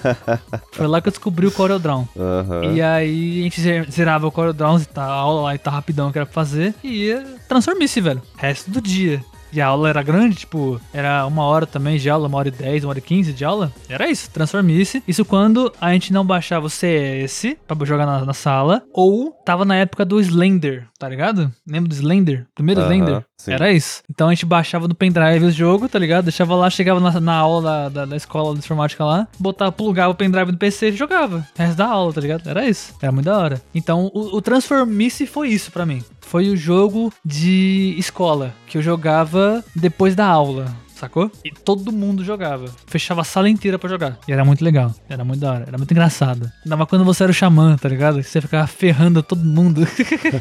Foi 0.74 0.88
lá 0.88 1.00
que 1.02 1.08
eu 1.08 1.12
descobri 1.12 1.48
o 1.48 1.52
CorelDRAW. 1.52 2.08
Aham. 2.18 2.74
E 2.74 2.82
aí 2.82 3.40
a 3.40 3.44
gente 3.44 3.62
zer- 3.62 3.90
zerava 3.90 4.28
o 4.28 4.32
CorelDRAW, 4.32 4.80
e 4.82 4.86
tá, 4.86 5.04
a 5.04 5.12
aula 5.14 5.42
lá 5.44 5.56
e 5.56 5.58
tá 5.58 5.72
rapidão 5.72 6.12
que 6.12 6.18
era 6.18 6.26
pra 6.26 6.34
fazer, 6.34 6.74
e 6.84 7.06
ia 7.06 7.24
Transformice, 7.48 8.02
velho. 8.02 8.22
Resto 8.36 8.70
do 8.72 8.82
dia. 8.82 9.24
E 9.54 9.62
a 9.62 9.68
aula 9.68 9.90
era 9.90 10.02
grande, 10.02 10.36
tipo, 10.36 10.82
era 10.94 11.26
uma 11.28 11.44
hora 11.44 11.66
também 11.68 11.98
de 11.98 12.10
aula, 12.10 12.28
uma 12.28 12.38
hora 12.40 12.48
e 12.48 12.52
dez, 12.52 12.84
uma 12.84 12.90
hora 12.90 13.00
e 13.00 13.02
quinze 13.02 13.32
de 13.34 13.46
aula. 13.46 13.72
Era 13.88 14.10
isso, 14.10 14.30
Transformice. 14.32 15.04
Isso 15.08 15.24
quando 15.24 15.72
a 15.80 15.94
gente 15.94 16.12
não 16.12 16.26
baixava 16.26 16.66
o 16.66 16.70
CS 16.70 17.56
pra 17.68 17.86
jogar 17.86 18.06
na, 18.06 18.26
na 18.26 18.34
sala, 18.34 18.84
ou 18.92 19.32
tava 19.46 19.64
na 19.66 19.76
época 19.76 20.04
do 20.06 20.20
Slender, 20.20 20.88
tá 20.98 21.08
ligado? 21.08 21.52
Lembra 21.68 21.90
do 21.90 21.96
Slender? 21.96 22.46
Primeiro 22.56 22.82
Aham, 22.82 22.90
Slender? 22.94 23.26
sim. 23.38 23.52
Era 23.54 23.72
isso. 23.72 24.02
Então 24.10 24.28
a 24.30 24.34
gente 24.34 24.46
baixava 24.46 24.88
no 24.88 24.96
pendrive 24.96 25.46
o 25.46 25.52
jogo, 25.52 25.88
tá 25.88 26.00
ligado? 26.00 26.26
Deixava 26.26 26.56
lá, 26.56 26.70
chegava 26.70 27.00
na, 27.00 27.20
na 27.20 27.36
aula 27.36 27.62
da, 27.62 27.90
da, 27.90 28.06
da 28.06 28.16
escola 28.16 28.54
de 28.54 28.60
informática 28.60 29.04
lá, 29.06 29.28
botava, 29.40 29.72
plugava 29.72 30.12
o 30.12 30.16
pendrive 30.16 30.52
no 30.52 30.58
PC 30.58 30.90
e 30.90 30.96
jogava. 30.96 31.46
Resto 31.56 31.76
da 31.78 31.88
aula, 31.88 32.12
tá 32.14 32.22
ligado? 32.22 32.50
Era 32.50 32.68
isso. 32.68 32.94
Era 33.02 33.12
muito 33.12 33.26
da 33.26 33.38
hora. 33.38 33.62
Então 33.76 34.10
o, 34.14 34.38
o 34.38 34.42
Transformice 34.42 35.28
foi 35.28 35.50
isso 35.50 35.72
pra 35.72 35.86
mim. 35.86 36.04
Foi 36.34 36.50
o 36.50 36.58
jogo 36.58 37.14
de 37.24 37.94
escola 37.96 38.56
que 38.66 38.76
eu 38.76 38.82
jogava 38.82 39.64
depois 39.76 40.16
da 40.16 40.26
aula. 40.26 40.66
Sacou? 40.96 41.30
E 41.46 41.52
todo 41.52 41.92
mundo 41.92 42.24
jogava. 42.24 42.66
Fechava 42.88 43.22
a 43.22 43.24
sala 43.24 43.48
inteira 43.48 43.78
pra 43.78 43.88
jogar. 43.88 44.18
E 44.28 44.32
era 44.32 44.44
muito 44.44 44.64
legal. 44.66 44.92
Era 45.08 45.24
muito 45.24 45.42
da 45.42 45.52
hora. 45.52 45.66
Era 45.68 45.78
muito 45.78 45.92
engraçado. 45.92 46.52
Ainda 46.66 46.76
mais 46.76 46.90
quando 46.90 47.06
você 47.06 47.22
era 47.22 47.32
o 47.32 47.36
xamã, 47.36 47.78
tá 47.78 47.88
ligado? 47.88 48.18
Que 48.18 48.24
você 48.24 48.42
ficava 48.42 48.66
ferrando 48.66 49.22
todo 49.22 49.46
mundo. 49.46 49.86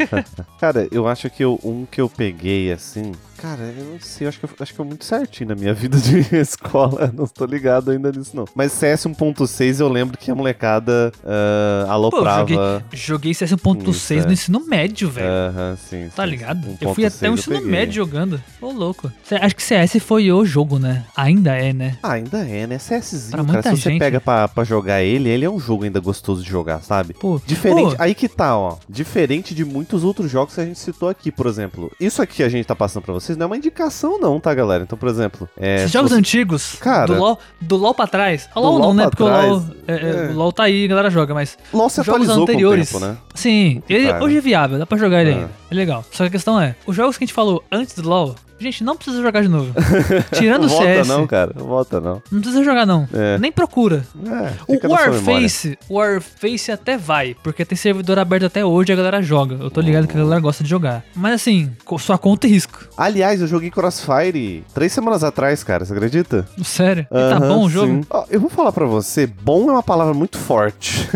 Cara, 0.58 0.88
eu 0.90 1.06
acho 1.06 1.28
que 1.28 1.44
eu- 1.44 1.60
um 1.62 1.84
que 1.84 2.00
eu 2.00 2.08
peguei 2.08 2.72
assim. 2.72 3.12
Cara, 3.42 3.74
eu 3.76 3.84
não 3.84 3.98
sei, 4.00 4.24
eu 4.24 4.28
acho 4.28 4.38
que 4.38 4.44
eu, 4.46 4.50
acho 4.60 4.70
que 4.70 4.76
foi 4.76 4.86
muito 4.86 5.04
certinho 5.04 5.48
na 5.48 5.56
minha 5.56 5.74
vida 5.74 5.98
de 5.98 6.20
escola. 6.36 7.12
Não 7.12 7.26
tô 7.26 7.44
ligado 7.44 7.90
ainda 7.90 8.12
nisso, 8.12 8.30
não. 8.36 8.44
Mas 8.54 8.70
CS 8.70 9.04
1.6 9.06 9.80
eu 9.80 9.88
lembro 9.88 10.16
que 10.16 10.30
a 10.30 10.34
molecada 10.34 11.10
ah, 11.24 11.86
aloprava. 11.88 12.46
joguei- 12.48 12.82
Joguei 12.92 13.34
CS 13.34 13.50
1.6 13.52 13.88
Isso, 13.88 14.12
é. 14.14 14.24
no 14.26 14.32
ensino 14.32 14.64
médio, 14.64 15.10
velho. 15.10 15.26
Aham, 15.28 15.76
sim. 15.90 16.08
Tá 16.14 16.22
sim. 16.22 16.30
ligado? 16.30 16.60
1.6 16.68 16.76
Eu 16.82 16.94
fui 16.94 17.04
até 17.04 17.26
o 17.28 17.30
eu 17.30 17.34
ensino 17.34 17.60
médio 17.62 17.94
jogando. 17.94 18.40
Ô, 18.60 18.70
louco. 18.70 19.10
Acho 19.40 19.56
que 19.56 19.62
CS 19.64 19.96
foi 19.98 20.30
o 20.30 20.44
jogo, 20.44 20.78
né? 20.78 21.04
Ainda 21.16 21.52
é, 21.56 21.72
né? 21.72 21.98
Ah, 22.00 22.12
ainda 22.12 22.46
é, 22.46 22.64
né? 22.68 22.78
CSzinho, 22.78 23.30
Pra 23.32 23.38
cara. 23.40 23.52
muita 23.54 23.70
Se 23.70 23.82
você 23.82 23.90
gente. 23.90 23.98
pega 23.98 24.20
pra, 24.20 24.46
pra 24.46 24.62
jogar 24.62 25.02
ele, 25.02 25.28
ele 25.28 25.44
é 25.44 25.50
um 25.50 25.58
jogo 25.58 25.82
ainda 25.82 25.98
gostoso 25.98 26.44
de 26.44 26.48
jogar, 26.48 26.80
sabe? 26.82 27.12
Pô, 27.14 27.40
Diferente, 27.44 27.96
Pô, 27.96 28.02
aí 28.02 28.14
que 28.14 28.28
tá, 28.28 28.56
ó. 28.56 28.76
Diferente 28.88 29.52
de 29.52 29.64
muitos 29.64 30.04
outros 30.04 30.30
jogos 30.30 30.54
que 30.54 30.60
a 30.60 30.64
gente 30.64 30.78
citou 30.78 31.08
aqui, 31.08 31.32
por 31.32 31.46
exemplo. 31.46 31.90
Isso 31.98 32.22
aqui 32.22 32.36
que 32.36 32.42
a 32.44 32.48
gente 32.48 32.64
tá 32.66 32.76
passando 32.76 33.02
pra 33.02 33.12
vocês 33.12 33.31
não 33.36 33.44
é 33.44 33.46
uma 33.46 33.56
indicação, 33.56 34.18
não, 34.20 34.38
tá, 34.40 34.52
galera? 34.54 34.84
Então, 34.84 34.96
por 34.98 35.08
exemplo. 35.08 35.48
É, 35.56 35.76
esses 35.76 35.90
se 35.90 35.92
jogos 35.94 36.10
você- 36.10 36.18
antigos, 36.18 36.76
Cara, 36.80 37.06
do, 37.06 37.14
LOL, 37.18 37.38
do 37.60 37.76
LOL 37.76 37.94
pra 37.94 38.06
trás. 38.06 38.48
O 38.54 38.60
do 38.60 38.66
LOL 38.66 38.72
não, 38.78 38.84
LOL 38.86 38.94
né? 38.94 39.08
Porque 39.10 39.22
o 39.22 39.26
LOL, 39.26 39.60
trás, 39.60 39.76
é, 39.86 39.92
é, 39.94 40.26
é. 40.26 40.28
o 40.30 40.34
LOL 40.36 40.52
tá 40.52 40.62
aí, 40.64 40.84
a 40.84 40.88
galera 40.88 41.10
joga, 41.10 41.34
mas 41.34 41.56
LOL 41.72 41.88
se 41.88 42.02
jogos 42.02 42.28
anteriores. 42.28 42.90
tempo, 42.90 43.04
né? 43.04 43.16
Sim, 43.34 43.82
ele 43.88 44.12
hoje 44.14 44.38
é 44.38 44.40
viável, 44.40 44.78
dá 44.78 44.86
pra 44.86 44.98
jogar 44.98 45.20
ele 45.22 45.30
É. 45.30 45.34
ainda. 45.34 45.50
É 45.70 45.74
legal. 45.74 46.04
Só 46.10 46.24
que 46.24 46.28
a 46.28 46.30
questão 46.30 46.60
é, 46.60 46.74
os 46.86 46.94
jogos 46.94 47.16
que 47.16 47.24
a 47.24 47.26
gente 47.26 47.34
falou 47.34 47.62
antes 47.70 47.94
do 47.94 48.08
LoL, 48.08 48.34
gente, 48.62 48.82
não 48.84 48.96
precisa 48.96 49.20
jogar 49.22 49.42
de 49.42 49.48
novo. 49.48 49.72
Tirando 50.32 50.64
o 50.64 50.68
CS, 50.68 51.08
não, 51.08 51.26
cara. 51.26 51.52
Volta 51.54 52.00
não. 52.00 52.22
não 52.30 52.40
precisa 52.40 52.62
jogar 52.64 52.86
não. 52.86 53.08
É. 53.12 53.38
Nem 53.38 53.50
procura. 53.52 54.04
É, 54.26 54.52
O. 54.68 54.92
Warface, 54.92 55.78
o 55.88 55.94
Warface 55.94 56.70
até 56.70 56.96
vai, 56.96 57.34
porque 57.42 57.64
tem 57.64 57.76
servidor 57.76 58.18
aberto 58.18 58.46
até 58.46 58.64
hoje 58.64 58.90
e 58.90 58.94
a 58.94 58.96
galera 58.96 59.22
joga. 59.22 59.56
Eu 59.60 59.70
tô 59.70 59.80
ligado 59.80 60.06
que 60.06 60.16
a 60.16 60.20
galera 60.20 60.40
gosta 60.40 60.62
de 60.62 60.70
jogar. 60.70 61.02
Mas 61.14 61.34
assim, 61.34 61.70
sua 61.98 62.18
conta 62.18 62.46
e 62.46 62.50
risco. 62.50 62.86
Aliás, 62.96 63.40
eu 63.40 63.46
joguei 63.46 63.70
Crossfire 63.70 64.64
três 64.74 64.92
semanas 64.92 65.24
atrás, 65.24 65.62
cara. 65.64 65.84
Você 65.84 65.92
acredita? 65.92 66.46
Sério. 66.64 67.06
E 67.10 67.30
tá 67.30 67.40
bom 67.40 67.64
o 67.64 67.70
jogo? 67.70 68.04
Ó, 68.10 68.24
eu 68.30 68.40
vou 68.40 68.50
falar 68.50 68.72
pra 68.72 68.86
você, 68.86 69.26
bom 69.26 69.68
é 69.68 69.72
uma 69.72 69.82
palavra 69.82 70.14
muito 70.14 70.38
forte. 70.38 71.08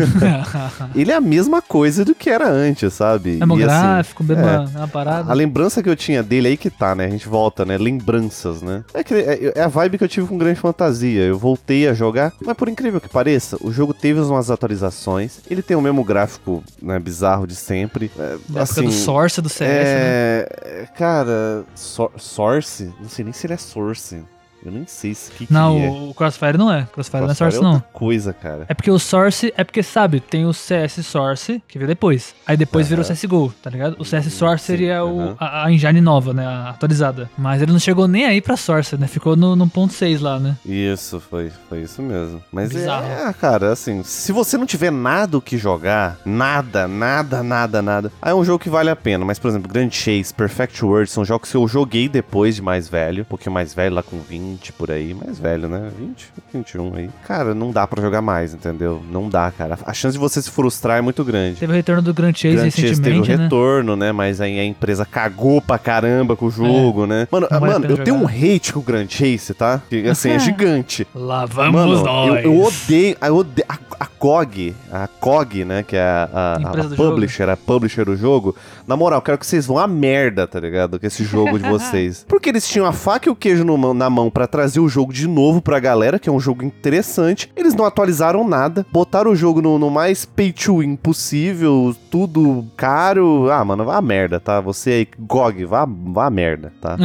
Ele 0.95 1.11
é 1.11 1.15
a 1.15 1.21
mesma 1.21 1.61
coisa 1.61 2.03
do 2.05 2.15
que 2.15 2.29
era 2.29 2.49
antes, 2.49 2.93
sabe? 2.93 3.31
Mesmo 3.37 3.59
E, 3.59 3.63
assim, 3.63 3.65
gráfico, 3.65 4.23
mesma, 4.23 4.51
é. 4.51 4.59
mesma 4.59 4.87
parada. 4.87 5.31
A 5.31 5.33
lembrança 5.33 5.81
que 5.83 5.89
eu 5.89 5.95
tinha 5.95 6.23
dele 6.23 6.49
aí 6.49 6.57
que 6.57 6.69
tá, 6.69 6.95
né? 6.95 7.05
A 7.05 7.09
gente 7.09 7.27
volta, 7.27 7.36
né? 7.65 7.77
Lembranças, 7.77 8.61
né? 8.61 8.83
É, 8.93 9.03
que, 9.03 9.13
é, 9.13 9.53
é 9.55 9.61
a 9.61 9.67
vibe 9.67 9.97
que 9.97 10.03
eu 10.03 10.07
tive 10.07 10.27
com 10.27 10.37
Grande 10.37 10.59
Fantasia. 10.59 11.21
Eu 11.23 11.37
voltei 11.37 11.87
a 11.87 11.93
jogar, 11.93 12.33
mas 12.41 12.55
por 12.57 12.67
incrível 12.69 12.99
que 13.01 13.09
pareça, 13.09 13.57
o 13.61 13.71
jogo 13.71 13.93
teve 13.93 14.19
umas 14.19 14.49
atualizações. 14.49 15.39
Ele 15.49 15.61
tem 15.61 15.75
o 15.77 15.81
mesmo 15.81 16.03
gráfico, 16.03 16.63
né, 16.81 16.97
bizarro 16.99 17.45
de 17.47 17.55
sempre. 17.55 18.11
É, 18.17 18.37
Da 18.49 18.61
época 18.61 18.81
do 18.81 18.91
Source 18.91 19.41
do 19.41 19.49
CS, 19.49 19.67
né? 19.69 19.75
é, 19.81 20.87
Cara, 20.97 21.63
Sor- 21.75 22.11
Source? 22.17 22.91
Não 22.99 23.09
sei 23.09 23.23
nem 23.25 23.33
se 23.33 23.45
ele 23.47 23.53
é 23.53 23.57
Source. 23.57 24.23
Eu 24.65 24.71
nem 24.71 24.85
sei 24.87 25.13
se 25.13 25.31
que, 25.31 25.45
que 25.45 25.53
Não, 25.53 25.77
é. 25.77 25.89
o 25.89 26.13
Crossfire 26.13 26.57
não 26.57 26.71
é. 26.71 26.87
Crossfire, 26.91 27.21
não 27.21 27.25
é 27.31 27.35
Crossfire 27.35 27.51
Source, 27.51 27.61
não. 27.61 27.73
outra 27.75 27.89
coisa, 27.93 28.33
cara. 28.33 28.65
É 28.67 28.73
porque 28.73 28.91
o 28.91 28.99
Source, 28.99 29.53
é 29.55 29.63
porque, 29.63 29.83
sabe, 29.83 30.19
tem 30.19 30.45
o 30.45 30.53
CS 30.53 31.05
Source, 31.05 31.61
que 31.67 31.77
veio 31.77 31.87
depois. 31.87 32.33
Aí 32.45 32.57
depois 32.57 32.87
virou 32.87 33.05
Aham. 33.05 33.13
CSGO, 33.13 33.53
tá 33.61 33.69
ligado? 33.69 33.95
O 33.99 34.05
CS 34.05 34.33
Source 34.33 34.65
sim, 34.65 34.73
seria 34.73 35.05
o, 35.05 35.35
a, 35.39 35.65
a 35.65 35.71
engine 35.71 36.01
nova, 36.01 36.33
né? 36.33 36.45
A 36.45 36.69
atualizada. 36.71 37.29
Mas 37.37 37.61
ele 37.61 37.71
não 37.71 37.79
chegou 37.79 38.07
nem 38.07 38.25
aí 38.25 38.41
pra 38.41 38.57
Source, 38.57 38.97
né? 38.97 39.07
Ficou 39.07 39.35
no, 39.35 39.55
no 39.55 39.69
ponto 39.69 39.93
6 39.93 40.21
lá, 40.21 40.39
né? 40.39 40.57
Isso, 40.65 41.19
foi, 41.19 41.51
foi 41.69 41.81
isso 41.83 42.01
mesmo. 42.01 42.41
Mas 42.51 42.69
Bizarro. 42.69 43.05
é, 43.05 43.33
cara, 43.33 43.71
assim, 43.71 44.03
se 44.03 44.31
você 44.31 44.57
não 44.57 44.65
tiver 44.65 44.91
nada 44.91 45.37
o 45.37 45.41
que 45.41 45.57
jogar, 45.57 46.17
nada, 46.25 46.87
nada, 46.87 47.43
nada, 47.43 47.81
nada, 47.81 48.11
aí 48.21 48.31
é 48.31 48.35
um 48.35 48.43
jogo 48.43 48.59
que 48.59 48.69
vale 48.69 48.89
a 48.89 48.95
pena. 48.95 49.23
Mas, 49.23 49.39
por 49.39 49.47
exemplo, 49.49 49.71
Grand 49.71 49.91
Chase, 49.91 50.33
Perfect 50.33 50.83
World, 50.83 51.09
são 51.09 51.23
jogos 51.23 51.49
que 51.51 51.57
eu 51.57 51.67
joguei 51.67 52.09
depois 52.09 52.55
de 52.55 52.61
mais 52.61 52.87
velho, 52.89 53.21
um 53.21 53.25
pouquinho 53.25 53.53
mais 53.53 53.73
velho, 53.73 53.95
lá 53.95 54.03
com 54.03 54.19
20 54.19 54.46
por 54.77 54.91
aí, 54.91 55.13
mais 55.13 55.37
velho, 55.39 55.67
né? 55.67 55.89
20, 55.97 56.27
21 56.53 56.95
aí. 56.95 57.09
Cara, 57.27 57.53
não 57.53 57.71
dá 57.71 57.85
pra 57.87 58.01
jogar 58.01 58.21
mais, 58.21 58.53
entendeu? 58.53 59.01
Não 59.11 59.29
dá, 59.29 59.51
cara. 59.51 59.77
A 59.85 59.93
chance 59.93 60.13
de 60.13 60.19
você 60.19 60.41
se 60.41 60.49
frustrar 60.49 60.97
é 60.97 61.01
muito 61.01 61.23
grande. 61.23 61.59
Teve 61.59 61.71
o 61.73 61.75
retorno 61.75 62.01
do 62.01 62.13
Grand 62.13 62.33
Chase 62.33 62.55
Grand 62.55 62.69
Chase 62.71 62.75
teve 62.75 62.87
o 62.87 63.21
recentemente, 63.21 63.35
né? 63.37 63.43
retorno, 63.43 63.95
né? 63.95 64.11
Mas 64.11 64.39
aí 64.41 64.59
a 64.59 64.63
empresa 64.65 65.05
cagou 65.05 65.61
pra 65.61 65.77
caramba 65.77 66.35
com 66.35 66.45
o 66.45 66.51
jogo, 66.51 67.05
né? 67.05 67.27
Mano, 67.31 67.47
vale 67.49 67.65
mano, 67.65 67.85
eu 67.85 67.97
tenho 68.03 68.17
um 68.17 68.21
jogar. 68.21 68.33
hate 68.55 68.73
com 68.73 68.79
o 68.79 68.83
Grand 68.83 69.07
Chase, 69.09 69.53
tá? 69.53 69.81
Que, 69.89 70.07
assim, 70.07 70.29
é 70.31 70.39
gigante. 70.39 71.07
Lá 71.13 71.45
vamos 71.45 71.73
Mano, 71.73 71.93
eu, 71.93 72.03
nós. 72.03 72.45
eu 72.45 72.61
odeio, 72.61 73.17
eu 73.21 73.35
odeio 73.35 73.65
a, 73.69 73.77
a 73.99 74.05
COG, 74.05 74.75
a 74.91 75.07
COG, 75.07 75.63
né, 75.65 75.83
que 75.83 75.95
é 75.95 76.01
a, 76.01 76.29
a- 76.33 76.55
a 76.55 76.95
publisher, 76.95 77.49
a 77.49 77.57
publisher 77.57 78.05
do 78.05 78.15
jogo. 78.15 78.55
Na 78.87 78.95
moral, 78.95 79.21
quero 79.21 79.37
que 79.37 79.45
vocês 79.45 79.65
vão 79.65 79.77
a 79.77 79.87
merda, 79.87 80.47
tá 80.47 80.59
ligado? 80.59 80.99
Com 80.99 81.05
esse 81.05 81.23
jogo 81.23 81.59
de 81.59 81.67
vocês. 81.69 82.25
Porque 82.27 82.49
eles 82.49 82.67
tinham 82.67 82.85
a 82.85 82.91
faca 82.93 83.27
e 83.27 83.31
o 83.31 83.35
queijo 83.35 83.63
no 83.63 83.77
na 83.93 84.09
mão 84.09 84.29
pra 84.37 84.45
trazer 84.45 84.79
o 84.79 84.87
jogo 84.87 85.11
de 85.11 85.27
novo 85.27 85.63
pra 85.63 85.79
galera, 85.79 86.19
que 86.19 86.29
é 86.29 86.31
um 86.31 86.39
jogo 86.39 86.63
interessante. 86.63 87.51
Eles 87.55 87.73
não 87.73 87.85
atualizaram 87.85 88.47
nada, 88.47 88.85
botaram 88.91 89.31
o 89.31 89.35
jogo 89.35 89.63
no, 89.63 89.79
no 89.79 89.89
mais 89.89 90.25
pay 90.25 90.53
to 90.53 90.77
win 90.77 90.95
possível, 90.95 91.95
tudo 92.11 92.63
caro. 92.77 93.49
Ah, 93.49 93.65
mano, 93.65 93.83
vá 93.83 93.97
a 93.97 94.01
merda, 94.01 94.39
tá? 94.39 94.61
Você 94.61 94.91
aí, 94.91 95.07
GOG, 95.17 95.65
vá, 95.65 95.87
vá 95.89 96.27
a 96.27 96.29
merda, 96.29 96.71
tá? 96.79 96.97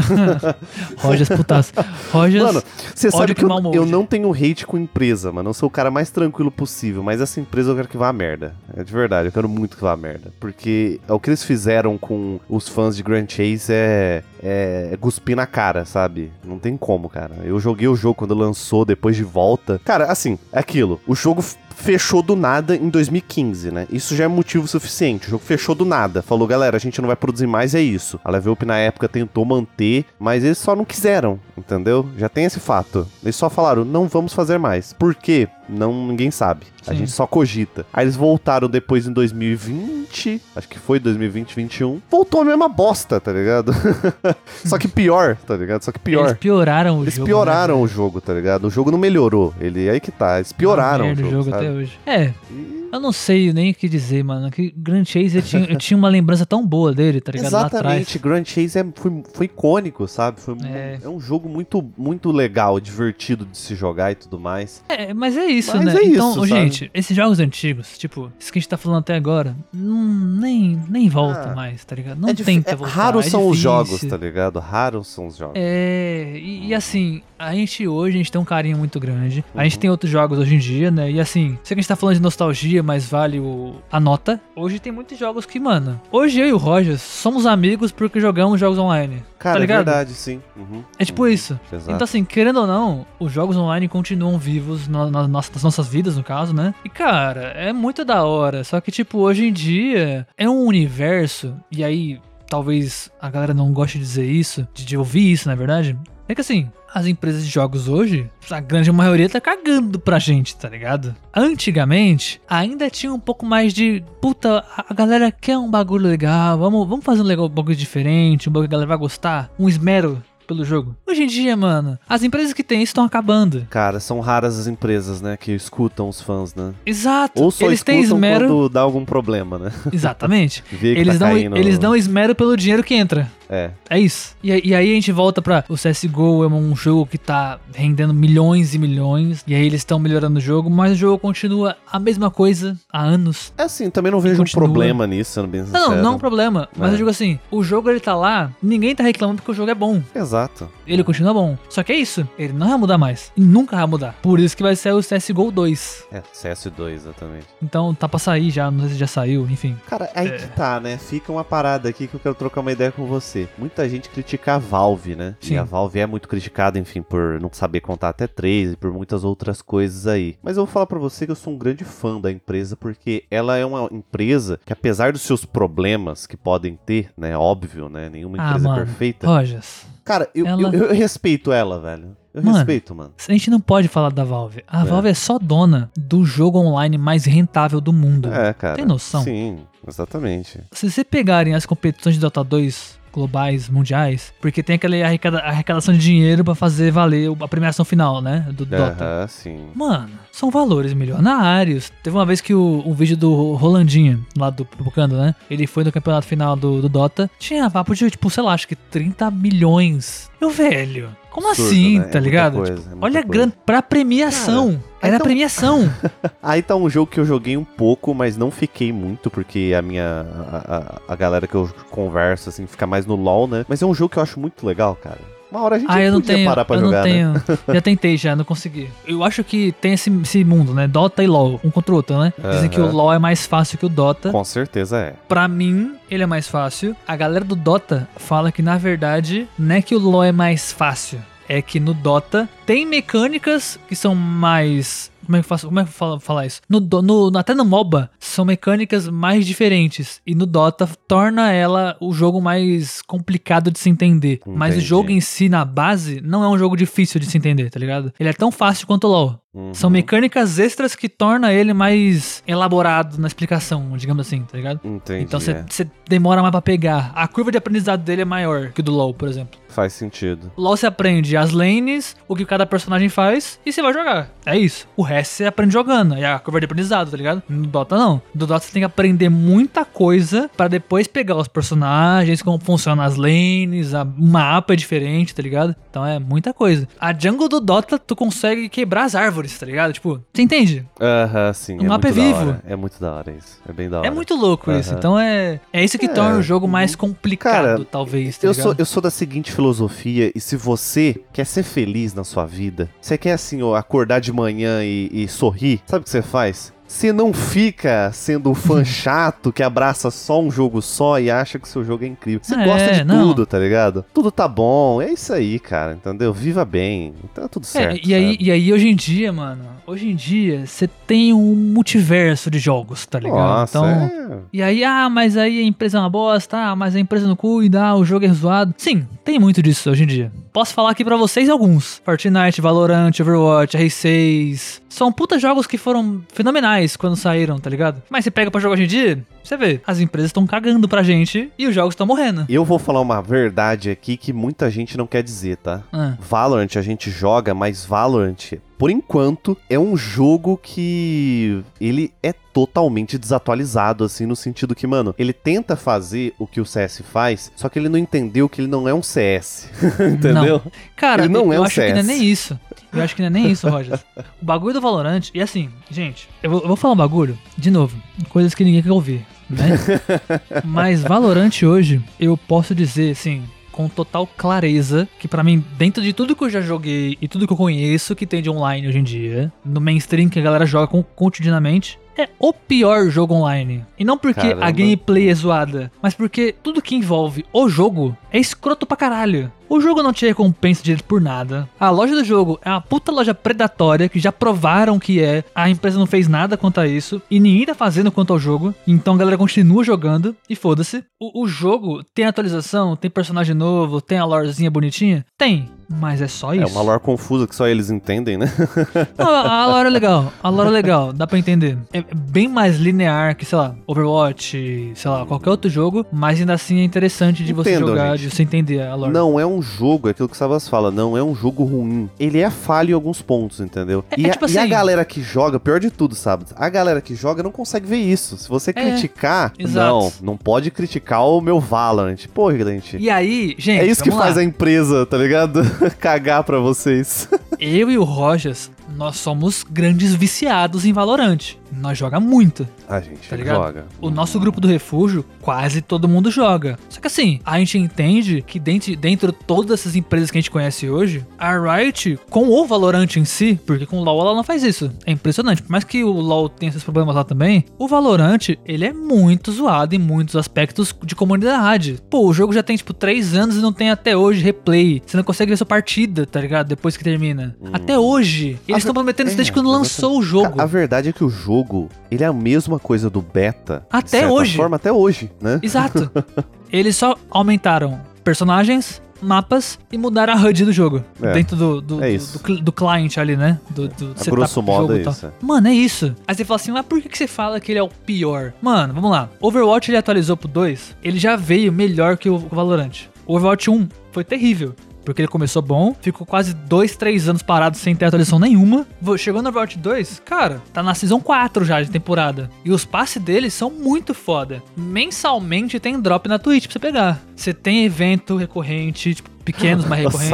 Rojas 1.01 1.27
putaço. 1.27 1.73
Rojas. 2.13 2.43
Mano, 2.43 2.63
você 2.95 3.11
sabe 3.11 3.35
que 3.35 3.43
que 3.47 3.51
eu, 3.51 3.73
eu 3.73 3.87
não 3.87 4.05
tenho 4.05 4.31
hate 4.31 4.67
com 4.67 4.77
empresa, 4.77 5.33
mano. 5.33 5.49
Eu 5.49 5.55
sou 5.55 5.69
o 5.69 5.73
cara 5.73 5.91
mais 5.91 6.11
tranquilo 6.11 6.51
possível, 6.51 7.03
mas 7.03 7.19
essa 7.19 7.41
empresa 7.41 7.71
eu 7.71 7.77
quero 7.77 7.89
que 7.89 7.97
vá 7.97 8.09
a 8.09 8.13
merda. 8.13 8.55
É 8.77 8.85
de 8.85 8.93
verdade, 8.93 9.29
eu 9.29 9.33
quero 9.33 9.49
muito 9.49 9.77
que 9.77 9.83
vá 9.83 9.93
a 9.93 9.97
merda. 9.97 10.33
Porque 10.39 11.01
é 11.09 11.13
o 11.15 11.19
que 11.19 11.31
eles 11.31 11.43
fizeram 11.43 11.97
com 11.97 12.39
os 12.47 12.69
fãs 12.69 12.95
de 12.95 13.03
Grand 13.03 13.27
Chase 13.27 13.73
é, 13.73 14.23
é, 14.43 14.91
é 14.93 14.97
cuspir 14.99 15.35
na 15.35 15.47
cara, 15.47 15.87
sabe? 15.87 16.31
Não 16.45 16.59
tem 16.59 16.77
como, 16.77 17.09
cara. 17.09 17.22
Eu 17.45 17.59
joguei 17.61 17.89
o 17.89 17.97
jogo 17.97 18.15
quando 18.15 18.35
lançou, 18.35 18.85
depois 18.85 19.17
de 19.17 19.25
volta. 19.25 19.81
Cara, 19.85 20.07
assim, 20.07 20.39
é 20.53 20.59
aquilo. 20.59 21.01
O 21.07 21.15
jogo 21.15 21.45
fechou 21.83 22.23
do 22.23 22.37
nada 22.37 22.77
em 22.77 22.89
2015, 22.89 23.71
né? 23.71 23.87
Isso 23.91 24.15
já 24.15 24.25
é 24.25 24.29
motivo 24.29 24.69
suficiente. 24.69 25.27
O 25.27 25.31
jogo 25.31 25.45
fechou 25.45 25.75
do 25.75 25.85
nada. 25.85 26.23
Falou, 26.23 26.47
galera, 26.47 26.77
a 26.77 26.81
gente 26.81 27.01
não 27.01 27.09
vai 27.09 27.17
produzir 27.17 27.47
mais, 27.47 27.75
é 27.75 27.81
isso. 27.81 28.21
A 28.25 28.31
Level 28.31 28.53
Up 28.53 28.65
na 28.65 28.79
época 28.79 29.09
tentou 29.09 29.45
manter, 29.45 30.05
mas 30.19 30.45
eles 30.45 30.59
só 30.59 30.77
não 30.77 30.85
quiseram, 30.85 31.41
entendeu? 31.59 32.07
Já 32.17 32.29
tem 32.29 32.45
esse 32.45 32.61
fato. 32.61 33.07
Eles 33.23 33.37
só 33.37 33.51
falaram, 33.51 33.85
não 33.85 34.07
vamos 34.07 34.33
fazer 34.33 34.59
mais. 34.59 34.93
Por 34.93 35.15
quê? 35.15 35.49
Não, 35.69 36.07
ninguém 36.07 36.31
sabe. 36.31 36.67
A 36.87 36.91
Sim. 36.91 36.99
gente 36.99 37.13
só 37.13 37.27
cogita. 37.27 37.87
Aí 37.93 38.05
eles 38.05 38.17
voltaram 38.17 38.69
depois 38.69 39.07
em 39.07 39.13
2020, 39.13 40.41
acho 40.55 40.69
que 40.69 40.79
foi 40.79 40.99
2020, 40.99 41.47
2021. 41.55 42.03
Voltou 42.11 42.43
a 42.43 42.45
mesma 42.45 42.69
bosta, 42.69 43.21
tá 43.21 43.33
ligado? 43.33 43.73
só 44.67 44.77
que 44.77 44.89
pior, 44.89 45.37
tá 45.47 45.57
ligado? 45.57 45.83
Só 45.83 45.93
que 45.93 45.99
pior. 45.99 46.27
Eles 46.27 46.39
pioraram 46.39 46.99
o 46.99 47.05
Eles 47.05 47.15
jogo. 47.15 47.27
pioraram 47.27 47.77
né? 47.77 47.83
o 47.83 47.87
jogo, 47.87 48.21
tá 48.21 48.35
ligado? 48.35 48.67
O 48.67 48.71
jogo 48.71 48.91
não 48.91 48.99
melhorou. 48.99 49.55
Ele 49.61 49.89
aí 49.89 50.01
que 50.01 50.11
tá. 50.11 50.37
Eles 50.39 50.53
pioraram 50.53 51.07
merda 51.07 51.23
o 51.23 51.31
jogo, 51.31 51.51
sabe? 51.51 51.67
Hoje. 51.73 51.99
É, 52.07 52.33
E- 52.51 52.82
eu 52.93 53.01
não 53.01 53.11
sei 53.13 53.53
nem 53.53 53.71
o 53.71 53.75
que 53.75 53.89
dizer, 53.89 54.23
mano. 54.23 54.51
Que 54.51 54.73
Grand 54.77 55.05
Chase 55.05 55.37
eu 55.39 55.43
tinha, 55.43 55.65
eu 55.65 55.77
tinha 55.77 55.97
uma 55.97 56.09
lembrança 56.09 56.45
tão 56.47 56.65
boa 56.67 56.93
dele, 56.95 57.21
tá 57.21 57.33
ligado? 57.33 57.53
Lá 57.53 57.67
atrás. 57.67 57.85
Exatamente, 57.85 58.19
Grand 58.19 58.45
Chase 58.45 58.79
é, 58.79 58.87
foi, 58.95 59.23
foi 59.35 59.47
icônico, 59.47 60.07
sabe? 60.07 60.41
Foi, 60.41 60.57
É. 60.65 60.99
é. 61.03 61.09
um 61.09 61.19
jogo 61.19 61.49
muito, 61.49 61.85
muito 61.97 62.31
legal, 62.31 62.79
divertido 62.79 63.45
de 63.47 63.57
se 63.57 63.75
jogar 63.75 64.13
e 64.13 64.15
tudo 64.15 64.39
mais. 64.39 64.85
É, 64.89 65.13
mas 65.15 65.37
é 65.37 65.47
isso, 65.47 65.77
Mas 65.77 65.87
né? 65.87 65.95
é 66.01 66.05
então, 66.07 66.31
isso, 66.33 66.47
gente, 66.47 66.91
esses 66.93 67.17
jogos 67.17 67.41
antigos, 67.41 67.97
tipo, 67.99 68.31
isso 68.39 68.53
que 68.53 68.59
a 68.59 68.61
gente 68.61 68.69
tá 68.69 68.77
falando 68.77 69.01
até 69.01 69.15
agora, 69.15 69.57
hum, 69.75 70.39
nem, 70.41 70.81
nem 70.89 71.09
volta 71.09 71.51
Ah. 71.51 71.55
mais, 71.55 71.85
tá 71.85 71.97
ligado? 71.97 72.19
Não 72.19 72.29
é 72.29 72.35
tenta 72.35 72.73
é- 72.73 72.77
voltar. 72.77 72.93
Raros 72.95 73.27
é 73.27 73.31
são 73.31 73.41
os 73.49 73.57
difícil. 73.59 73.63
jogos, 73.71 74.01
tá 74.05 74.17
ligado? 74.17 74.59
Raros 74.59 75.09
são 75.09 75.27
os 75.27 75.37
jogos. 75.37 75.55
É, 75.57 76.33
e, 76.37 76.69
e 76.69 76.75
assim, 76.75 77.23
a 77.39 77.55
gente 77.55 77.87
hoje, 77.89 78.17
a 78.17 78.19
gente 78.19 78.31
tem 78.33 78.41
um 78.41 78.45
carinho 78.45 78.77
muito 78.79 78.99
grande. 79.01 79.45
A 79.55 79.65
gente 79.65 79.75
Uhum. 79.77 79.81
tem 79.81 79.91
outros 79.91 80.11
jogos 80.11 80.39
hoje 80.39 80.55
em 80.55 80.59
dia, 80.59 80.91
né? 80.91 81.11
E 81.11 81.19
assim, 81.21 81.59
sei 81.63 81.75
que 81.75 81.81
a 81.81 81.83
gente 81.83 81.89
tá 81.89 81.97
falando 81.97 82.17
de 82.17 82.23
nostalgia, 82.23 82.82
mas 82.83 83.07
vale 83.09 83.39
o, 83.41 83.75
a 83.91 83.99
nota. 84.01 84.41
Hoje 84.57 84.79
tem 84.79 84.93
muitos 84.93 85.19
jogos 85.19 85.47
que, 85.47 85.59
mano, 85.61 86.01
hoje 86.11 86.41
eu 86.41 86.47
e 86.49 86.53
o 86.53 86.57
Rogers 86.57 87.01
somos 87.03 87.47
amigos 87.47 87.93
porque 87.93 88.21
jogamos 88.21 88.59
jogos 88.61 88.79
online. 88.79 89.23
Cara, 89.39 89.59
tá 89.59 89.65
é 89.65 89.67
verdade, 89.67 90.13
sim. 90.15 90.41
Uhum, 90.57 90.83
É 90.99 91.05
tipo 91.05 91.23
uhum, 91.23 91.29
isso. 91.29 91.59
Exato. 91.73 91.91
Então, 91.93 92.05
assim, 92.05 92.25
querendo 92.25 92.61
ou 92.61 92.67
não, 92.67 93.05
os 93.19 93.33
jogos 93.33 93.57
online 93.57 93.89
continuam 93.89 94.39
vivos 94.39 94.87
na- 94.89 95.11
na- 95.11 95.27
nas, 95.29 95.51
nas 95.51 95.63
nossas 95.63 95.89
vidas, 95.89 96.17
no 96.17 96.23
caso, 96.23 96.55
né? 96.55 96.75
E, 96.85 96.89
cara, 96.89 97.43
é 97.57 97.73
muito 97.73 98.05
da 98.05 98.25
hora. 98.25 98.63
Só 98.65 98.81
que, 98.81 98.91
tipo, 98.93 99.19
hoje 99.19 99.47
em 99.47 99.53
dia 99.53 100.27
é 100.37 100.49
um 100.49 100.65
universo, 100.67 101.55
e 101.71 101.83
aí 101.83 102.21
talvez 102.49 103.11
a 103.21 103.31
galera 103.31 103.55
não 103.55 103.73
goste 103.73 103.99
de 103.99 104.05
dizer 104.05 104.27
isso, 104.27 104.67
de, 104.75 104.85
de 104.85 104.97
ouvir 104.97 105.33
isso, 105.33 105.49
na 105.49 105.55
verdade. 105.55 105.97
É 106.29 106.35
que, 106.35 106.41
assim, 106.41 106.71
as 106.93 107.07
empresas 107.07 107.45
de 107.45 107.51
jogos 107.51 107.89
hoje, 107.89 108.31
a 108.51 108.61
grande 108.61 108.91
maioria 108.93 109.29
tá 109.29 109.41
cagando 109.41 109.99
pra 109.99 110.19
gente, 110.19 110.57
tá 110.57 110.69
ligado? 110.69 111.15
Antigamente, 111.35 112.41
ainda 112.49 112.91
tinha 112.91 113.13
um 113.13 113.21
pouco 113.21 113.47
mais 113.47 113.73
de. 113.73 114.05
Puta, 114.21 114.65
a 114.77 114.95
galera 114.95 115.33
quer 115.33 115.59
um 115.59 115.71
bagulho 115.71 116.07
legal, 116.07 116.59
vamos, 116.59 116.89
vamos 116.89 117.05
fazer 117.05 117.23
um 117.23 117.25
legal, 117.25 117.47
um 117.47 117.49
bagulho 117.49 117.77
diferente, 117.77 118.49
um 118.49 118.53
bagulho 118.53 118.69
que 118.69 118.75
a 118.75 118.77
galera 118.77 118.89
vai 118.89 118.99
gostar, 118.99 119.51
um 119.59 119.69
esmero 119.69 120.23
pelo 120.47 120.65
jogo. 120.65 120.95
Hoje 121.07 121.23
em 121.23 121.27
dia, 121.27 121.57
mano, 121.57 121.99
as 122.09 122.23
empresas 122.23 122.53
que 122.53 122.63
tem 122.63 122.83
isso 122.83 122.91
estão 122.91 123.05
acabando. 123.05 123.67
Cara, 123.71 123.99
são 124.01 124.21
raras 124.21 124.59
as 124.59 124.67
empresas, 124.67 125.23
né, 125.23 125.37
que 125.37 125.53
escutam 125.53 126.09
os 126.09 126.21
fãs, 126.21 126.55
né? 126.55 126.75
Exato. 126.85 127.43
Ou 127.43 127.51
só 127.51 127.67
eles 127.67 127.83
têm 127.83 128.01
escutam 128.01 128.19
esmero. 128.19 128.47
quando 128.47 128.69
dá 128.69 128.81
algum 128.81 129.05
problema, 129.05 129.59
né? 129.59 129.73
Exatamente. 129.93 130.63
Eles, 130.83 131.19
tá 131.19 131.27
dão, 131.27 131.35
caindo... 131.35 131.57
eles 131.57 131.79
dão 131.79 131.97
esmero 131.97 132.35
pelo 132.35 132.57
dinheiro 132.57 132.83
que 132.83 132.95
entra. 132.95 133.31
É, 133.55 133.71
É 133.91 134.01
isso. 134.01 134.35
E, 134.43 134.51
aí- 134.51 134.63
e 134.65 134.75
aí 134.75 134.91
a 134.91 134.95
gente 134.95 135.13
volta 135.13 135.43
pra. 135.43 135.63
O 135.69 135.75
CSGO 135.77 136.43
é 136.43 136.47
um 136.49 136.75
jogo 136.75 137.05
que 137.05 137.19
tá 137.19 137.59
rendendo 137.75 138.15
milhões 138.15 138.75
e 138.75 138.79
milhões. 138.79 139.45
E 139.47 139.55
aí 139.55 139.67
eles 139.67 139.83
estão 139.83 139.99
melhorando 139.99 140.39
o 140.39 140.41
jogo, 140.41 140.71
mas 140.71 140.93
o 140.93 140.95
jogo 140.95 141.19
continua 141.19 141.77
a 141.91 141.99
mesma 141.99 142.31
coisa 142.31 142.79
há 142.91 143.03
anos. 143.03 143.53
é 143.59 143.65
assim, 143.65 143.91
também 143.91 144.11
não 144.11 144.21
vejo 144.21 144.41
um 144.41 144.45
problema 144.47 145.07
nisso, 145.07 145.33
sendo 145.33 145.49
bem 145.49 145.65
sincero. 145.67 145.91
Não, 145.91 146.03
não, 146.03 146.13
é 146.13 146.15
um 146.15 146.19
problema. 146.19 146.67
Mas 146.75 146.91
É. 146.91 146.95
eu 146.95 146.97
digo 146.97 147.11
assim: 147.11 147.39
o 147.51 147.63
jogo 147.63 147.91
ele 147.91 148.01
tá 148.01 148.15
lá, 148.17 148.51
ninguém 148.63 148.95
tá 148.95 149.03
reclamando 149.05 149.43
porque 149.43 149.51
o 149.51 149.55
jogo 149.55 149.71
é 149.71 149.75
bom. 149.75 150.03
Exato. 150.15 150.69
Ele 150.87 151.05
continua 151.05 151.35
bom. 151.35 151.59
Só 151.69 151.83
que 151.83 151.93
é 151.93 151.97
isso. 151.97 152.27
Ele 152.39 152.55
não 152.55 152.69
vai 152.71 152.79
mudar 152.79 152.97
mais. 152.97 153.31
E 153.37 153.41
nunca 153.43 153.77
vai 153.77 153.87
mudar. 153.87 154.15
Por 154.23 154.41
isso 154.41 154.57
que 154.57 154.63
vai 154.63 154.75
ser 154.75 154.93
o 154.95 155.01
CSGO 155.03 155.51
2. 155.51 156.05
É, 156.11 156.23
CS2, 156.33 156.95
exatamente. 156.95 157.47
Então 157.63 157.95
tá 157.95 158.09
pra 158.09 158.19
sair 158.19 158.51
já. 158.51 158.71
Não 158.71 158.81
sei 158.81 158.89
se 158.91 158.95
já 158.97 159.07
saiu, 159.07 159.47
enfim. 159.51 159.77
Cara, 159.87 160.09
aí 160.15 160.29
É. 160.29 160.39
que 160.39 160.47
tá, 160.49 160.81
né? 160.81 160.97
Fica 160.97 161.31
uma 161.31 161.45
parada 161.45 161.89
aqui 161.89 162.07
que 162.07 162.15
eu 162.15 162.21
quero 162.21 162.35
trocar 162.35 162.63
uma 162.63 162.73
ideia 162.73 162.91
com 162.91 163.05
você. 163.07 163.42
Muita 163.59 163.89
gente 163.89 164.09
critica 164.09 164.55
a 164.55 164.59
Valve, 164.59 165.15
né? 165.17 165.37
Sim. 165.41 165.55
E 165.55 165.59
a 165.59 165.65
Valve 165.65 165.99
é 166.01 166.07
muito 166.07 166.29
criticada, 166.29 166.79
enfim, 166.79 167.03
por 167.03 167.41
não 167.41 167.51
saber 167.53 167.81
contar 167.81 168.09
até 168.11 168.27
três 168.27 168.73
e 168.73 168.77
por 168.77 168.93
muitas 168.93 169.25
outras 169.25 169.61
coisas 169.63 170.07
aí. 170.07 170.37
Mas 170.43 170.57
eu 170.57 170.65
vou 170.65 170.73
falar 170.73 170.87
pra 170.87 170.99
você 170.99 171.25
que 171.27 171.33
eu 171.33 171.37
sou 171.37 171.53
um 171.53 171.59
grande 171.59 171.85
fã 171.85 172.21
da 172.21 172.31
empresa 172.31 172.77
porque 172.77 173.25
ela 173.31 173.57
é 173.57 173.65
uma 173.65 173.89
empresa 173.93 174.59
que, 174.65 174.73
apesar 174.73 175.13
dos 175.13 175.23
seus 175.23 175.45
problemas 175.45 176.27
que 176.27 176.37
podem 176.37 176.79
ter, 176.87 177.11
né? 177.17 177.37
Óbvio, 177.37 177.89
né? 177.89 178.09
Nenhuma 178.09 178.37
Ah, 178.41 178.49
empresa 178.51 178.67
é 178.67 178.71
mano. 178.71 178.85
perfeita. 178.87 179.27
Rojas, 179.27 179.87
Cara, 180.05 180.29
eu, 180.35 180.45
ela- 180.47 180.63
eu, 180.75 180.85
eu 180.87 180.95
respeito 180.95 181.53
ela, 181.53 181.79
velho. 181.81 182.17
Eu 182.35 182.43
Mano. 182.43 182.57
respeito, 182.57 182.95
mano. 182.95 183.13
a 183.29 183.33
gente 183.33 183.51
não 183.51 183.61
pode 183.61 183.89
falar 183.89 184.11
da 184.11 184.25
Valve. 184.25 184.65
A 184.67 184.81
É. 184.81 184.85
Valve 184.85 185.09
é 185.11 185.15
só 185.15 185.39
dona 185.39 185.91
do 185.97 186.25
jogo 186.25 186.59
online 186.59 186.97
mais 186.99 187.25
rentável 187.27 187.79
do 187.81 187.93
mundo. 187.93 188.33
É, 188.33 188.53
cara. 188.55 188.75
Tem 188.75 188.87
noção? 188.87 189.23
Sim, 189.23 189.59
exatamente. 189.87 190.59
Se 190.73 190.91
você 190.91 191.05
pegarem 191.05 191.55
as 191.55 191.67
competições 191.67 192.15
de 192.15 192.21
Dota 192.23 192.43
2 192.43 192.99
globais, 193.13 193.69
mundiais, 193.69 194.33
porque 194.41 194.63
tem 194.63 194.77
aquela 194.77 194.97
arrecada- 194.97 195.39
arrecadação 195.41 195.93
de 195.95 196.01
dinheiro 196.01 196.43
pra 196.45 196.55
fazer 196.55 196.91
valer 196.91 197.31
a 197.41 197.49
premiação 197.49 197.85
final, 197.85 198.21
né? 198.21 198.47
Do 198.53 198.65
Dota. 198.65 199.05
Aham, 199.05 199.29
sim. 199.29 199.59
Mano, 199.75 200.11
são 200.31 200.51
valores 200.51 200.93
milionários. 200.95 201.93
Teve 202.03 202.17
uma 202.17 202.27
vez 202.27 202.41
que 202.41 202.55
o, 202.55 202.83
um 202.87 202.93
vídeo 202.95 203.17
do 203.17 203.53
Rolandinho, 203.55 204.25
lá 204.37 204.51
do 204.51 204.65
Pipocando, 204.65 205.17
né? 205.17 205.35
Ele 205.51 205.67
foi 205.67 205.85
no 205.85 205.93
campeonato 205.93 206.27
final 206.27 206.57
do, 206.57 206.81
do 206.83 206.89
Dota. 206.89 207.31
Tinha 207.39 207.71
papo 207.71 207.95
de, 207.95 208.11
tipo, 208.11 208.31
sei 208.31 208.43
lá, 208.43 208.53
acho 208.55 208.67
que 208.67 208.75
30 208.77 209.31
milhões. 209.31 210.31
Meu 210.41 210.51
velho, 210.51 211.11
como 211.31 211.49
Absurdo, 211.49 211.71
assim, 211.71 211.91
né? 211.91 211.95
É 211.97 211.99
tá 211.99 212.05
muita 212.05 212.21
ligado? 212.21 212.57
coisa, 212.57 212.75
Tipo, 212.75 212.89
é 212.89 212.99
olha 213.01 213.21
a 213.21 213.23
coisa. 213.23 213.29
grana 213.33 213.53
pra 213.65 213.83
premiação. 213.83 214.83
Era 215.03 215.17
então- 215.17 215.27
premiação. 215.27 215.93
Aí 216.43 216.63
tá 216.63 216.77
um 216.77 216.89
jogo 216.89 217.11
que 217.11 217.19
eu 217.21 217.25
joguei 217.25 217.57
um 217.57 217.65
pouco, 217.65 218.15
mas 218.15 218.37
não 218.37 218.51
fiquei 218.51 218.93
muito, 218.93 219.31
porque 219.31 219.73
a 219.77 219.83
minha. 219.83 220.27
A, 220.51 220.77
a- 220.77 221.13
a 221.13 221.17
galera 221.17 221.47
que 221.47 221.55
eu 221.55 221.69
converso, 221.91 222.49
assim, 222.49 222.67
fica 222.67 222.87
mais 222.87 223.05
no 223.07 223.17
LoL, 223.17 223.47
né? 223.49 223.65
Mas 223.69 223.83
é 223.83 223.87
um 223.87 223.95
jogo 223.95 224.11
que 224.11 224.19
eu 224.19 224.23
acho 224.23 224.39
muito 224.41 224.67
legal, 224.67 224.95
cara. 224.97 225.19
Uma 225.51 225.65
hora 225.65 225.77
a 225.77 225.79
gente 225.79 225.91
Ah, 225.91 226.01
eu 226.03 226.13
não 226.13 226.23
tenho. 226.23 226.49
parar 226.49 226.65
pra 226.65 226.77
eu 226.77 226.81
jogar, 226.81 227.05
não 227.07 227.33
né? 227.35 227.43
tenho. 227.47 227.59
Já 227.75 227.81
tentei 227.83 228.17
já, 228.17 228.35
não 228.35 228.43
consegui. 228.43 228.89
Eu 229.07 229.23
acho 229.23 229.45
que 229.45 229.71
tem 229.83 229.93
esse, 229.93 230.11
esse 230.23 230.43
mundo, 230.45 230.73
né? 230.73 230.89
Dota 230.89 231.23
e 231.23 231.27
LoL, 231.27 231.61
um 231.63 231.71
contra 231.71 231.93
o 231.93 231.97
outro, 231.97 232.19
né? 232.19 232.33
Dizem 232.53 232.71
que 232.71 232.81
o. 232.81 232.91
LoL 232.91 233.13
é 233.13 233.19
mais 233.19 233.45
fácil 233.47 233.77
que 233.77 233.85
o 233.85 233.89
Dota. 233.91 234.31
Com 234.31 234.43
certeza 234.45 234.97
é. 234.99 235.15
Pra 235.29 235.47
mim, 235.47 235.95
ele 236.11 236.23
é 236.23 236.27
mais 236.27 236.49
fácil. 236.49 236.97
A 237.07 237.15
galera 237.17 237.45
do 237.45 237.55
Dota 237.55 238.09
fala 238.17 238.51
que, 238.51 238.63
na 238.63 238.79
verdade, 238.79 239.47
não 239.59 239.75
é 239.75 239.83
que 239.83 239.95
o 239.95 239.99
LoL 239.99 240.25
é 240.25 240.33
mais 240.33 240.73
fácil. 240.73 241.19
É 241.53 241.61
que 241.61 241.79
no 241.79 241.93
Dota 241.93 242.49
tem 242.65 242.87
mecânicas 242.87 243.79
que 243.87 243.95
são 243.95 244.15
mais. 244.15 245.13
Como 245.27 245.37
é 245.37 245.41
que 245.41 245.45
eu 245.45 245.49
faço? 245.49 245.67
Como 245.69 245.79
é 245.79 245.85
que 245.85 245.89
eu 245.91 245.93
falo 245.93 246.19
falar 246.19 246.47
isso? 246.47 246.61
No, 246.69 246.81
no- 246.81 247.39
até 247.39 247.55
no 247.55 247.65
MOBA 247.65 248.11
são 248.19 248.45
mecânicas 248.45 249.07
mais 249.07 249.47
diferentes. 249.47 250.21
E 250.27 250.35
no 250.35 250.47
Dota 250.47 250.89
torna 251.07 251.53
ela 251.53 251.97
o 252.01 252.13
jogo 252.13 252.41
mais 252.41 253.03
complicado 253.03 253.71
de 253.71 253.79
se 253.79 253.89
entender. 253.91 254.41
Mas 254.47 254.71
o 254.71 254.77
Entendi. 254.79 254.87
jogo 254.87 255.11
em 255.11 255.21
si, 255.21 255.49
na 255.49 255.65
base, 255.65 256.21
não 256.25 256.43
é 256.43 256.49
um 256.49 256.59
jogo 256.59 256.75
difícil 256.77 257.21
de 257.21 257.27
se 257.27 257.37
entender, 257.39 257.71
tá 257.71 257.79
ligado? 257.79 258.13
Ele 258.19 258.31
é 258.31 258.33
tão 258.33 258.51
fácil 258.51 258.87
quanto 258.87 259.05
o 259.07 259.11
LoL. 259.11 259.39
Uhum. 259.55 259.75
São 259.75 259.91
mecânicas 259.91 260.59
extras 260.59 260.97
que 260.97 261.09
torna 261.11 261.53
ele 261.53 261.75
mais 261.75 262.43
elaborado 262.47 263.19
na 263.19 263.27
explicação, 263.29 263.95
digamos 263.99 264.27
assim, 264.27 264.43
tá 264.43 264.57
ligado? 264.57 264.81
Entendi. 264.83 265.23
Então 265.25 265.39
é. 265.39 265.65
você 265.69 265.87
demora 266.09 266.41
mais 266.41 266.51
pra 266.51 266.63
pegar. 266.63 267.13
A 267.15 267.29
curva 267.29 267.53
de 267.53 267.59
aprendizado 267.59 268.03
dele 268.03 268.23
é 268.23 268.25
maior 268.25 268.73
que 268.73 268.81
o 268.81 268.83
do 268.83 268.91
LoL, 268.91 269.13
por 269.13 269.29
exemplo. 269.29 269.61
Faz 269.73 269.93
sentido. 269.93 270.53
LoL 270.57 270.77
você 270.77 270.87
aprende 270.87 271.37
as 271.37 271.51
lanes, 271.51 272.15
o 272.29 272.37
que 272.37 272.45
cada 272.45 272.67
personagem 272.67 273.09
faz, 273.09 273.59
e 273.65 273.73
você 273.73 273.83
vai 273.83 273.93
jogar. 273.93 274.31
É 274.45 274.57
isso. 274.57 274.87
O 274.97 275.03
resto 275.03 275.33
você 275.33 275.45
aprende 275.45 275.73
jogando. 275.73 276.15
É 276.15 276.25
a 276.27 276.39
curva 276.39 276.61
de 276.61 276.67
aprendizado, 276.67 277.11
tá 277.11 277.17
ligado? 277.17 277.43
No 277.49 277.67
Dota 277.67 277.97
não. 277.97 278.21
No 278.35 278.47
Dota 278.47 278.65
você 278.67 278.73
tem 278.73 278.81
que 278.83 278.87
aprender 278.87 279.29
muita 279.29 279.85
coisa 279.85 280.51
pra 280.57 280.69
depois 280.69 281.07
pegar 281.07 281.37
os 281.37 281.49
personagens, 281.49 282.43
como 282.43 282.59
funcionam 282.59 283.03
as 283.05 283.17
lanes, 283.17 283.95
a- 283.95 284.03
o 284.03 284.27
mapa 284.27 284.73
é 284.73 284.77
diferente, 284.77 285.35
tá 285.35 285.43
ligado? 285.43 285.75
Então 285.91 286.05
é 286.05 286.19
muita 286.19 286.53
coisa. 286.53 286.89
A 287.01 287.13
jungle 287.17 287.49
do 287.49 287.61
Dota, 287.61 287.99
tu 287.99 288.15
consegue 288.17 288.69
quebrar 288.69 289.05
as 289.05 289.15
árvores, 289.15 289.59
tá 289.59 289.67
ligado? 289.67 289.93
Tipo, 289.93 290.21
você 290.33 290.43
entende? 290.43 290.87
Aham, 291.01 291.53
sim. 291.53 291.79
O 291.79 291.85
é 291.85 291.89
mapa 291.89 292.09
é 292.09 292.13
vivo. 292.13 292.57
É 292.67 292.77
muito 292.77 293.01
da 293.01 293.13
hora 293.13 293.31
isso. 293.37 293.61
É 293.69 293.73
bem 293.73 293.89
da 293.89 293.99
hora. 293.99 294.07
É 294.07 294.11
muito 294.11 294.35
louco 294.35 294.71
isso. 294.73 294.91
Aham. 294.91 294.99
Então 294.99 295.19
é, 295.19 295.61
é 295.73 295.85
isso 295.85 295.99
que 295.99 296.07
É. 296.07 296.09
torna 296.09 296.39
o 296.39 296.43
jogo 296.43 296.67
mais 296.69 296.95
complicado, 296.95 297.63
Cara, 297.65 297.85
talvez. 297.85 298.39
Tá 298.39 298.47
Eu 298.47 298.51
ligado? 298.53 298.63
sou, 298.65 298.75
eu 298.79 298.85
sou 298.87 299.03
da 299.03 299.11
seguinte 299.11 299.53
filosofia, 299.63 300.33
e 300.35 300.41
se 300.41 300.57
você 300.57 301.21
quer 301.33 301.47
ser 301.47 301.63
feliz 301.63 302.13
na 302.13 302.25
sua 302.25 302.45
vida, 302.45 302.91
você 303.01 303.17
quer 303.17 303.33
assim, 303.33 303.61
acordar 303.77 304.21
de 304.21 304.33
manhã 304.33 304.85
e, 304.85 305.09
e 305.13 305.29
sorrir, 305.29 305.81
sabe 305.87 306.03
o 306.03 306.05
que 306.05 306.11
você 306.11 306.21
faz? 306.21 306.73
Você 306.93 307.11
não 307.11 307.33
fica 307.33 308.11
sendo 308.13 308.51
um 308.51 308.55
fã 308.55 308.85
chato 308.85 309.51
que 309.51 309.63
abraça 309.63 310.11
só 310.11 310.41
um 310.43 310.51
jogo 310.51 310.83
só 310.83 311.19
e 311.19 311.31
acha 311.31 311.59
que 311.59 311.67
seu 311.67 311.83
jogo 311.83 312.05
é 312.05 312.07
incrível. 312.07 312.41
Você 312.43 312.55
É, 312.55 312.65
gosta 312.65 312.93
de 312.93 313.05
não. 313.05 313.29
tudo, 313.29 313.47
tá 313.47 313.59
ligado? 313.59 314.05
Tudo 314.13 314.31
tá 314.31 314.47
bom, 314.47 315.01
é 315.01 315.11
isso 315.13 315.33
aí, 315.33 315.59
cara, 315.59 315.95
entendeu? 315.95 316.33
Viva 316.35 316.65
bem, 316.67 317.15
então 317.25 317.45
é 317.45 317.49
tudo 317.49 317.65
É, 317.65 317.67
certo. 317.67 318.07
e, 318.07 318.15
aí, 318.15 318.37
e 318.39 318.51
aí, 318.51 318.73
hoje 318.73 318.89
em 318.89 318.95
dia, 318.95 319.33
mano, 319.33 319.65
hoje 319.87 320.07
em 320.09 320.15
dia, 320.15 320.67
você 320.67 320.87
tem 320.87 321.33
um 321.33 321.55
multiverso 321.55 322.51
de 322.51 322.59
jogos, 322.59 323.07
tá 323.07 323.19
ligado? 323.19 323.39
Nossa, 323.39 323.79
então. 323.79 323.89
é... 323.89 324.39
E 324.53 324.63
aí, 324.63 324.85
ah, 324.85 325.09
mas 325.09 325.37
aí 325.37 325.61
a 325.61 325.65
empresa 325.65 325.97
é 325.97 326.01
uma 326.01 326.11
bosta, 326.11 326.59
ah, 326.59 326.77
mas 326.77 326.95
a 326.95 327.01
empresa 327.01 327.27
não 327.27 327.35
cuida, 327.37 327.83
ah, 327.83 327.95
o 327.97 328.05
jogo 328.05 328.27
é 328.27 328.33
zoado. 328.33 328.75
Sim, 328.77 329.07
tem 329.25 329.39
muito 329.39 329.63
disso 329.63 329.91
hoje 329.91 330.05
em 330.05 330.07
dia. 330.07 330.31
Posso 330.53 330.75
falar 330.75 330.91
aqui 330.91 331.03
pra 331.03 331.17
vocês 331.17 331.49
alguns. 331.49 332.03
Fortnite, 332.05 332.61
Valorant, 332.61 333.19
Overwatch, 333.19 333.79
R6. 333.79 334.82
São 334.93 335.11
puta 335.11 335.39
jogos 335.39 335.67
que 335.67 335.79
foram 335.79 336.23
fenomenais 336.35 336.97
quando 336.97 337.17
saíram, 337.17 337.59
tá 337.59 337.71
ligado? 337.71 338.03
Mas 338.11 338.25
você 338.25 338.31
pega 338.31 338.51
pra 338.51 338.61
jogar 338.61 338.75
hoje 338.75 338.85
em 338.85 338.87
dia, 338.87 339.27
você 339.43 339.57
vê, 339.57 339.81
as 339.87 340.01
empresas 340.01 340.29
estão 340.29 340.47
cagando 340.47 340.89
pra 340.89 341.03
gente 341.03 341.51
e 341.59 341.67
os 341.67 341.75
jogos 341.75 341.93
estão 341.93 342.07
morrendo. 342.07 342.45
Eu 342.49 342.65
vou 342.65 342.79
falar 342.79 343.01
uma 343.01 343.21
verdade 343.23 343.91
aqui 343.91 344.17
que 344.17 344.33
muita 344.33 344.71
gente 344.71 344.97
não 344.97 345.07
quer 345.07 345.23
dizer, 345.23 345.57
tá? 345.59 345.83
Ah, 345.93 346.15
Valorant 346.21 346.77
a 346.77 346.83
gente 346.83 347.11
joga, 347.11 347.53
mas 347.55 347.85
Valorant, 347.85 348.55
por 348.79 348.91
enquanto, 348.91 349.57
é 349.71 349.79
um 349.79 349.97
jogo 349.97 350.59
que 350.61 351.63
ele 351.81 352.13
é 352.23 352.33
totalmente 352.53 353.17
desatualizado, 353.17 354.05
assim, 354.05 354.27
no 354.27 354.37
sentido 354.37 354.75
que, 354.75 354.87
mano, 354.87 355.15
ele 355.19 355.33
tenta 355.33 355.75
fazer 355.75 356.35
o 356.39 356.47
que 356.47 356.61
o 356.61 356.67
CS 356.67 357.03
faz, 357.11 357.51
só 357.57 357.69
que 357.69 357.79
ele 357.79 357.89
não 357.89 357.99
entendeu 357.99 358.49
que 358.49 358.61
ele 358.61 358.69
não 358.69 358.87
é 358.87 358.93
um 358.93 359.03
CS. 359.03 359.71
Entendeu? 360.13 360.61
Cara, 360.97 361.23
Ele 361.25 361.33
não 361.33 361.47
eu, 361.47 361.53
é 361.53 361.57
eu 361.57 361.63
um 361.63 361.65
acho 361.65 361.75
que 361.81 361.81
não 361.93 361.99
é 361.99 362.03
CS. 362.03 362.07
nem 362.07 362.25
isso. 362.31 362.61
Eu 362.93 363.03
acho 363.03 363.17
que 363.17 363.23
não 363.23 363.27
é 363.29 363.31
nem 363.31 363.51
isso, 363.51 363.69
Rogers. 363.69 364.01
O 364.43 364.45
bagulho 364.45 364.75
do 364.75 364.81
Valorant, 364.81 365.31
e 365.33 365.41
assim, 365.41 365.71
gente, 365.91 366.29
eu 366.43 366.51
vou, 366.51 366.61
eu 366.63 366.67
vou 366.67 366.77
falar 366.77 366.95
um 366.95 366.97
bagulho, 366.97 367.39
de 367.57 367.71
novo, 367.71 367.97
coisas 368.29 368.55
que 368.55 368.65
ninguém 368.65 368.83
quer 368.83 368.91
ouvir, 368.91 369.25
né? 369.55 369.79
Mas 370.65 371.03
Valorant 371.03 371.63
hoje, 371.63 372.03
eu 372.19 372.37
posso 372.37 372.75
dizer, 372.75 373.11
assim, 373.11 373.43
com 373.73 373.89
total 373.89 374.27
clareza, 374.27 375.09
que 375.19 375.27
pra 375.27 375.43
mim, 375.43 375.65
dentro 375.77 376.03
de 376.03 376.13
tudo 376.13 376.37
que 376.37 376.45
eu 376.45 376.51
já 376.51 376.61
joguei 376.61 377.17
e 377.21 377.27
tudo 377.27 377.47
que 377.47 377.53
eu 377.53 377.57
conheço 377.57 378.15
que 378.15 378.27
tem 378.27 378.43
de 378.43 378.51
online 378.51 378.87
hoje 378.87 378.99
em 378.99 379.03
dia, 379.03 379.53
no 379.65 379.81
mainstream 379.81 380.29
que 380.29 380.39
a 380.39 380.43
galera 380.43 380.67
joga 380.67 380.87
com, 380.87 381.03
cotidianamente, 381.03 381.99
é 382.17 382.29
o 382.39 382.53
pior 382.53 383.09
jogo 383.09 383.35
online. 383.35 383.85
E 383.99 384.05
não 384.05 384.19
porque 384.19 384.41
Caramba. 384.41 384.67
a 384.67 384.71
gameplay 384.71 385.31
é 385.31 385.35
zoada, 385.35 385.91
mas 386.03 386.15
porque 386.15 386.55
tudo 386.63 386.83
que 386.83 386.95
envolve 386.95 387.45
o 387.53 387.69
jogo 387.69 388.17
é 388.31 388.39
escroto 388.39 388.87
pra 388.87 388.97
caralho. 388.97 389.51
O 389.73 389.81
jogo 389.81 390.03
não 390.03 390.13
te 390.13 390.27
recompensa 390.27 390.83
direito 390.83 391.05
por 391.05 391.19
nada. 391.19 391.67
A 391.81 391.89
loja 391.89 392.15
do 392.15 392.23
jogo 392.23 392.61
é 392.63 392.69
uma 392.69 392.83
puta 392.83 393.11
loja 393.11 393.33
predatória 393.33 394.07
que 394.07 394.21
já 394.21 394.31
provaram 394.31 394.99
que 394.99 395.19
é. 395.19 395.43
A 395.55 395.71
empresa 395.71 395.99
não 395.99 396.05
fez 396.05 396.29
nada 396.29 396.59
quanto 396.59 396.79
a 396.79 396.87
isso. 396.87 397.23
E 397.31 397.41
ninguém 397.41 397.65
tá 397.65 397.75
fazendo 397.75 398.13
quanto 398.13 398.35
ao 398.35 398.39
jogo. 398.39 398.75
Então 398.87 399.15
a 399.15 399.17
galera 399.17 399.39
continua 399.39 399.83
jogando 399.83 400.37
e 400.47 400.55
foda-se. 400.55 401.03
O, 401.19 401.45
o 401.45 401.49
jogo 401.49 402.05
tem 402.15 402.27
atualização, 402.27 402.95
tem 402.95 403.11
personagem 403.11 403.55
novo, 403.55 404.03
tem 404.03 404.19
a 404.19 404.27
lorezinha 404.27 404.71
bonitinha? 404.71 405.25
Tem. 405.39 405.71
Mas 406.01 406.23
é 406.23 406.29
só 406.29 406.55
isso. 406.55 406.65
É 406.65 406.67
uma 406.67 406.83
lore 406.83 407.01
confusa 407.01 407.47
que 407.47 407.55
só 407.55 407.67
eles 407.67 407.91
entendem, 407.91 408.37
né? 408.37 408.51
Não, 409.17 409.29
a, 409.29 409.63
a 409.63 409.67
lore 409.67 409.89
é 409.89 409.91
legal. 409.91 410.33
A 410.43 410.49
lore 410.49 410.69
é 410.69 410.73
legal, 410.73 411.13
dá 411.13 411.27
pra 411.27 411.39
entender. 411.39 411.77
É 411.93 412.03
bem 412.15 412.49
mais 412.49 412.79
linear 412.79 413.37
que, 413.37 413.45
sei 413.45 413.59
lá, 413.59 413.75
Overwatch, 413.87 414.93
sei 414.95 415.11
lá, 415.11 415.27
qualquer 415.27 415.51
outro 415.51 415.71
jogo, 415.71 416.07
mas 416.13 416.41
ainda 416.41 416.55
assim 416.55 416.81
é 416.81 416.85
interessante 416.85 417.45
de 417.45 417.53
você 417.53 417.73
Entendam, 417.73 417.89
jogar, 417.89 418.17
gente. 418.17 418.31
de 418.31 418.37
você 418.37 418.43
entender 418.43 418.83
a 418.83 418.95
lore. 418.95 419.13
Não 419.13 419.39
é 419.39 419.45
um 419.45 419.62
jogo, 419.63 420.09
é 420.09 420.11
aquilo 420.11 420.29
que 420.29 420.35
o 420.35 420.39
Sabas 420.39 420.69
fala, 420.69 420.91
não 420.91 421.17
é 421.17 421.23
um 421.23 421.35
jogo 421.35 421.65
ruim. 421.65 422.11
Ele 422.19 422.41
é 422.41 422.51
falho 422.51 422.91
em 422.91 422.95
alguns 422.95 423.23
pontos, 423.23 423.61
entendeu? 423.61 424.05
É- 424.11 424.21
e, 424.21 424.27
é 424.27 424.31
a, 424.31 424.33
tipo 424.33 424.47
e 424.51 424.59
a 424.59 424.61
assim- 424.63 424.71
galera 424.71 425.05
que 425.05 425.23
joga, 425.23 425.59
pior 425.61 425.81
de 425.81 425.91
tudo, 425.91 426.15
sabe? 426.15 426.45
A 426.57 426.69
galera 426.69 427.01
que 427.01 427.15
joga 427.15 427.43
não 427.43 427.51
consegue 427.53 427.87
ver 427.87 427.97
isso. 427.99 428.37
Se 428.37 428.49
você 428.49 428.73
criticar, 428.73 429.53
É, 429.59 429.63
exato. 429.63 429.87
não, 429.87 430.13
não 430.33 430.37
pode 430.37 430.71
criticar 430.71 431.25
o 431.27 431.41
meu 431.41 431.59
Valorant. 431.61 432.27
Pô, 432.35 432.53
gente. 432.53 432.97
E 432.99 433.09
aí, 433.09 433.55
gente, 433.59 433.81
É 433.81 433.87
isso 433.87 434.03
que 434.03 434.11
vamos 434.11 434.25
faz 434.25 434.37
lá. 434.37 434.43
a 434.43 434.45
empresa, 434.45 435.07
tá 435.07 435.17
ligado? 435.17 435.63
Cagar 435.99 436.45
pra 436.45 436.59
vocês. 436.59 437.29
Eu 437.59 437.91
e 437.91 437.97
o 437.99 438.05
Rojas, 438.05 438.71
nós 438.97 439.17
somos 439.17 439.65
grandes 439.69 440.15
viciados 440.15 440.85
em 440.85 440.93
Valorant. 440.93 441.55
Nós 441.73 441.97
joga 441.99 442.21
muito. 442.21 442.67
A 442.89 443.01
gente 443.01 443.29
Tá 443.29 443.37
ligado? 443.37 443.57
joga. 443.57 443.87
O 444.01 444.11
nosso 444.11 444.39
grupo 444.39 444.61
do 444.61 444.69
refúgio, 444.69 445.25
quase 445.41 445.81
todo 445.81 446.09
mundo 446.09 446.31
joga. 446.31 446.79
Só 446.89 447.01
que 447.01 447.07
assim, 447.07 447.41
a 447.45 447.59
gente 447.59 447.79
entende 447.79 448.43
que 448.47 448.59
dentro, 448.59 448.95
dentro 448.97 449.33
de 449.33 449.39
todas 449.47 449.81
essas 449.81 449.97
empresas 449.97 450.31
que 450.31 450.39
a 450.39 450.41
gente 450.41 450.51
conhece 450.51 450.89
hoje, 450.89 451.25
a 451.39 451.57
Riot, 451.59 452.19
com 452.31 452.49
o 452.49 452.67
Valorant 452.67 453.17
em 453.17 453.25
si, 453.25 453.59
porque 453.67 453.87
com 453.87 453.99
o 453.99 454.05
LoL 454.05 454.21
ela 454.21 454.35
não 454.35 454.45
faz 454.45 454.63
isso. 454.63 454.93
É 455.07 455.13
impressionante. 455.13 455.63
Por 455.63 455.71
mais 455.71 455.85
que 455.85 456.05
o 456.05 456.11
LoL 456.13 456.49
tenha 456.49 456.71
esses 456.71 456.83
problemas 456.83 457.15
lá 457.15 457.25
também, 457.25 457.65
o 457.79 457.89
Valorant, 457.89 458.49
ele 458.65 458.85
é 458.85 458.93
muito 458.93 459.51
zoado 459.53 459.95
em 459.95 459.99
muitos 459.99 460.37
aspectos 460.37 460.95
de 461.05 461.15
comunidade. 461.15 461.99
Pô, 462.11 462.27
o 462.29 462.33
jogo 462.33 462.53
já 462.53 462.63
tem, 462.63 462.77
tipo, 462.77 462.93
3 462.93 463.35
anos 463.35 463.57
e 463.57 463.61
não 463.61 463.73
tem 463.73 463.91
até 463.91 464.17
hoje 464.17 464.43
replay. 464.43 465.03
Você 465.07 465.17
não 465.17 465.25
consegue 465.25 465.51
ver 465.51 465.57
sua 465.57 465.67
partida, 465.67 466.27
tá 466.27 466.41
ligado? 466.41 466.69
Depois 466.69 466.97
que 466.97 467.05
termina. 467.05 467.57
Até 467.73 467.99
hoje. 467.99 468.59
Eles 468.69 468.79
estão 468.79 468.93
ver- 468.93 469.01
prometendo 469.01 469.27
isso 469.29 469.35
é, 469.35 469.37
desde 469.37 469.53
quando 469.53 469.71
lançou 469.71 470.19
o 470.19 470.23
jogo. 470.23 470.61
A 470.61 470.67
verdade 470.67 471.09
é 471.09 471.13
que 471.13 471.25
o 471.25 471.29
jogo, 471.31 471.62
ele 472.11 472.23
é 472.25 472.27
a 472.27 472.33
mesma 472.33 472.79
coisa 472.79 473.09
do 473.11 473.21
beta. 473.23 473.87
Até 473.91 474.27
hoje. 474.29 474.57
forma, 474.57 474.77
até 474.77 474.93
hoje, 474.93 475.31
né? 475.41 475.59
Exato. 475.63 476.11
Eles 476.73 476.97
só 476.97 477.15
aumentaram 477.31 478.01
personagens, 478.25 479.03
mapas 479.21 479.79
e 479.93 479.99
mudaram 479.99 480.33
a 480.33 480.37
HUD 480.37 480.65
do 480.65 480.73
jogo. 480.73 481.05
É. 481.23 481.33
Dentro 481.35 481.55
do, 481.57 481.81
do, 481.81 482.03
É 482.03 482.17
do- 482.17 482.25
do, 482.33 482.39
cl- 482.39 482.61
do 482.63 482.73
client 482.73 483.19
ali, 483.19 483.37
né? 483.37 483.61
Do, 483.71 483.89
do 483.89 484.15
A 484.19 484.31
grosso 484.31 484.61
do 484.61 484.67
modo 484.67 484.81
jogo 484.97 485.09
é 485.09 485.11
isso, 485.13 485.27
é. 485.27 485.31
Mano, 485.41 485.69
é 485.69 485.73
isso. 485.75 486.15
Aí 486.27 486.35
você 486.35 486.45
fala 486.45 486.57
assim, 486.57 486.73
mas 486.73 486.87
por 486.87 487.01
que, 487.01 487.09
que 487.09 487.19
você 487.19 487.27
fala 487.27 487.61
que 487.61 487.71
ele 487.71 487.79
é 487.79 487.83
o 487.83 487.89
pior? 487.89 488.53
Mano, 488.63 488.95
vamos 488.95 489.11
lá. 489.11 489.29
Overwatch 489.41 489.91
ele 489.91 489.99
atualizou 489.99 490.37
pro 490.37 490.49
2, 490.49 490.97
ele 491.05 491.19
já 491.19 491.37
veio 491.37 491.71
melhor 491.73 492.17
que 492.17 492.29
o 492.31 492.39
Valorant. 492.39 493.03
O 493.27 493.37
Overwatch 493.37 493.71
1 493.71 493.89
foi 494.11 494.25
terrível. 494.25 494.75
Porque 495.05 495.23
ele 495.23 495.29
começou 495.29 495.63
bom, 495.63 495.95
ficou 496.01 496.27
quase 496.27 496.55
2, 496.55 496.97
3 496.97 497.29
anos 497.29 497.43
parado 497.43 497.77
sem 497.77 497.95
ter 497.95 498.07
atualização 498.07 498.39
nenhuma. 498.39 498.87
Chegou 499.19 499.43
no 499.43 499.49
Overwatch 499.49 499.79
2, 499.79 500.23
cara, 500.25 500.63
tá 500.73 500.83
na 500.83 500.95
Season 500.95 501.21
4 501.21 501.65
já 501.65 501.83
de 501.83 501.91
temporada. 501.91 502.51
E 502.65 502.71
os 502.71 502.85
passes 502.85 503.21
deles 503.23 503.53
são 503.55 503.71
muito 503.71 504.15
foda. 504.15 504.63
Mensalmente 504.77 505.81
tem 505.81 506.01
drop 506.01 506.29
na 506.29 506.39
Twitch 506.39 506.65
pra 506.65 506.73
você 506.73 506.79
pegar. 506.79 507.21
Você 507.35 507.53
tem 507.53 507.85
evento 507.85 508.37
recorrente, 508.37 509.15
tipo, 509.15 509.29
pequenos, 509.45 509.85
mas 509.89 509.99
recorrentes. 510.01 510.31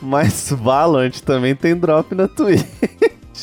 Mas 0.00 0.50
Valorant 0.50 1.20
também 1.20 1.54
tem 1.54 1.76
drop 1.76 2.14
na 2.14 2.26
Twitch. 2.28 2.64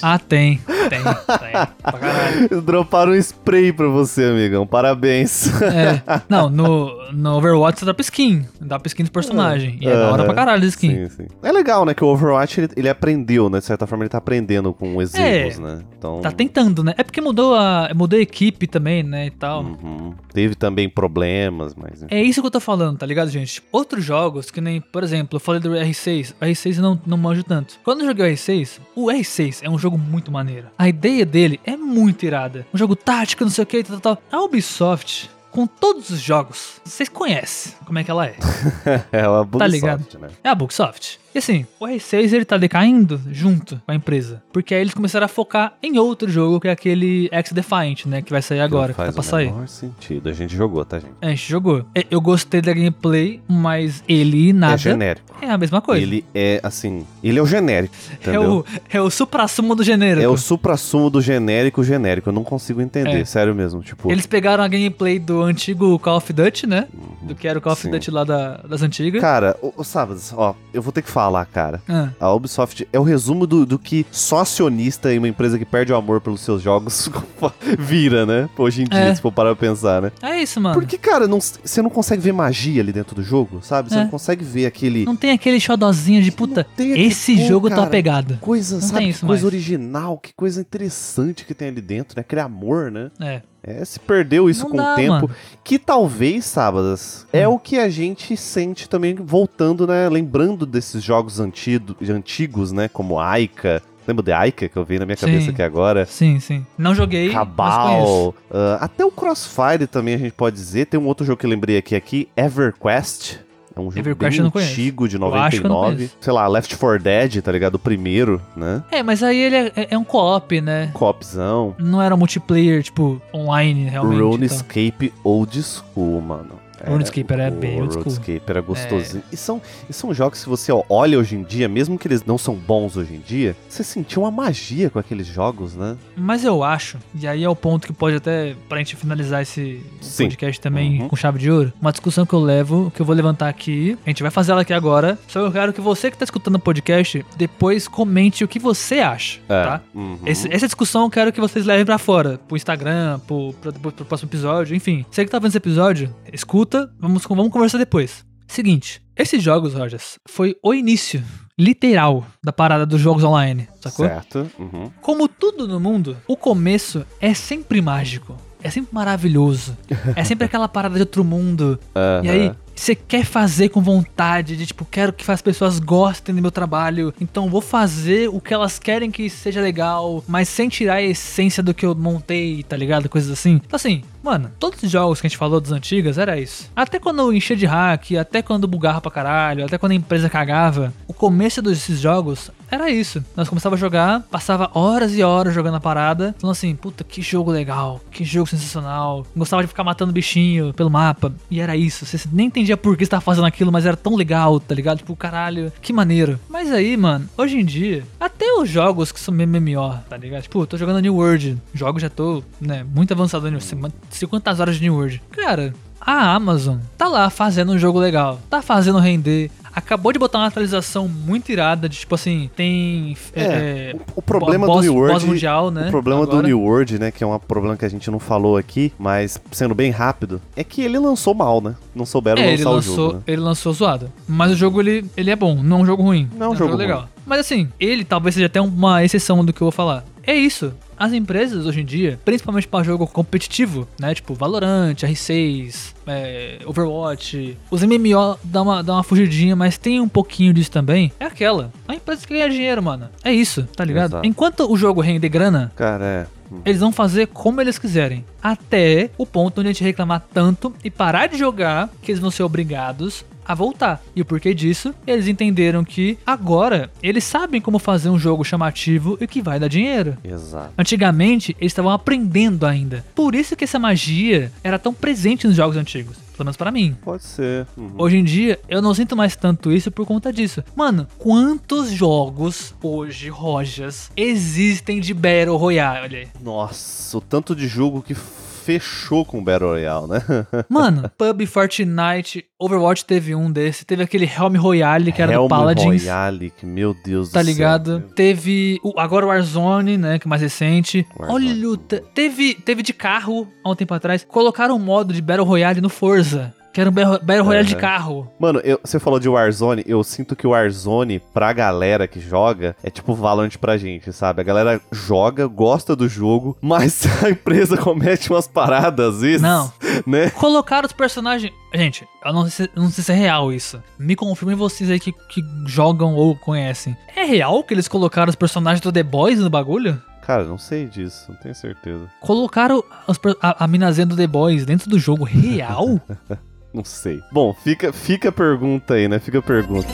Ah, 0.02 0.18
tem. 0.20 0.60
Tem, 0.89 1.02
tem. 1.04 2.62
Droparam 2.62 3.12
um 3.12 3.16
spray 3.16 3.72
pra 3.72 3.88
você, 3.88 4.26
amigão. 4.26 4.66
Parabéns. 4.66 5.50
É. 5.62 6.02
Não, 6.30 6.50
no, 6.50 7.12
no 7.12 7.38
Overwatch 7.38 7.80
você 7.80 7.86
dá 7.86 7.94
pra 7.94 8.02
skin. 8.02 8.46
Dá 8.60 8.80
pra 8.80 8.88
skin 8.88 9.04
do 9.04 9.12
personagem. 9.12 9.78
E 9.82 9.88
é 9.88 9.94
da 9.94 10.12
hora 10.12 10.26
pra 10.26 10.34
caralho 10.34 10.64
a 10.64 10.68
skin. 10.68 11.08
Sim, 11.08 11.10
sim. 11.10 11.28
É 11.42 11.52
legal, 11.52 11.86
né? 11.86 11.94
Que 11.94 12.04
o 12.04 12.08
Overwatch 12.08 12.60
ele, 12.60 12.70
ele 12.76 12.89
aprendeu, 12.89 13.50
né? 13.50 13.60
De 13.60 13.66
certa 13.66 13.86
forma, 13.88 14.04
ele 14.04 14.10
tá 14.10 14.18
aprendendo 14.18 14.74
com 14.74 14.98
os 14.98 15.14
erros, 15.14 15.60
né? 15.60 15.82
Então. 15.98 16.22
Tá 16.22 16.32
tentando, 16.32 16.84
né? 16.84 16.94
É 16.98 17.04
porque 17.04 17.22
mudou 17.22 17.56
a, 17.56 17.89
mudou 17.96 18.18
a 18.18 18.22
equipe 18.22 18.68
também, 18.68 19.04
né? 19.04 19.28
E 19.28 19.32
tal. 19.32 19.64
Uhum. 19.64 20.14
Teve 20.34 20.56
também 20.56 20.89
problemas, 20.89 21.76
mas. 21.76 22.06
É 22.10 22.22
isso 22.22 22.42
que 22.42 22.48
eu 22.48 22.52
tô 22.52 22.60
falando, 22.60 22.98
tá 22.98 23.06
ligado, 23.06 23.30
gente? 23.30 23.62
Outros 23.72 24.04
jogos, 24.04 24.50
que 24.50 24.62
nem, 24.62 24.80
por 24.82 25.04
exemplo, 25.04 25.36
eu 25.36 25.39
falei 25.39 25.62
do 25.62 25.72
R6. 25.72 26.34
O 26.39 26.46
R6 26.46 26.78
eu 26.78 26.82
não, 26.82 27.02
não 27.06 27.18
manjo 27.18 27.44
tanto. 27.44 27.80
Quando 27.84 28.02
eu 28.02 28.08
joguei 28.08 28.32
o 28.32 28.34
R6, 28.34 28.80
o 28.96 29.06
R6 29.08 29.60
é 29.64 29.70
um 29.70 29.78
jogo 29.82 29.98
muito 29.98 30.32
maneiro. 30.32 30.68
A 30.78 30.88
ideia 30.88 31.26
dele 31.26 31.60
é 31.66 31.76
muito 31.76 32.26
irada. 32.26 32.66
Um 32.74 32.78
jogo 32.78 32.96
tático, 32.96 33.44
não 33.44 33.52
sei 33.52 33.64
o 33.64 33.68
que, 33.68 33.84
tal, 33.84 34.00
tal. 34.00 34.22
A 34.32 34.42
Ubisoft, 34.42 35.30
com 35.52 35.68
todos 35.68 36.10
os 36.10 36.22
jogos, 36.22 36.80
vocês 36.86 37.10
conhecem 37.10 37.74
como 37.86 38.00
é 38.00 38.04
que 38.04 38.12
ela 38.12 38.26
é. 38.26 38.36
é 39.12 39.28
uma 39.28 39.46
Tá 39.46 39.68
ligado? 39.68 40.02
Ubisoft, 40.02 40.18
né? 40.22 40.30
É 40.44 40.50
a 40.50 40.54
Ubisoft. 40.54 41.20
E 41.34 41.38
assim, 41.38 41.66
o 41.80 41.86
R6 41.86 42.34
ele 42.34 42.46
tá 42.46 42.58
decaindo 42.58 43.20
junto 43.32 43.82
com 43.86 43.92
a 43.92 43.96
empresa. 43.96 44.42
Porque 44.52 44.76
aí 44.76 44.82
eles 44.82 44.94
começaram 44.94 45.26
a 45.26 45.30
focar 45.30 45.74
em 45.82 45.98
outro 45.98 46.30
jogo, 46.30 46.60
que 46.60 46.68
é 46.68 46.72
aquele 46.72 47.30
X-Defiant, 47.32 48.06
né? 48.06 48.22
Que 48.22 48.32
vai 48.32 48.42
sair 48.42 48.60
agora, 48.60 48.94
que 48.94 48.98
tá 48.98 49.04
faz 49.04 49.16
pra 49.16 49.24
sair. 49.24 49.52
menor 49.52 49.68
sentido. 49.68 50.30
A 50.30 50.34
gente 50.34 50.56
jogou, 50.56 50.84
tá, 50.84 51.00
gente? 51.00 51.12
A 51.22 51.30
gente 51.30 51.50
jogou. 51.50 51.86
É, 51.96 52.06
Eu 52.12 52.20
gostei 52.20 52.62
da 52.62 52.74
gameplay, 52.74 53.40
mas 53.48 54.04
ele 54.08 54.48
e 54.48 54.50
É 54.50 54.54
nada 54.54 54.78
genérico. 54.78 55.26
é 55.42 55.50
a 55.50 55.58
mesma 55.58 55.80
coisa. 55.82 56.02
Ele 56.02 56.26
é, 56.36 56.60
assim, 56.64 57.06
ele 57.24 57.40
é 57.40 57.42
o 57.42 57.46
genérico, 57.46 57.94
é, 58.10 58.14
entendeu? 58.16 58.52
o, 58.60 58.66
é 58.90 59.02
o 59.02 59.10
supra-sumo 59.10 59.74
do 59.76 59.84
gênero. 59.84 60.22
É 60.22 60.28
o 60.28 60.36
supra-sumo 60.38 61.10
do 61.10 61.22
genérico 61.22 61.84
genérico. 61.84 62.30
Eu 62.30 62.34
não 62.34 62.44
consigo 62.44 62.82
entender, 62.82 63.22
É. 63.22 63.26
sério 63.26 63.56
mesmo. 63.56 63.82
Tipo, 63.82 64.12
Eles 64.12 64.26
pegaram 64.26 64.64
a 64.64 64.68
gameplay 64.68 65.18
do 65.20 65.42
antigo 65.42 65.98
Call 66.00 66.18
of 66.18 66.34
Duty, 66.34 66.68
né? 66.68 66.88
Do 67.22 67.36
que 67.36 67.48
era 67.48 67.58
o 67.58 67.62
Call 67.62 67.74
of 67.74 67.82
Sim. 67.82 67.92
Duty 67.92 68.12
lá 68.12 68.24
da- 68.24 68.58
das 68.58 68.82
antigas. 68.82 69.22
cara, 69.22 69.56
o, 69.62 69.74
o 69.78 69.84
Sábados, 69.84 70.34
ó, 70.36 70.56
eu 70.74 70.82
vou 70.82 70.92
ter 70.92 71.02
que 71.02 71.10
falar, 71.10 71.20
cara. 71.51 71.82
Ah, 71.88 72.09
A 72.19 72.34
Ubisoft 72.34 72.88
é 72.91 72.99
o 72.99 73.03
resumo 73.03 73.45
do, 73.45 73.65
do 73.65 73.78
que 73.78 74.05
só 74.11 74.39
acionista 74.39 75.13
em 75.13 75.17
uma 75.17 75.28
empresa 75.28 75.57
que 75.59 75.65
perde 75.65 75.91
o 75.91 75.95
amor 75.95 76.22
pelos 76.22 76.41
seus 76.41 76.61
jogos 76.61 77.09
vira, 77.78 78.26
né? 78.26 78.49
Hoje 78.57 78.82
em 78.84 78.86
dia, 78.86 78.99
É. 78.99 79.15
se 79.15 79.22
for 79.22 79.32
parar 79.32 79.55
pra 79.55 79.67
pensar, 79.67 80.01
né? 80.01 80.11
é 80.22 80.41
isso, 80.41 80.59
mano. 80.59 80.74
Porque, 80.80 80.97
cara, 80.97 81.28
não- 81.28 81.39
você 81.39 81.82
não 81.82 81.89
consegue 81.89 82.22
ver 82.22 82.32
magia 82.32 82.82
ali 82.82 82.91
dentro 82.91 83.15
do 83.15 83.24
jogo, 83.24 83.59
sabe? 83.61 83.89
Você 83.89 83.95
É. 83.95 84.03
não 84.03 84.09
consegue 84.09 84.43
ver 84.43 84.65
aquele. 84.65 85.05
Não 85.05 85.15
tem 85.15 85.32
aquele 85.32 85.59
xodozinho 85.59 86.22
de 86.22 86.32
puta. 86.32 86.65
Não 86.78 86.86
Esse 86.86 87.36
pô, 87.36 87.45
jogo 87.47 87.69
cara, 87.69 87.82
tá 87.84 87.88
pegado. 87.88 88.38
Coisa, 88.41 88.76
Não 88.76 88.82
sabe? 88.82 89.05
coisa 89.05 89.26
mais. 89.28 89.43
original, 89.43 90.17
que 90.17 90.34
coisa 90.34 90.61
interessante 90.61 91.45
que 91.45 91.53
tem 91.53 91.69
ali 91.69 91.82
dentro, 91.82 92.15
né? 92.15 92.22
Aquele 92.22 92.41
amor, 92.41 92.91
né? 92.91 93.11
É. 93.19 93.41
É, 93.64 93.86
se 93.86 93.99
perdeu 93.99 94.49
isso 94.49 94.64
Não 94.64 94.72
com 94.72 94.78
dá, 94.78 94.93
o 94.93 94.95
tempo. 94.95 95.12
mano. 95.14 95.30
Que 95.64 95.78
talvez, 95.78 96.45
sábadas, 96.45 97.28
é 97.32 97.47
o 97.47 97.59
que 97.59 97.78
a 97.78 97.89
gente 97.89 98.36
sente 98.36 98.89
também 98.89 99.14
voltando, 99.16 99.86
né? 99.86 100.09
Lembrando 100.09 100.66
desses 100.66 101.03
jogos 101.03 101.39
antido, 101.39 101.95
antigos, 102.09 102.72
né? 102.72 102.88
Como 102.88 103.20
Aika. 103.20 103.82
Lembra 104.07 104.24
de 104.24 104.32
Aika 104.32 104.68
que 104.68 104.76
eu 104.76 104.84
vi 104.84 104.97
na 104.97 105.05
minha 105.05 105.16
Sim. 105.16 105.28
cabeça 105.28 105.51
aqui 105.51 105.62
agora? 105.62 106.07
Sim, 106.07 106.39
sim. 106.39 106.66
Não 106.76 106.95
joguei. 106.95 107.30
Cabal. 107.30 108.34
ah, 108.49 108.80
até 108.82 109.05
o 109.05 109.12
Crossfire 109.12 109.86
também 109.86 110.16
a 110.16 110.18
gente 110.18 110.34
pode 110.34 110.55
dizer. 110.55 110.88
Tem 110.88 110.99
um 110.99 111.05
outro 111.05 111.24
jogo 111.24 111.38
que 111.39 111.45
eu 111.45 111.49
lembrei 111.49 111.78
aqui, 111.78 111.95
aqui 111.95 112.28
EverQuest. 112.36 113.39
É 113.76 113.80
um 113.80 113.89
jogo 113.91 114.15
bem 114.15 114.39
antigo, 114.39 115.07
de 115.07 115.15
Eu 115.15 115.34
acho 115.34 115.61
que 115.61 115.65
eu 115.65 115.69
não 115.69 115.76
99. 115.78 115.95
conheço. 115.95 116.17
Sei 116.19 116.34
lá, 116.34 116.47
Left 116.47 116.76
4 116.76 117.03
Dead, 117.03 117.41
tá 117.41 117.51
ligado? 117.51 117.76
O 117.76 117.80
primeiro, 117.80 118.41
né? 118.55 118.84
É, 118.91 119.01
mas 119.01 119.24
aí 119.24 119.38
ele 119.38 119.55
é, 119.55 119.72
é 119.91 119.97
um 119.97 120.03
co-op, 120.03 120.59
né? 120.61 120.89
Copzão. 120.93 121.76
Não 121.80 122.01
era 122.01 122.15
multiplayer, 122.17 122.84
tipo, 122.84 123.22
online, 123.34 123.86
realmente. 123.89 124.15
então. 124.17 124.30
RuneScape 124.32 125.13
Old 125.24 125.63
School, 125.63 126.22
mano. 126.22 126.61
RuneScape 126.90 127.34
era 127.34 127.50
o 127.52 127.56
bem 127.56 127.82
old 127.82 127.94
school. 127.94 128.02
É. 128.02 128.10
RuneScape 128.10 128.44
era 128.48 128.62
gostosinho. 128.62 129.24
E, 129.32 129.38
são, 129.38 129.62
e 129.90 129.94
são 129.94 130.14
jogos 130.14 130.44
que 130.44 130.50
você 130.50 130.72
olha 130.90 131.18
hoje 131.20 131.36
em 131.36 131.44
dia, 131.44 131.68
mesmo 131.68 131.98
que 131.98 132.08
eles 132.08 132.24
não 132.26 132.38
são 132.38 132.56
bons 132.56 132.98
hoje 132.98 133.16
em 133.16 133.20
dia, 133.20 133.56
você 133.68 133.84
sentiu 133.84 134.22
uma 134.24 134.32
magia 134.32 134.90
com 134.90 135.00
aqueles 135.00 135.28
jogos, 135.28 135.76
né? 135.76 135.98
Mas 136.16 136.44
eu 136.44 136.64
acho, 136.64 136.98
e 137.16 137.28
aí 137.28 137.44
é 137.44 137.50
o 137.50 137.56
ponto 137.56 137.88
que 137.88 137.94
pode 137.94 138.16
até, 138.18 138.56
pra 138.70 138.78
gente 138.78 138.96
finalizar 138.96 139.42
esse 139.42 139.82
Sim. 140.02 140.26
podcast 140.26 140.60
também 140.62 141.02
Uhum. 141.02 141.10
com 141.10 141.16
chave 141.16 141.40
de 141.40 141.52
ouro, 141.52 141.72
uma 141.82 141.92
discussão 141.92 142.26
que 142.26 142.34
eu 142.34 142.40
levo, 142.40 142.92
que 142.96 143.02
eu 143.02 143.06
vou 143.06 143.16
levantar 143.16 143.50
aqui, 143.50 143.98
a 144.06 144.10
gente 144.10 144.22
vai 144.22 144.32
fazer 144.32 144.52
ela 144.52 144.62
aqui 144.62 144.74
agora, 144.74 145.18
só 145.28 145.40
eu 145.40 145.52
quero 145.52 145.74
que 145.74 145.82
você 145.82 146.10
que 146.12 146.18
tá 146.18 146.24
escutando 146.24 146.56
o 146.56 146.60
podcast, 146.60 147.26
depois 147.38 147.88
comente 147.88 148.44
o 148.44 148.48
que 148.48 148.60
você 148.60 149.00
acha, 149.00 149.40
É. 149.50 149.64
tá? 149.64 149.82
Uhum. 149.94 150.20
Esse- 150.26 150.52
essa 150.54 150.66
discussão 150.68 151.04
eu 151.04 151.10
quero 151.10 151.32
que 151.32 151.40
vocês 151.42 151.66
levem 151.66 151.86
pra 151.86 151.98
fora, 151.98 152.40
pro 152.48 152.56
Instagram, 152.58 153.20
pro, 153.28 153.54
pro, 153.62 153.74
pro- 153.74 153.92
pro 153.92 154.06
próximo 154.06 154.30
episódio, 154.30 154.76
enfim. 154.76 155.06
Você 155.10 155.26
que 155.26 155.32
tá 155.32 155.40
vendo 155.40 155.50
esse 155.50 155.58
episódio, 155.58 156.14
escuta, 156.32 156.70
vamos, 156.99 157.24
vamos 157.24 157.51
conversar 157.51 157.78
depois. 157.78 158.26
Seguinte, 158.47 159.01
esses 159.15 159.41
jogos, 159.41 159.74
Rogers, 159.74 160.19
foi 160.28 160.57
o 160.61 160.74
início 160.74 161.24
literal 161.57 162.26
da 162.43 162.51
parada 162.51 162.86
dos 162.86 162.99
jogos 162.99 163.24
online, 163.24 163.67
sacou? 163.80 164.05
Certo. 164.05 164.51
Uhum. 164.59 164.91
Como 165.01 165.28
tudo 165.28 165.67
no 165.67 165.80
mundo, 165.80 166.17
o 166.28 166.36
começo 166.36 167.05
é 167.19 167.34
sempre 167.34 167.82
mágico. 167.82 168.36
É 168.63 168.69
sempre 168.69 168.93
maravilhoso. 168.93 169.78
É 170.15 170.24
sempre 170.24 170.45
aquela 170.45 170.67
parada 170.69 170.95
de 170.95 171.01
outro 171.01 171.24
mundo. 171.24 171.80
E 172.24 172.30
aí, 172.30 172.51
você 172.76 172.95
quer 172.95 173.26
fazer 173.26 173.69
com 173.69 173.82
vontade, 173.82 174.57
de 174.57 174.65
tipo, 174.65 174.86
quero 174.86 175.13
que 175.13 175.30
as 175.30 175.41
pessoas 175.41 175.80
gostem 175.80 176.34
do 176.34 176.41
meu 176.41 176.51
trabalho, 176.51 177.13
então 177.22 177.49
vou 177.49 177.61
fazer 177.61 178.28
o 178.28 178.39
que 178.39 178.53
elas 178.53 178.80
querem 178.80 179.11
que 179.11 179.30
seja 179.30 179.61
legal, 179.61 180.24
mas 180.28 180.49
sem 180.49 180.67
tirar 180.67 180.95
a 180.95 181.01
essência 181.01 181.61
do 181.61 181.74
que 181.74 181.86
eu 181.86 181.93
montei, 181.95 182.63
tá 182.63 182.76
ligado? 182.76 183.07
Coisas 183.07 183.32
assim. 183.32 183.61
Então, 183.65 183.76
assim, 183.76 184.03
mano, 184.24 184.51
todos 184.59 184.82
os 184.84 184.91
jogos 184.91 185.19
que 185.19 185.28
a 185.28 185.30
gente 185.30 185.38
falou 185.38 185.59
das 185.59 185.72
antigas 185.72 186.17
era 186.17 186.39
isso. 186.39 186.69
Até 186.76 186.99
quando 186.99 187.34
enchia 187.34 187.55
de 187.55 187.65
hack, 187.65 188.11
até 188.19 188.41
quando 188.41 188.67
bugava 188.67 189.01
pra 189.01 189.11
caralho, 189.11 189.65
até 189.65 189.78
quando 189.78 189.93
a 189.93 189.95
empresa 189.95 190.30
cagava, 190.30 190.93
o 191.07 191.13
começo 191.13 191.61
desses 191.61 191.99
jogos 191.99 192.51
era 192.69 192.89
isso. 192.89 193.24
Nós 193.36 193.49
começava 193.49 193.76
a 193.76 193.78
jogar, 193.78 194.22
passava 194.32 194.72
horas 194.74 195.13
e 195.15 195.22
horas 195.22 195.53
jogando 195.53 195.76
a 195.76 195.80
parada, 195.80 196.34
falando 196.39 196.53
assim, 196.53 196.74
puta, 196.74 197.03
que 197.03 197.22
jogo 197.22 197.51
legal, 197.51 197.99
que 198.09 198.24
jogo 198.24 198.47
sensacional. 198.47 199.26
Gostava 199.36 199.61
de 199.61 199.67
ficar 199.67 199.84
matando 199.84 200.13
bichinho 200.13 200.74
pelo 200.74 200.89
mapa. 200.89 201.34
E 201.49 201.59
era 201.59 201.76
isso. 201.76 202.05
Você 202.05 202.30
nem 202.32 202.47
entendia 202.47 202.78
por 202.78 202.95
que 202.95 203.05
você 203.05 203.11
tava 203.11 203.22
fazendo 203.22 203.45
aquilo, 203.45 203.72
mas 203.72 203.86
era 203.86 203.97
tão 203.97 204.15
legal, 204.15 204.59
tá 204.59 204.74
ligado? 204.74 204.99
Tipo, 204.99 205.15
caralho, 205.15 205.72
que 205.82 205.91
maneiro. 205.91 206.39
Mas 206.49 206.72
aí, 206.72 206.95
mano, 206.95 207.28
hoje 207.38 207.57
em 207.57 207.65
dia, 207.65 208.05
até 208.19 208.53
os 208.53 208.69
jogos 208.69 209.11
que 209.11 209.19
são 209.19 209.34
MMO, 209.34 209.99
tá 210.09 210.15
ligado? 210.15 210.43
Tipo, 210.43 210.65
tô 210.65 210.78
jogando 210.78 211.01
New 211.01 211.15
World. 211.15 211.57
Jogo 211.74 211.99
já 211.99 212.09
tô, 212.09 212.41
né, 212.59 212.86
muito 212.95 213.13
avançado 213.13 213.47
World. 213.47 213.91
50 214.18 214.51
horas 214.51 214.76
de 214.76 214.82
New 214.82 214.95
World. 214.95 215.22
Cara, 215.32 215.74
a 215.99 216.34
Amazon 216.36 216.78
tá 216.97 217.07
lá 217.07 217.30
fazendo 217.30 217.72
um 217.74 217.78
jogo 217.78 217.99
legal, 217.99 218.39
tá 218.49 218.62
fazendo 218.62 218.97
render. 218.99 219.49
Acabou 219.74 220.12
de 220.12 220.20
botar 220.20 220.39
uma 220.39 220.47
atualização 220.47 221.07
muito 221.07 221.49
irada 221.49 221.88
de 221.88 221.97
tipo 221.99 222.14
assim, 222.14 222.49
tem. 222.57 223.16
É, 223.34 223.95
o, 224.14 224.20
o 224.20 224.22
problema 224.22 224.68
boss- 224.68 224.86
do 224.86 224.91
New 224.91 224.95
World. 225.01 225.26
mundial, 225.26 225.72
né? 225.72 225.88
O 225.88 225.91
problema 225.91 226.26
do 226.26 226.32
agora. 226.34 226.47
New 226.47 226.59
World, 226.59 226.99
né, 226.99 227.09
que 227.09 227.24
é 227.24 227.28
um 227.28 227.39
problema 227.39 227.78
que 227.78 227.86
a 227.86 227.89
gente 227.89 228.12
não 228.12 228.20
falou 228.20 228.57
aqui, 228.57 228.91
mas 228.99 229.39
sendo 229.49 229.74
bem 229.74 229.89
rápido, 229.89 230.41
é 230.57 230.64
que 230.64 230.82
ele 230.82 230.99
lançou 230.99 231.34
mal, 231.34 231.62
né? 231.62 231.74
Não 231.95 232.05
souberam 232.05 232.41
É, 232.41 232.47
lançar 232.47 232.53
ele 232.55 232.66
o 232.66 232.72
lançou, 232.74 232.95
jogo, 232.95 233.14
né? 233.14 233.22
ele 233.28 233.41
lançou 233.41 233.72
zoado. 233.74 234.12
Mas 234.28 234.51
o 234.51 234.55
jogo 234.57 234.82
ele, 234.82 235.05
ele 235.16 235.32
é 235.32 235.36
bom, 235.38 235.55
não 235.64 235.80
é 235.80 235.82
um 235.84 235.86
jogo 235.86 236.03
ruim. 236.03 236.30
Não 236.36 236.47
é 236.47 236.49
um 236.49 236.55
jogo 236.55 236.72
ruim. 236.72 236.80
legal. 236.82 237.07
Mas 237.26 237.39
assim, 237.39 237.70
ele 237.80 238.03
talvez 238.03 238.36
seja 238.36 238.47
até 238.47 238.59
uma 238.59 239.05
exceção 239.05 239.45
do 239.45 239.53
que 239.53 239.62
eu 239.62 239.66
vou 239.66 239.72
falar. 239.72 240.03
É 240.22 240.36
isso. 240.36 240.74
As 241.02 241.14
empresas 241.14 241.66
hoje 241.66 241.82
em 241.82 241.86
dia, 241.86 242.20
principalmente 242.24 242.68
para 242.68 242.84
jogo 242.84 243.08
competitivo, 243.08 243.88
né? 243.99 244.14
Tipo 244.14 244.36
Valorant, 244.36 244.93
R6, 244.93 245.95
é, 246.06 246.60
Overwatch, 246.64 247.58
os 247.72 247.82
MMO 247.82 248.38
dá 248.43 248.62
uma, 248.62 248.84
dá 248.84 248.93
uma 248.93 249.02
fugidinha, 249.02 249.56
mas 249.56 249.80
tem 249.80 249.99
um 249.99 250.08
pouquinho 250.08 250.54
disso 250.54 250.70
também. 250.70 251.12
É 251.20 251.26
aquela. 251.26 251.74
A 251.88 251.95
empresa 251.95 252.28
que 252.28 252.36
ganha 252.36 252.47
dinheiro, 252.47 252.84
mano. 252.84 253.10
É 253.24 253.34
isso, 253.34 253.64
tá 253.76 253.84
ligado? 253.84 254.12
Exato. 254.12 254.28
Enquanto 254.28 254.72
o 254.72 254.78
jogo 254.78 255.02
rende 255.02 255.28
grana, 255.28 255.72
Cara, 255.76 256.06
é. 256.06 256.28
eles 256.64 256.82
vão 256.82 256.91
fazer 256.91 257.26
como 257.30 257.60
eles 257.60 257.80
quiserem. 257.80 258.24
Até 258.39 259.10
o 259.18 259.26
ponto 259.26 259.60
onde 259.60 259.70
a 259.70 259.74
gente 259.74 259.84
reclamar 259.84 260.24
tanto 260.32 260.72
e 260.84 260.91
parar 260.91 261.26
de 261.26 261.36
jogar 261.36 261.89
que 262.04 262.12
eles 262.12 262.22
vão 262.22 262.30
ser 262.30 262.43
obrigados 262.43 263.26
a 263.46 263.54
voltar. 263.54 264.02
E 264.16 264.22
o 264.22 264.26
porquê 264.26 264.54
disso? 264.54 264.94
Eles 265.06 265.28
entenderam 265.28 265.84
que 265.84 266.18
agora 266.26 266.92
eles 267.02 267.24
sabem 267.24 267.62
como 267.62 267.80
fazer 267.80 268.10
um 268.10 268.20
jogo 268.20 268.44
chamativo 268.44 269.18
e 269.20 269.28
que 269.28 269.42
vai 269.42 269.60
dar 269.60 269.68
dinheiro. 269.68 270.18
Exato. 270.24 270.74
Antigamente, 270.78 271.56
eles 271.60 271.72
estavam 271.72 271.92
aprendendo 271.92 272.66
ainda. 272.66 273.06
Por 273.16 273.36
isso 273.36 273.56
que 273.56 273.64
essa 273.64 273.80
magia 273.80 274.52
era 274.64 274.80
tão 274.80 274.94
presente 274.94 275.48
nos 275.48 275.56
jogos 275.56 275.78
antigos. 275.78 276.18
Pelo 276.42 276.46
menos 276.46 276.58
pra 276.58 276.72
mim. 276.72 276.98
Pode 277.04 277.24
ser. 277.24 277.68
Uhum. 277.78 277.94
Hoje 277.98 278.18
em 278.18 278.24
dia, 278.24 278.60
eu 278.68 278.82
não 278.82 278.94
sinto 278.94 279.16
mais 279.16 279.36
tanto 279.36 279.72
isso 279.72 279.92
por 279.92 280.08
conta 280.08 280.34
disso. 280.34 280.64
Mano, 280.76 281.08
quantos 281.18 281.92
jogos 281.92 282.74
hoje, 282.82 283.30
Rojas, 283.30 284.12
existem 284.18 285.00
de 285.00 285.14
Battle 285.14 285.56
Royale? 285.56 286.30
Nossa, 286.42 287.18
o 287.18 287.22
tanto 287.22 287.56
de 287.56 287.68
jogo 287.68 288.02
que 288.02 288.16
fechou 288.62 289.26
com 289.26 289.39
o 289.39 289.41
Battle 289.41 289.70
Royale, 289.70 290.07
né? 290.07 290.22
Mano, 290.70 291.09
PUB, 291.18 291.45
Fortnite, 291.45 292.45
Overwatch 292.59 293.03
teve 293.05 293.34
um 293.36 293.51
desse. 293.51 293.84
Teve 293.86 294.03
aquele 294.03 294.26
Helm 294.26 294.55
Royale, 294.57 295.12
que 295.12 295.22
era 295.22 295.34
Helm 295.34 295.43
do 295.43 295.49
Paladins. 295.49 296.03
Royale, 296.03 296.51
que 296.51 296.66
meu 296.66 296.95
Deus 297.03 297.32
Tá 297.32 297.39
do 297.41 297.45
céu. 297.45 297.53
ligado? 297.53 298.03
Teve 298.16 298.80
o, 298.84 298.99
agora 298.99 299.26
o 299.26 299.30
Warzone, 299.30 299.97
né? 299.97 300.20
Que 300.20 300.28
é 300.28 300.30
mais 300.30 300.41
recente. 300.41 301.05
Warzone. 301.20 301.66
Olha. 301.66 302.01
Teve, 302.14 302.53
teve 302.55 302.84
de 302.84 302.93
carro 302.93 303.47
há 303.64 303.70
um 303.72 303.76
tempo 303.76 303.93
atrás. 303.93 304.24
Colocaram 304.28 304.76
um 304.76 304.80
modo 304.80 305.14
de 305.14 305.22
Battle 305.22 305.45
Royale 305.45 305.82
no 305.82 305.89
Forza. 305.89 306.53
Que 306.74 306.80
era 306.80 306.89
um 306.89 306.93
Battle 306.93 307.43
Royale 307.43 307.67
de 307.67 307.74
Aham. 307.74 307.82
carro. 307.82 308.32
Mano, 308.39 308.59
eu- 308.59 308.80
você 308.84 308.97
falou 308.99 309.19
de 309.19 309.28
Warzone, 309.28 309.84
eu 309.86 310.01
sinto 310.03 310.36
que 310.36 310.47
o 310.47 310.51
Warzone, 310.51 311.19
pra 311.34 311.51
galera 311.51 312.07
que 312.07 312.19
joga, 312.19 312.76
é 312.82 312.89
tipo 312.89 313.13
Valorant 313.13 313.57
pra 313.59 313.78
gente, 313.78 314.13
sabe? 314.13 314.39
A 314.41 314.43
galera 314.43 314.80
joga, 314.91 315.47
gosta 315.47 315.95
do 315.95 316.07
jogo, 316.07 316.57
mas 316.61 317.05
a 317.24 317.30
empresa 317.30 317.76
comete 317.78 318.30
umas 318.32 318.47
paradas, 318.47 319.19
vezes. 319.22 319.41
Não. 319.41 319.72
Né? 320.07 320.30
Colocaram 320.30 320.86
os 320.86 320.93
personagens. 320.93 321.51
Gente, 321.76 322.07
eu 322.26 322.34
não 322.34 322.49
sei, 322.49 322.65
se- 322.67 322.72
não 322.76 322.89
sei 322.89 323.03
se 323.03 323.11
é 323.11 323.15
real 323.15 323.51
isso. 323.51 323.82
Me 323.99 324.15
confirmem 324.15 324.55
vocês 324.55 324.89
aí 324.89 324.99
que, 324.99 325.11
que 325.11 325.41
jogam 325.65 326.15
ou 326.15 326.36
conhecem. 326.38 326.95
É 327.15 327.24
real 327.26 327.63
que 327.63 327.74
eles 327.74 327.88
colocaram 327.88 328.30
os 328.30 328.36
personagens 328.36 328.82
do 328.82 328.91
The 328.91 329.03
Boys 329.03 329.39
no 329.39 329.49
bagulho? 329.49 330.01
Cara, 330.26 330.45
não 330.45 330.57
sei 330.57 330.86
disso, 330.86 331.26
não 331.30 331.36
tenho 331.36 331.53
certeza. 331.55 332.07
Colocaram 332.22 332.84
per- 333.22 333.36
a, 333.41 333.63
a 333.65 333.67
minazinha 333.67 334.05
do 334.05 334.15
The 334.15 334.28
Boys 334.28 334.65
dentro 334.65 334.89
do 334.89 334.97
jogo 334.99 335.24
real? 335.26 335.99
Não 336.74 336.84
sei. 336.86 337.22
Bom, 337.32 337.53
fica, 337.53 337.91
fica 337.91 338.30
a 338.30 338.32
pergunta 338.32 338.93
aí, 338.93 339.07
né? 339.07 339.19
Fica 339.19 339.39
a 339.39 339.41
pergunta. 339.41 339.89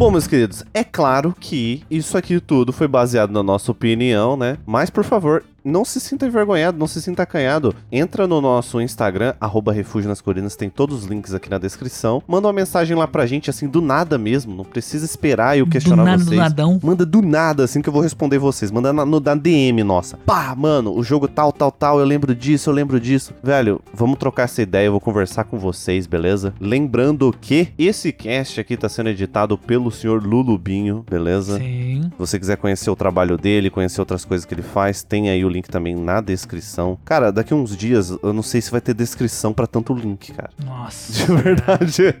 Bom, 0.00 0.10
meus 0.10 0.26
queridos, 0.26 0.64
é 0.72 0.82
claro 0.82 1.36
que 1.38 1.82
isso 1.90 2.16
aqui 2.16 2.40
tudo 2.40 2.72
foi 2.72 2.88
baseado 2.88 3.32
na 3.32 3.42
nossa 3.42 3.70
opinião, 3.70 4.34
né? 4.34 4.56
Mas, 4.64 4.88
por 4.88 5.04
favor, 5.04 5.44
não 5.64 5.84
se 5.84 6.00
sinta 6.00 6.26
envergonhado, 6.26 6.78
não 6.78 6.86
se 6.86 7.00
sinta 7.00 7.22
acanhado. 7.22 7.74
Entra 7.90 8.26
no 8.26 8.40
nosso 8.40 8.80
Instagram, 8.80 9.34
arroba 9.40 9.72
Refúgio 9.72 10.08
nas 10.08 10.20
Colinas, 10.20 10.56
tem 10.56 10.70
todos 10.70 11.00
os 11.00 11.04
links 11.04 11.34
aqui 11.34 11.50
na 11.50 11.58
descrição. 11.58 12.22
Manda 12.26 12.46
uma 12.46 12.52
mensagem 12.52 12.96
lá 12.96 13.06
pra 13.06 13.26
gente, 13.26 13.50
assim, 13.50 13.68
do 13.68 13.80
nada 13.80 14.18
mesmo. 14.18 14.54
Não 14.54 14.64
precisa 14.64 15.04
esperar 15.04 15.58
eu 15.58 15.66
questionar 15.66 16.02
do 16.02 16.06
nada, 16.06 16.18
vocês. 16.18 16.30
do 16.30 16.36
nadão. 16.36 16.80
Manda 16.82 17.06
do 17.06 17.22
nada, 17.22 17.64
assim 17.64 17.82
que 17.82 17.88
eu 17.88 17.92
vou 17.92 18.02
responder 18.02 18.38
vocês. 18.38 18.70
Manda 18.70 18.92
na, 18.92 19.04
no, 19.04 19.20
na 19.20 19.34
DM, 19.34 19.82
nossa. 19.82 20.16
Pá, 20.18 20.54
mano, 20.56 20.96
o 20.96 21.02
jogo 21.02 21.28
tal, 21.28 21.52
tal, 21.52 21.70
tal, 21.70 21.98
eu 21.98 22.04
lembro 22.04 22.34
disso, 22.34 22.70
eu 22.70 22.74
lembro 22.74 22.98
disso. 23.00 23.34
Velho, 23.42 23.80
vamos 23.92 24.18
trocar 24.18 24.44
essa 24.44 24.62
ideia, 24.62 24.86
eu 24.86 24.92
vou 24.92 25.00
conversar 25.00 25.44
com 25.44 25.58
vocês, 25.58 26.06
beleza? 26.06 26.54
Lembrando 26.60 27.34
que 27.40 27.68
esse 27.78 28.12
cast 28.12 28.60
aqui 28.60 28.76
tá 28.76 28.88
sendo 28.88 29.10
editado 29.10 29.58
pelo 29.58 29.90
senhor 29.90 30.24
Lulubinho, 30.24 31.04
beleza? 31.08 31.58
Sim. 31.58 32.02
Se 32.04 32.18
você 32.18 32.38
quiser 32.38 32.56
conhecer 32.56 32.90
o 32.90 32.96
trabalho 32.96 33.36
dele, 33.36 33.70
conhecer 33.70 34.00
outras 34.00 34.24
coisas 34.24 34.44
que 34.44 34.54
ele 34.54 34.62
faz, 34.62 35.02
tem 35.02 35.30
aí 35.30 35.44
o 35.44 35.49
link 35.50 35.68
também 35.68 35.94
na 35.94 36.20
descrição. 36.20 36.98
Cara, 37.04 37.30
daqui 37.30 37.52
uns 37.52 37.76
dias 37.76 38.10
eu 38.22 38.32
não 38.32 38.42
sei 38.42 38.60
se 38.60 38.70
vai 38.70 38.80
ter 38.80 38.94
descrição 38.94 39.52
pra 39.52 39.66
tanto 39.66 39.92
link, 39.94 40.32
cara. 40.32 40.50
Nossa. 40.64 41.12
De 41.12 41.32
verdade. 41.42 42.14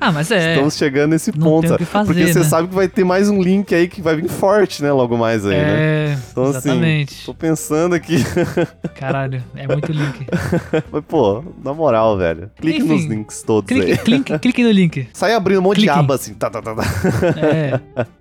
Ah, 0.00 0.12
mas 0.12 0.30
é. 0.30 0.52
Estamos 0.54 0.76
chegando 0.76 1.10
nesse 1.10 1.36
Não 1.36 1.46
ponto, 1.46 1.66
tem 1.66 1.74
o 1.74 1.78
que 1.78 1.84
fazer, 1.84 2.06
Porque 2.12 2.32
você 2.32 2.38
né? 2.40 2.44
sabe 2.44 2.68
que 2.68 2.74
vai 2.74 2.88
ter 2.88 3.04
mais 3.04 3.28
um 3.28 3.40
link 3.42 3.74
aí 3.74 3.88
que 3.88 4.00
vai 4.02 4.16
vir 4.16 4.28
forte, 4.28 4.82
né? 4.82 4.92
Logo 4.92 5.16
mais 5.16 5.44
aí, 5.44 5.56
né? 5.56 5.80
É, 6.12 6.18
Então, 6.30 6.44
assim, 6.44 6.56
exatamente. 6.58 7.24
Tô 7.26 7.34
pensando 7.34 7.94
aqui. 7.94 8.16
Caralho, 8.94 9.42
é 9.56 9.66
muito 9.66 9.90
link. 9.92 10.26
Mas, 10.92 11.04
pô, 11.06 11.42
na 11.64 11.72
moral, 11.74 12.16
velho. 12.18 12.50
Clique 12.56 12.78
Enfim, 12.80 12.88
nos 12.88 13.04
links 13.04 13.42
todos 13.42 13.68
Clique, 13.68 13.92
aí. 13.92 13.98
clique, 13.98 14.38
clique 14.38 14.62
no 14.62 14.70
link. 14.70 15.08
Sai 15.14 15.32
abrindo 15.34 15.58
um 15.58 15.62
monte 15.62 15.80
de 15.80 15.88
aba 15.88 16.14
assim. 16.14 16.34
Tá, 16.34 16.50
tá, 16.50 16.60
tá, 16.62 16.74
tá. 16.74 16.82
É. 17.40 17.80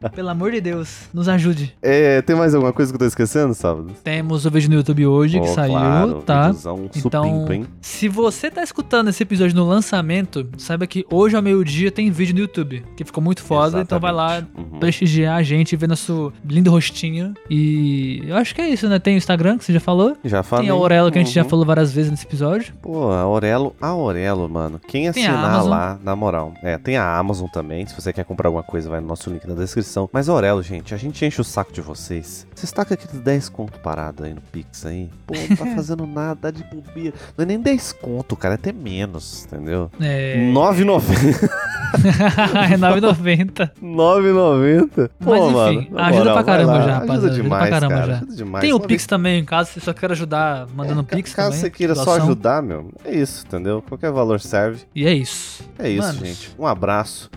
Pelo 0.09 0.29
amor 0.29 0.51
de 0.51 0.61
Deus, 0.61 1.09
nos 1.13 1.27
ajude. 1.27 1.75
É, 1.81 2.21
tem 2.21 2.35
mais 2.35 2.53
alguma 2.53 2.71
coisa 2.73 2.91
que 2.91 2.95
eu 2.95 2.99
tô 2.99 3.05
esquecendo, 3.05 3.53
sábado? 3.53 3.88
Temos 4.03 4.45
o 4.45 4.51
vídeo 4.51 4.69
no 4.69 4.75
YouTube 4.75 5.05
hoje 5.05 5.39
que 5.39 5.47
Oh, 5.49 5.53
saiu, 5.53 5.71
claro, 5.73 6.21
tá? 6.21 6.51
Então, 6.95 7.45
hein? 7.51 7.65
se 7.81 8.07
você 8.07 8.49
tá 8.51 8.63
escutando 8.63 9.09
esse 9.09 9.23
episódio 9.23 9.55
no 9.55 9.65
lançamento, 9.67 10.47
saiba 10.57 10.85
que 10.87 11.05
hoje 11.11 11.35
ao 11.35 11.41
meio-dia 11.41 11.91
tem 11.91 12.09
vídeo 12.11 12.33
no 12.35 12.41
YouTube, 12.41 12.83
que 12.95 13.03
ficou 13.03 13.23
muito 13.23 13.41
foda, 13.43 13.81
então 13.81 13.99
vai 13.99 14.11
lá 14.11 14.37
Exatamente. 14.37 14.73
Uhum. 14.73 14.79
prestigiar 14.79 15.37
a 15.37 15.43
gente, 15.43 15.75
ver 15.75 15.87
nosso 15.87 16.31
lindo 16.45 16.69
rostinho. 16.71 17.33
E 17.49 18.23
eu 18.25 18.35
acho 18.35 18.53
que 18.55 18.61
é 18.61 18.69
isso, 18.69 18.87
né? 18.87 18.99
Tem 18.99 19.15
o 19.15 19.17
Instagram, 19.17 19.57
que 19.57 19.65
você 19.65 19.73
já 19.73 19.79
falou. 19.79 20.15
Já 20.23 20.43
falei. 20.43 20.65
Tem 20.67 20.75
a 20.75 20.77
Aurelo, 20.79 21.11
que 21.11 21.17
a 21.19 21.23
gente 21.23 21.33
já 21.33 21.43
Uhum. 21.43 21.49
falou 21.49 21.65
várias 21.65 21.91
vezes 21.91 22.11
nesse 22.11 22.25
episódio. 22.25 22.73
Pô, 22.81 23.11
a 23.11 23.21
Aurelo, 23.21 23.75
a 23.81 23.87
Aurelo, 23.87 24.49
mano. 24.49 24.79
Quem 24.87 25.07
assinar 25.07 25.63
lá, 25.65 25.99
na 26.03 26.15
moral. 26.15 26.53
É, 26.61 26.77
tem 26.77 26.97
a 26.97 27.17
Amazon 27.17 27.47
também. 27.47 27.85
Se 27.85 27.95
você 27.95 28.11
quer 28.13 28.23
comprar 28.25 28.47
alguma 28.49 28.63
coisa, 28.63 28.89
vai 28.89 28.99
no 28.99 29.07
nosso 29.07 29.29
link 29.29 29.47
na 29.47 29.55
descrição. 29.55 30.09
Mas 30.11 30.29
Aurelo, 30.29 30.61
gente, 30.61 30.93
a 30.93 30.97
gente 30.97 31.23
enche 31.25 31.39
o 31.41 31.43
saco 31.43 31.71
de 31.71 31.81
vocês. 31.81 32.45
Vocês 32.55 32.71
tacam 32.71 32.93
aqueles 32.95 33.19
10 33.21 33.49
conto 33.49 33.78
parado 33.79 34.23
aí 34.23 34.33
no 34.33 34.41
Pix 34.41 34.85
aí. 34.85 35.09
Pô, 35.25 35.33
não 35.35 35.55
tá 35.55 35.65
fazendo 35.75 36.05
nada, 36.05 36.51
de 36.51 36.63
bobeira. 36.63 37.13
Não 37.37 37.43
é 37.43 37.45
nem 37.45 37.59
10 37.59 37.93
conto, 37.93 38.35
cara, 38.35 38.53
é 38.53 38.55
até 38.55 38.71
menos, 38.71 39.45
entendeu? 39.45 39.89
É. 39.99 40.35
9,90. 40.53 41.49
é 42.73 42.77
9,90. 42.77 43.71
9,90. 43.81 45.09
Pô, 45.19 45.31
Mas 45.31 45.41
enfim, 45.41 45.89
mano, 45.91 45.99
ajuda 46.05 46.19
moral, 46.19 46.33
pra 46.35 46.43
caramba 46.43 46.73
já, 46.73 46.79
rapaziada. 46.79 47.11
Ajuda 47.13 47.27
Ajuda 47.29 47.43
demais, 47.43 47.61
pra 47.61 47.69
caramba 47.69 47.95
cara. 47.95 48.07
já. 48.11 48.17
Ajuda 48.17 48.35
demais. 48.35 48.61
Tem 48.61 48.73
o 48.73 48.77
Uma 48.77 48.87
Pix 48.87 49.05
também, 49.07 49.45
caso 49.45 49.69
você 49.71 49.79
só 49.79 49.93
queira 49.93 50.13
ajudar, 50.13 50.67
mandando 50.75 51.01
É, 51.09 51.15
Pix 51.15 51.33
Caso 51.33 51.47
também. 51.49 51.59
você 51.61 51.69
queira 51.69 51.95
só 51.95 52.15
ajudar, 52.17 52.61
meu, 52.61 52.91
é 53.05 53.15
isso, 53.15 53.45
entendeu? 53.47 53.83
Qualquer 53.87 54.11
valor 54.11 54.39
serve. 54.39 54.83
E 54.95 55.05
é 55.05 55.13
isso. 55.13 55.63
É 55.77 55.89
isso, 55.89 56.07
Manos. 56.07 56.19
gente. 56.19 56.55
Um 56.57 56.65
abraço. 56.65 57.29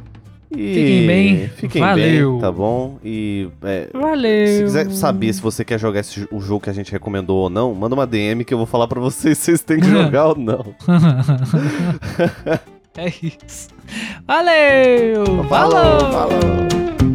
E 0.57 0.74
Fiquem 0.74 1.07
bem. 1.07 1.48
Fiquem 1.57 1.80
Valeu. 1.82 2.32
bem, 2.32 2.40
tá 2.40 2.53
bom? 2.53 2.98
E 3.05 3.48
é, 3.62 3.88
Valeu. 3.92 4.46
se 4.46 4.62
quiser 4.64 4.90
saber 4.90 5.32
se 5.32 5.40
você 5.40 5.64
quer 5.64 5.78
jogar 5.78 6.00
esse, 6.00 6.26
o 6.30 6.40
jogo 6.40 6.64
que 6.64 6.70
a 6.70 6.74
gente 6.74 6.92
recomendou 6.92 7.38
ou 7.38 7.50
não, 7.50 7.74
manda 7.74 7.94
uma 7.94 8.07
DM 8.07 8.44
que 8.44 8.53
eu 8.53 8.59
vou 8.59 8.66
falar 8.66 8.86
pra 8.86 9.00
vocês 9.00 9.38
se 9.38 9.44
vocês 9.44 9.62
têm 9.62 9.80
que 9.80 9.86
jogar 9.88 10.26
ou 10.28 10.36
não. 10.36 10.74
é 12.96 13.09
isso. 13.22 13.68
Valeu! 14.26 15.44
Falou! 15.48 16.00
falou. 16.12 17.12